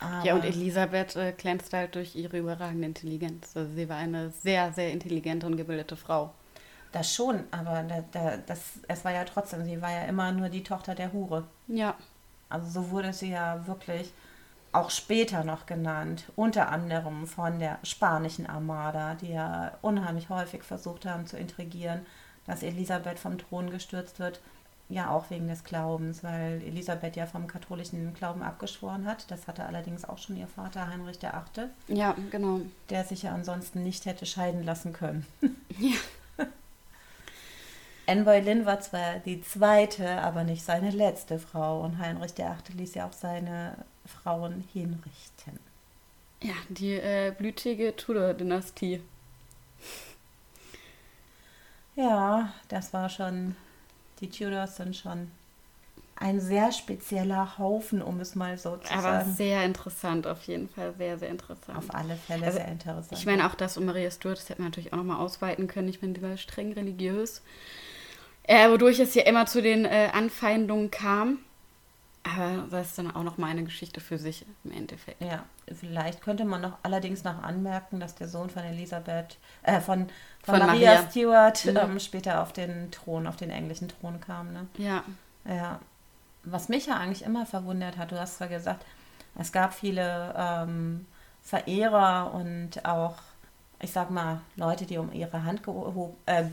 Aber 0.00 0.24
ja, 0.24 0.34
und 0.34 0.44
Elisabeth 0.46 1.16
äh, 1.16 1.32
glänzte 1.32 1.76
halt 1.76 1.96
durch 1.96 2.16
ihre 2.16 2.38
überragende 2.38 2.86
Intelligenz. 2.86 3.54
Also 3.54 3.74
sie 3.74 3.90
war 3.90 3.98
eine 3.98 4.30
sehr, 4.30 4.72
sehr 4.72 4.90
intelligente 4.90 5.46
und 5.46 5.58
gebildete 5.58 5.96
Frau. 5.96 6.32
Das 6.92 7.14
schon, 7.14 7.44
aber 7.50 7.82
da, 7.82 8.02
da, 8.10 8.38
das, 8.38 8.72
es 8.88 9.04
war 9.04 9.12
ja 9.12 9.24
trotzdem, 9.24 9.66
sie 9.66 9.82
war 9.82 9.90
ja 9.90 10.04
immer 10.04 10.32
nur 10.32 10.48
die 10.48 10.62
Tochter 10.62 10.94
der 10.94 11.12
Hure. 11.12 11.44
Ja. 11.68 11.94
Also 12.48 12.70
so 12.70 12.90
wurde 12.90 13.12
sie 13.12 13.32
ja 13.32 13.66
wirklich 13.66 14.14
auch 14.72 14.90
später 14.90 15.44
noch 15.44 15.66
genannt, 15.66 16.24
unter 16.34 16.70
anderem 16.70 17.26
von 17.26 17.58
der 17.58 17.78
spanischen 17.82 18.46
Armada, 18.46 19.14
die 19.14 19.32
ja 19.32 19.72
unheimlich 19.82 20.30
häufig 20.30 20.62
versucht 20.62 21.04
haben 21.04 21.26
zu 21.26 21.36
intrigieren, 21.36 22.06
dass 22.46 22.62
Elisabeth 22.62 23.18
vom 23.18 23.38
Thron 23.38 23.70
gestürzt 23.70 24.18
wird, 24.18 24.40
ja 24.88 25.10
auch 25.10 25.30
wegen 25.30 25.48
des 25.48 25.64
Glaubens, 25.64 26.24
weil 26.24 26.62
Elisabeth 26.62 27.16
ja 27.16 27.26
vom 27.26 27.46
katholischen 27.46 28.14
Glauben 28.14 28.42
abgeschworen 28.42 29.06
hat. 29.06 29.30
Das 29.30 29.46
hatte 29.46 29.64
allerdings 29.64 30.04
auch 30.04 30.18
schon 30.18 30.36
ihr 30.36 30.48
Vater 30.48 30.88
Heinrich 30.88 31.20
VIII. 31.20 31.68
Ja, 31.88 32.14
genau. 32.30 32.60
Der 32.90 33.04
sich 33.04 33.22
ja 33.22 33.32
ansonsten 33.34 33.82
nicht 33.82 34.06
hätte 34.06 34.26
scheiden 34.26 34.64
lassen 34.64 34.92
können. 34.92 35.26
Ja. 35.78 35.96
Anne 38.06 38.24
Boleyn 38.24 38.66
war 38.66 38.80
zwar 38.80 39.20
die 39.20 39.40
zweite, 39.40 40.20
aber 40.20 40.44
nicht 40.44 40.64
seine 40.64 40.90
letzte 40.90 41.38
Frau 41.38 41.80
und 41.80 41.98
Heinrich 41.98 42.36
VIII 42.36 42.76
ließ 42.76 42.94
ja 42.94 43.06
auch 43.06 43.12
seine 43.12 43.76
Frauen 44.06 44.64
hinrichten. 44.72 45.58
Ja, 46.42 46.54
die 46.68 46.94
äh, 46.94 47.32
blütige 47.36 47.94
Tudor-Dynastie. 47.94 49.00
Ja, 51.94 52.52
das 52.68 52.92
war 52.92 53.08
schon, 53.08 53.54
die 54.20 54.28
Tudors 54.30 54.76
sind 54.76 54.96
schon 54.96 55.30
ein 56.16 56.40
sehr 56.40 56.70
spezieller 56.72 57.58
Haufen, 57.58 58.00
um 58.00 58.20
es 58.20 58.34
mal 58.34 58.56
so 58.56 58.76
zu 58.76 58.92
Aber 58.92 59.02
sagen. 59.02 59.24
Aber 59.24 59.30
sehr 59.30 59.64
interessant, 59.64 60.26
auf 60.26 60.42
jeden 60.44 60.68
Fall, 60.68 60.94
sehr, 60.96 61.18
sehr 61.18 61.28
interessant. 61.28 61.76
Auf 61.76 61.94
alle 61.94 62.16
Fälle 62.16 62.46
also, 62.46 62.58
sehr 62.58 62.68
interessant. 62.68 63.12
Ich 63.12 63.26
meine, 63.26 63.46
auch 63.46 63.54
das 63.56 63.76
um 63.76 63.84
Maria 63.84 64.10
Stuart, 64.10 64.38
das 64.38 64.48
hätte 64.48 64.62
man 64.62 64.70
natürlich 64.70 64.92
auch 64.92 64.98
nochmal 64.98 65.18
ausweiten 65.18 65.66
können. 65.66 65.88
Ich 65.88 66.00
meine, 66.00 66.14
die 66.14 66.22
war 66.22 66.36
streng 66.36 66.72
religiös. 66.72 67.42
Äh, 68.44 68.70
wodurch 68.70 69.00
es 69.00 69.14
ja 69.14 69.24
immer 69.24 69.46
zu 69.46 69.62
den 69.62 69.84
äh, 69.84 70.10
Anfeindungen 70.12 70.90
kam. 70.90 71.38
Aber 72.24 72.68
das 72.70 72.88
ist 72.88 72.98
dann 72.98 73.14
auch 73.14 73.24
noch 73.24 73.36
mal 73.36 73.48
eine 73.48 73.64
Geschichte 73.64 74.00
für 74.00 74.16
sich 74.16 74.46
im 74.64 74.72
Endeffekt. 74.72 75.20
Ja, 75.20 75.44
vielleicht 75.74 76.22
könnte 76.22 76.44
man 76.44 76.60
noch 76.60 76.78
allerdings 76.82 77.24
noch 77.24 77.42
anmerken, 77.42 77.98
dass 77.98 78.14
der 78.14 78.28
Sohn 78.28 78.48
von 78.48 78.62
Elisabeth, 78.62 79.38
äh, 79.62 79.80
von, 79.80 80.08
von, 80.42 80.56
von 80.56 80.66
Maria, 80.66 80.94
Maria, 80.94 81.10
Stuart 81.10 81.64
mhm. 81.64 81.76
ähm, 81.76 82.00
später 82.00 82.42
auf 82.42 82.52
den 82.52 82.90
Thron, 82.92 83.26
auf 83.26 83.36
den 83.36 83.50
englischen 83.50 83.88
Thron 83.88 84.20
kam. 84.20 84.52
Ne? 84.52 84.66
Ja. 84.78 85.02
Ja. 85.44 85.80
Was 86.44 86.68
mich 86.68 86.86
ja 86.86 86.96
eigentlich 86.96 87.24
immer 87.24 87.44
verwundert 87.44 87.96
hat, 87.96 88.12
du 88.12 88.20
hast 88.20 88.36
zwar 88.38 88.48
gesagt, 88.48 88.84
es 89.36 89.50
gab 89.50 89.74
viele 89.74 90.34
ähm, 90.36 91.06
Verehrer 91.42 92.32
und 92.34 92.84
auch, 92.84 93.16
ich 93.80 93.90
sag 93.90 94.10
mal, 94.10 94.42
Leute, 94.56 94.86
die 94.86 94.98
um 94.98 95.12
ihre 95.12 95.42
Hand 95.44 95.62
äh, 96.26 96.44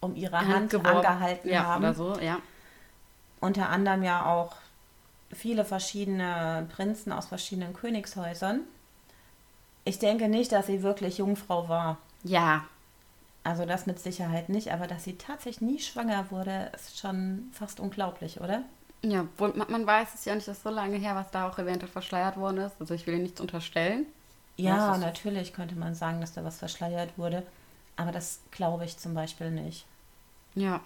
um 0.00 0.14
ihre 0.14 0.38
Hand, 0.38 0.72
Hand 0.72 0.86
angehalten 0.86 1.48
ja, 1.48 1.64
haben. 1.64 1.84
Oder 1.84 1.94
so, 1.94 2.18
ja 2.20 2.38
unter 3.42 3.68
anderem 3.68 4.02
ja 4.02 4.24
auch 4.24 4.54
viele 5.32 5.64
verschiedene 5.64 6.66
Prinzen 6.74 7.12
aus 7.12 7.26
verschiedenen 7.26 7.74
Königshäusern. 7.74 8.60
Ich 9.84 9.98
denke 9.98 10.28
nicht, 10.28 10.52
dass 10.52 10.66
sie 10.68 10.82
wirklich 10.82 11.18
Jungfrau 11.18 11.68
war. 11.68 11.98
Ja. 12.22 12.64
Also 13.44 13.66
das 13.66 13.86
mit 13.86 13.98
Sicherheit 13.98 14.48
nicht, 14.48 14.72
aber 14.72 14.86
dass 14.86 15.02
sie 15.02 15.18
tatsächlich 15.18 15.60
nie 15.60 15.80
schwanger 15.80 16.30
wurde, 16.30 16.70
ist 16.74 16.98
schon 16.98 17.50
fast 17.52 17.80
unglaublich, 17.80 18.40
oder? 18.40 18.62
Ja, 19.02 19.26
wohl, 19.36 19.52
man 19.54 19.84
weiß 19.84 20.14
es 20.14 20.24
ja 20.24 20.36
nicht, 20.36 20.46
das 20.46 20.58
ist 20.58 20.62
so 20.62 20.70
lange 20.70 20.96
her, 20.96 21.16
was 21.16 21.32
da 21.32 21.48
auch 21.48 21.58
eventuell 21.58 21.90
verschleiert 21.90 22.36
worden 22.36 22.58
ist. 22.58 22.76
Also 22.78 22.94
ich 22.94 23.04
will 23.08 23.18
nichts 23.18 23.40
unterstellen. 23.40 24.06
Ja, 24.56 24.96
natürlich 24.98 25.52
könnte 25.52 25.74
man 25.74 25.96
sagen, 25.96 26.20
dass 26.20 26.34
da 26.34 26.44
was 26.44 26.58
verschleiert 26.58 27.18
wurde. 27.18 27.44
Aber 27.96 28.12
das 28.12 28.38
glaube 28.52 28.84
ich 28.84 28.98
zum 28.98 29.14
Beispiel 29.14 29.50
nicht. 29.50 29.84
Ja. 30.54 30.80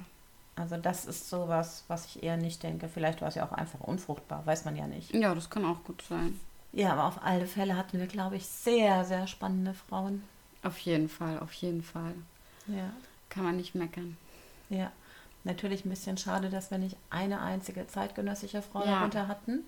Also 0.56 0.78
das 0.78 1.04
ist 1.04 1.28
sowas, 1.28 1.84
was 1.86 2.06
ich 2.06 2.22
eher 2.22 2.38
nicht 2.38 2.62
denke. 2.62 2.88
Vielleicht 2.88 3.20
war 3.20 3.28
es 3.28 3.34
ja 3.34 3.46
auch 3.46 3.52
einfach 3.52 3.80
unfruchtbar, 3.80 4.44
weiß 4.46 4.64
man 4.64 4.74
ja 4.74 4.86
nicht. 4.86 5.14
Ja, 5.14 5.34
das 5.34 5.50
kann 5.50 5.66
auch 5.66 5.84
gut 5.84 6.02
sein. 6.08 6.40
Ja, 6.72 6.92
aber 6.92 7.04
auf 7.04 7.22
alle 7.22 7.46
Fälle 7.46 7.76
hatten 7.76 7.98
wir, 7.98 8.06
glaube 8.06 8.36
ich, 8.36 8.46
sehr, 8.46 9.04
sehr 9.04 9.26
spannende 9.26 9.74
Frauen. 9.74 10.22
Auf 10.62 10.78
jeden 10.78 11.08
Fall, 11.08 11.38
auf 11.38 11.52
jeden 11.52 11.82
Fall. 11.82 12.14
Ja. 12.66 12.90
Kann 13.28 13.44
man 13.44 13.56
nicht 13.56 13.74
meckern. 13.74 14.16
Ja. 14.70 14.90
Natürlich 15.44 15.84
ein 15.84 15.90
bisschen 15.90 16.18
schade, 16.18 16.50
dass 16.50 16.70
wir 16.70 16.78
nicht 16.78 16.96
eine 17.08 17.40
einzige 17.40 17.86
zeitgenössische 17.86 18.62
Frau 18.62 18.80
ja. 18.80 18.96
darunter 18.96 19.28
hatten. 19.28 19.60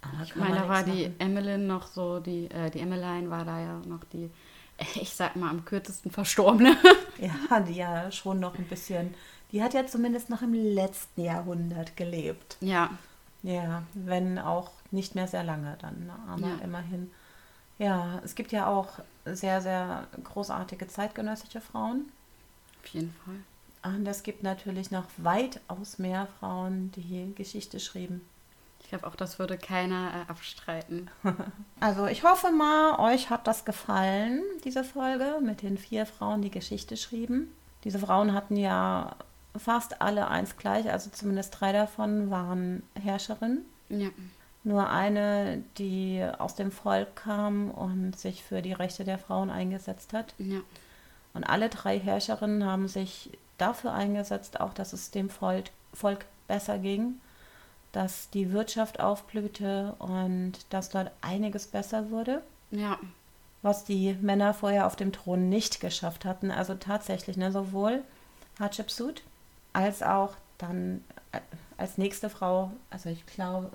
Aber 0.00 0.22
ich 0.22 0.34
meine, 0.34 0.54
da 0.54 0.68
war 0.68 0.80
machen. 0.80 0.92
die 0.92 1.10
Emmeline 1.18 1.64
noch 1.64 1.86
so, 1.86 2.20
die, 2.20 2.46
äh, 2.46 2.70
die 2.70 2.80
Emmeline 2.80 3.28
war 3.28 3.44
da 3.44 3.60
ja 3.60 3.80
noch 3.86 4.04
die, 4.04 4.30
ich 4.94 5.10
sag 5.10 5.36
mal, 5.36 5.50
am 5.50 5.64
kürzesten 5.64 6.10
Verstorbene. 6.10 6.76
ja, 7.18 7.60
die 7.60 7.74
ja 7.74 8.10
schon 8.10 8.40
noch 8.40 8.56
ein 8.56 8.64
bisschen 8.64 9.14
die 9.52 9.62
hat 9.62 9.74
ja 9.74 9.86
zumindest 9.86 10.30
noch 10.30 10.42
im 10.42 10.54
letzten 10.54 11.22
Jahrhundert 11.22 11.96
gelebt. 11.96 12.56
Ja. 12.60 12.90
Ja, 13.42 13.82
wenn 13.94 14.38
auch 14.38 14.70
nicht 14.90 15.14
mehr 15.14 15.26
sehr 15.26 15.44
lange 15.44 15.76
dann, 15.80 16.06
ne? 16.06 16.14
aber 16.28 16.48
ja. 16.48 16.58
immerhin. 16.62 17.10
Ja, 17.78 18.20
es 18.22 18.34
gibt 18.34 18.52
ja 18.52 18.66
auch 18.66 18.98
sehr, 19.24 19.62
sehr 19.62 20.06
großartige 20.22 20.86
zeitgenössische 20.88 21.62
Frauen. 21.62 22.12
Auf 22.82 22.88
jeden 22.88 23.14
Fall. 23.24 23.94
Und 23.94 24.06
es 24.06 24.22
gibt 24.22 24.42
natürlich 24.42 24.90
noch 24.90 25.06
weitaus 25.16 25.98
mehr 25.98 26.28
Frauen, 26.38 26.92
die 26.92 27.34
Geschichte 27.34 27.80
schrieben. 27.80 28.20
Ich 28.82 28.88
glaube, 28.90 29.06
auch 29.06 29.14
das 29.14 29.38
würde 29.38 29.56
keiner 29.56 30.26
äh, 30.26 30.30
abstreiten. 30.30 31.10
Also 31.82 32.06
ich 32.06 32.24
hoffe 32.24 32.50
mal, 32.50 32.98
euch 32.98 33.30
hat 33.30 33.46
das 33.46 33.64
gefallen, 33.64 34.42
diese 34.64 34.84
Folge 34.84 35.38
mit 35.42 35.62
den 35.62 35.78
vier 35.78 36.04
Frauen, 36.04 36.42
die 36.42 36.50
Geschichte 36.50 36.98
schrieben. 36.98 37.50
Diese 37.84 37.98
Frauen 37.98 38.34
hatten 38.34 38.56
ja 38.56 39.16
fast 39.56 40.00
alle 40.00 40.28
eins 40.28 40.56
gleich, 40.56 40.90
also 40.90 41.10
zumindest 41.10 41.60
drei 41.60 41.72
davon 41.72 42.30
waren 42.30 42.82
Herrscherinnen. 42.94 43.64
Ja. 43.88 44.08
Nur 44.62 44.90
eine, 44.90 45.62
die 45.78 46.24
aus 46.38 46.54
dem 46.54 46.70
Volk 46.70 47.16
kam 47.16 47.70
und 47.70 48.18
sich 48.18 48.44
für 48.44 48.60
die 48.62 48.74
Rechte 48.74 49.04
der 49.04 49.18
Frauen 49.18 49.50
eingesetzt 49.50 50.12
hat. 50.12 50.34
Ja. 50.38 50.60
Und 51.32 51.44
alle 51.44 51.68
drei 51.68 51.98
Herrscherinnen 51.98 52.64
haben 52.64 52.86
sich 52.88 53.30
dafür 53.58 53.92
eingesetzt, 53.92 54.60
auch 54.60 54.74
dass 54.74 54.92
es 54.92 55.10
dem 55.10 55.30
Volk, 55.30 55.66
Volk 55.94 56.26
besser 56.46 56.78
ging, 56.78 57.20
dass 57.92 58.30
die 58.30 58.52
Wirtschaft 58.52 59.00
aufblühte 59.00 59.94
und 59.98 60.52
dass 60.70 60.90
dort 60.90 61.10
einiges 61.22 61.66
besser 61.66 62.10
wurde, 62.10 62.42
Ja. 62.70 62.98
was 63.62 63.84
die 63.84 64.14
Männer 64.20 64.54
vorher 64.54 64.86
auf 64.86 64.96
dem 64.96 65.12
Thron 65.12 65.48
nicht 65.48 65.80
geschafft 65.80 66.24
hatten. 66.24 66.50
Also 66.50 66.74
tatsächlich, 66.74 67.36
ne, 67.36 67.50
sowohl 67.50 68.02
Hatschepsut 68.58 69.22
als 69.72 70.02
auch 70.02 70.34
dann 70.58 71.04
äh, 71.32 71.40
als 71.76 71.98
nächste 71.98 72.28
Frau, 72.28 72.70
also 72.90 73.08
ich 73.08 73.24
glaube, 73.26 73.70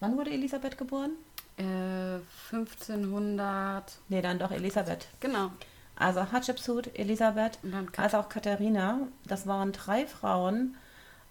wann 0.00 0.16
wurde 0.16 0.30
Elisabeth 0.30 0.76
geboren? 0.76 1.12
Äh, 1.56 2.20
1500. 2.52 3.98
Nee, 4.08 4.22
dann 4.22 4.38
doch 4.38 4.50
Elisabeth. 4.50 5.08
Genau. 5.20 5.50
Also 5.96 6.30
Hatschepsut, 6.30 6.96
Elisabeth, 6.96 7.58
als 7.96 8.14
auch 8.14 8.28
Katharina. 8.28 9.00
Das 9.26 9.46
waren 9.48 9.72
drei 9.72 10.06
Frauen, 10.06 10.76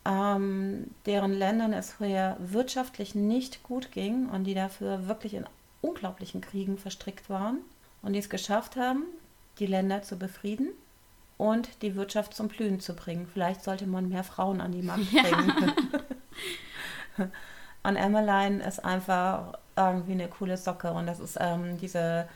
ähm, 0.04 0.92
deren 1.06 1.32
Ländern 1.32 1.72
es 1.72 1.94
vorher 1.94 2.36
wirtschaftlich 2.40 3.16
nicht 3.16 3.64
gut 3.64 3.94
ging 3.94 4.28
und 4.28 4.44
die 4.44 4.56
dafür 4.56 5.08
wirklich 5.08 5.36
in 5.36 5.46
unglaublichen 5.82 6.42
Kriegen 6.42 6.78
verstrickt 6.78 7.30
waren 7.30 7.60
und 8.02 8.14
die 8.14 8.20
es 8.20 8.30
geschafft 8.30 8.76
haben, 8.76 9.06
die 9.60 9.68
Länder 9.68 10.02
zu 10.02 10.18
befrieden 10.18 10.70
und 11.38 11.82
die 11.82 11.96
Wirtschaft 11.96 12.34
zum 12.34 12.48
Blühen 12.48 12.80
zu 12.80 12.94
bringen. 12.96 13.28
Vielleicht 13.32 13.64
sollte 13.64 13.88
man 13.88 14.10
mehr 14.10 14.24
Frauen 14.24 14.60
an 14.62 14.72
die 14.72 14.82
Macht 14.82 15.12
bringen. 15.12 15.74
und 17.84 17.96
Emmeline 17.96 18.64
ist 18.64 18.84
einfach 18.84 19.58
irgendwie 19.76 20.14
eine 20.14 20.28
coole 20.28 20.58
Socke 20.58 20.92
und 20.92 21.06
das 21.08 21.20
ist 21.20 21.38
ähm, 21.40 21.78
diese 21.78 22.28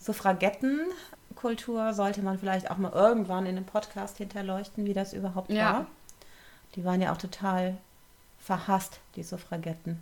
Suffragettenkultur 0.00 1.92
sollte 1.92 2.22
man 2.22 2.38
vielleicht 2.38 2.70
auch 2.70 2.76
mal 2.78 2.92
irgendwann 2.92 3.46
in 3.46 3.56
einem 3.56 3.66
Podcast 3.66 4.16
hinterleuchten, 4.18 4.84
wie 4.84 4.94
das 4.94 5.12
überhaupt 5.12 5.50
Ja. 5.50 5.72
war. 5.72 5.86
Die 6.74 6.84
waren 6.84 7.00
ja 7.00 7.12
auch 7.12 7.16
total 7.16 7.76
verhasst, 8.38 9.00
die 9.16 9.22
Suffragetten. 9.22 10.00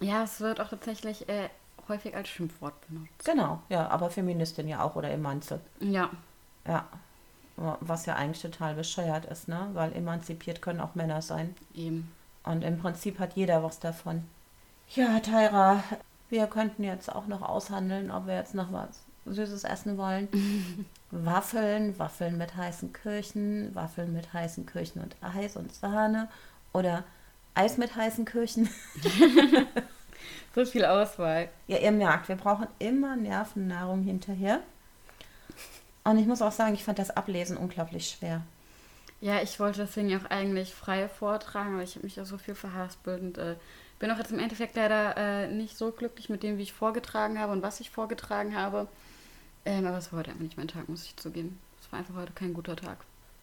Ja, 0.00 0.22
es 0.22 0.40
wird 0.40 0.60
auch 0.60 0.68
tatsächlich 0.68 1.28
äh, 1.28 1.48
häufig 1.88 2.14
als 2.14 2.28
Schimpfwort 2.28 2.74
benutzt. 2.88 3.24
Genau, 3.24 3.62
ja, 3.68 3.88
aber 3.88 4.10
Feministin 4.10 4.68
ja 4.68 4.82
auch 4.82 4.94
oder 4.94 5.10
Emanze. 5.10 5.60
Ja. 5.80 6.10
Ja. 6.66 6.86
Was 7.56 8.06
ja 8.06 8.16
eigentlich 8.16 8.42
total 8.42 8.74
bescheuert 8.74 9.24
ist, 9.26 9.48
ne? 9.48 9.70
Weil 9.72 9.94
emanzipiert 9.94 10.60
können 10.60 10.80
auch 10.80 10.94
Männer 10.94 11.22
sein. 11.22 11.54
Eben. 11.74 12.12
Und 12.44 12.62
im 12.62 12.78
Prinzip 12.78 13.18
hat 13.18 13.34
jeder 13.34 13.62
was 13.62 13.80
davon. 13.80 14.24
Ja, 14.94 15.20
Tyra, 15.20 15.82
wir 16.28 16.46
könnten 16.46 16.84
jetzt 16.84 17.12
auch 17.12 17.26
noch 17.26 17.42
aushandeln, 17.42 18.10
ob 18.10 18.26
wir 18.26 18.34
jetzt 18.34 18.54
noch 18.54 18.72
was 18.72 19.00
Süßes 19.24 19.64
essen 19.64 19.96
wollen. 19.96 20.28
Waffeln, 21.10 21.98
Waffeln 21.98 22.36
mit 22.36 22.56
heißen 22.56 22.92
Kirchen, 22.92 23.74
Waffeln 23.74 24.12
mit 24.12 24.32
heißen 24.32 24.66
Kirchen 24.66 25.02
und 25.02 25.16
Eis 25.22 25.56
und 25.56 25.74
Sahne 25.74 26.28
oder 26.72 27.04
Eis 27.54 27.78
mit 27.78 27.96
heißen 27.96 28.26
Kirchen. 28.26 28.68
So 30.56 30.64
viel 30.64 30.86
Auswahl. 30.86 31.50
Ja, 31.66 31.76
ihr 31.76 31.92
merkt, 31.92 32.30
wir 32.30 32.36
brauchen 32.36 32.66
immer 32.78 33.14
Nervennahrung 33.14 34.02
hinterher. 34.02 34.60
Und 36.06 36.18
ich 36.18 36.26
muss 36.26 36.40
auch 36.40 36.52
sagen, 36.52 36.74
ich 36.74 36.84
fand 36.84 37.00
das 37.00 37.10
Ablesen 37.10 37.56
unglaublich 37.56 38.08
schwer. 38.08 38.42
Ja, 39.20 39.42
ich 39.42 39.58
wollte 39.58 39.80
deswegen 39.80 40.14
auch 40.16 40.30
eigentlich 40.30 40.72
frei 40.72 41.08
vortragen, 41.08 41.74
aber 41.74 41.82
ich 41.82 41.96
habe 41.96 42.04
mich 42.04 42.20
auch 42.20 42.26
so 42.26 42.38
viel 42.38 42.54
verhaspelt 42.54 43.20
und 43.20 43.38
äh, 43.38 43.56
bin 43.98 44.12
auch 44.12 44.18
jetzt 44.18 44.30
im 44.30 44.38
Endeffekt 44.38 44.76
leider 44.76 45.16
äh, 45.16 45.48
nicht 45.48 45.76
so 45.76 45.90
glücklich 45.90 46.28
mit 46.28 46.44
dem, 46.44 46.58
wie 46.58 46.62
ich 46.62 46.72
vorgetragen 46.72 47.40
habe 47.40 47.50
und 47.52 47.62
was 47.62 47.80
ich 47.80 47.90
vorgetragen 47.90 48.54
habe. 48.54 48.86
Ähm, 49.64 49.84
aber 49.84 49.98
es 49.98 50.12
war 50.12 50.20
heute 50.20 50.30
einfach 50.30 50.44
nicht 50.44 50.56
mein 50.56 50.68
Tag, 50.68 50.88
muss 50.88 51.04
ich 51.04 51.16
zugeben. 51.16 51.58
Es 51.82 51.90
war 51.90 51.98
einfach 51.98 52.14
heute 52.14 52.32
kein 52.34 52.54
guter 52.54 52.76
Tag. 52.76 52.98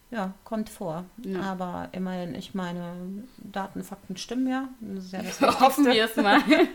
Ja, 0.09 0.33
kommt 0.45 0.69
vor. 0.69 1.03
Ja. 1.17 1.41
Aber 1.41 1.89
immerhin, 1.91 2.33
ich 2.33 2.53
meine, 2.53 2.95
Daten, 3.39 3.83
Fakten 3.83 4.15
stimmen 4.15 4.47
ja. 4.47 4.69
Das 4.79 5.05
ist 5.05 5.11
ja 5.11 5.21
das 5.21 5.41
Hoffen 5.59 5.85
Wichtigste. 5.85 6.23
wir 6.23 6.39
es 6.39 6.45
mal. 6.47 6.67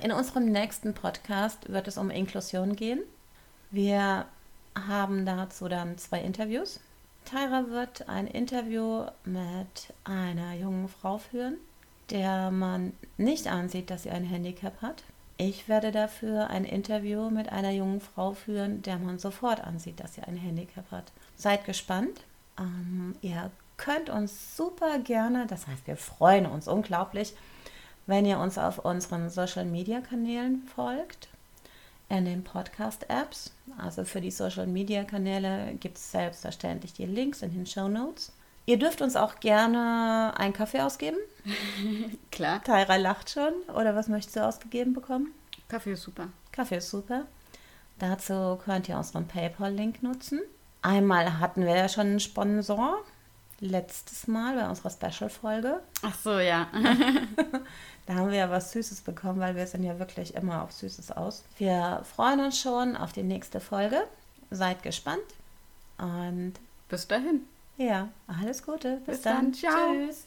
In 0.02 0.12
unserem 0.12 0.46
nächsten 0.46 0.94
Podcast 0.94 1.68
wird 1.70 1.88
es 1.88 1.98
um 1.98 2.10
Inklusion 2.10 2.74
gehen. 2.74 3.00
Wir 3.70 4.26
haben 4.74 5.26
dazu 5.26 5.68
dann 5.68 5.98
zwei 5.98 6.20
Interviews. 6.20 6.80
Tyra 7.24 7.68
wird 7.68 8.08
ein 8.08 8.26
Interview 8.26 9.04
mit 9.24 9.92
einer 10.04 10.54
jungen 10.54 10.88
Frau 10.88 11.18
führen, 11.18 11.58
der 12.10 12.50
man 12.50 12.94
nicht 13.18 13.46
ansieht, 13.48 13.90
dass 13.90 14.04
sie 14.04 14.10
ein 14.10 14.24
Handicap 14.24 14.80
hat. 14.80 15.02
Ich 15.36 15.68
werde 15.68 15.92
dafür 15.92 16.48
ein 16.48 16.64
Interview 16.64 17.30
mit 17.30 17.52
einer 17.52 17.70
jungen 17.70 18.00
Frau 18.00 18.32
führen, 18.32 18.82
der 18.82 18.98
man 18.98 19.18
sofort 19.18 19.60
ansieht, 19.60 20.00
dass 20.00 20.14
sie 20.14 20.22
ein 20.22 20.36
Handicap 20.36 20.90
hat. 20.90 21.12
Seid 21.36 21.64
gespannt. 21.64 22.24
Ähm, 22.58 23.14
ihr 23.20 23.50
könnt 23.76 24.10
uns 24.10 24.56
super 24.56 24.98
gerne, 24.98 25.46
das 25.46 25.66
heißt, 25.66 25.86
wir 25.86 25.96
freuen 25.96 26.46
uns 26.46 26.66
unglaublich, 26.66 27.34
wenn 28.06 28.24
ihr 28.24 28.38
uns 28.38 28.58
auf 28.58 28.84
unseren 28.84 29.30
Social 29.30 29.64
Media 29.64 30.00
Kanälen 30.00 30.62
folgt, 30.74 31.28
in 32.08 32.24
den 32.24 32.44
Podcast-Apps. 32.44 33.52
Also 33.76 34.04
für 34.04 34.20
die 34.20 34.30
Social 34.30 34.66
Media 34.66 35.04
Kanäle 35.04 35.74
gibt 35.74 35.98
es 35.98 36.10
selbstverständlich 36.10 36.92
die 36.92 37.06
Links 37.06 37.42
in 37.42 37.52
den 37.52 37.66
Show 37.66 37.88
Notes. 37.88 38.32
Ihr 38.66 38.78
dürft 38.78 39.00
uns 39.00 39.16
auch 39.16 39.40
gerne 39.40 40.34
einen 40.36 40.52
Kaffee 40.52 40.80
ausgeben. 40.80 41.16
Klar. 42.30 42.62
Tyra 42.62 42.96
lacht 42.96 43.30
schon. 43.30 43.52
Oder 43.74 43.94
was 43.94 44.08
möchtest 44.08 44.36
du 44.36 44.46
ausgegeben 44.46 44.92
bekommen? 44.92 45.32
Kaffee 45.68 45.92
ist 45.92 46.02
super. 46.02 46.28
Kaffee 46.52 46.76
ist 46.76 46.90
super. 46.90 47.26
Dazu 47.98 48.58
könnt 48.62 48.88
ihr 48.88 48.96
unseren 48.96 49.26
PayPal-Link 49.26 50.02
nutzen. 50.02 50.40
Einmal 50.82 51.40
hatten 51.40 51.64
wir 51.64 51.76
ja 51.76 51.88
schon 51.88 52.06
einen 52.06 52.20
Sponsor. 52.20 52.98
Letztes 53.60 54.28
Mal 54.28 54.54
bei 54.54 54.68
unserer 54.68 54.90
Special-Folge. 54.90 55.80
Ach 56.02 56.14
so, 56.22 56.38
ja. 56.38 56.68
Da 58.06 58.14
haben 58.14 58.30
wir 58.30 58.38
ja 58.38 58.48
was 58.50 58.72
Süßes 58.72 59.02
bekommen, 59.02 59.38
weil 59.38 59.54
wir 59.54 59.66
sind 59.66 59.82
ja 59.82 59.98
wirklich 59.98 60.34
immer 60.34 60.62
auf 60.62 60.72
Süßes 60.72 61.10
aus. 61.12 61.44
Wir 61.58 62.02
freuen 62.16 62.40
uns 62.40 62.58
schon 62.58 62.96
auf 62.96 63.12
die 63.12 63.22
nächste 63.22 63.60
Folge. 63.60 64.02
Seid 64.50 64.82
gespannt. 64.82 65.20
Und 65.98 66.54
Bis 66.88 67.06
dahin. 67.06 67.42
ja, 67.76 68.08
alles 68.26 68.62
Gute. 68.64 68.96
Bis, 69.04 69.16
Bis 69.16 69.20
dann. 69.22 69.52
dann. 69.52 69.54
Ciao. 69.54 69.92
Tschüss. 69.92 70.24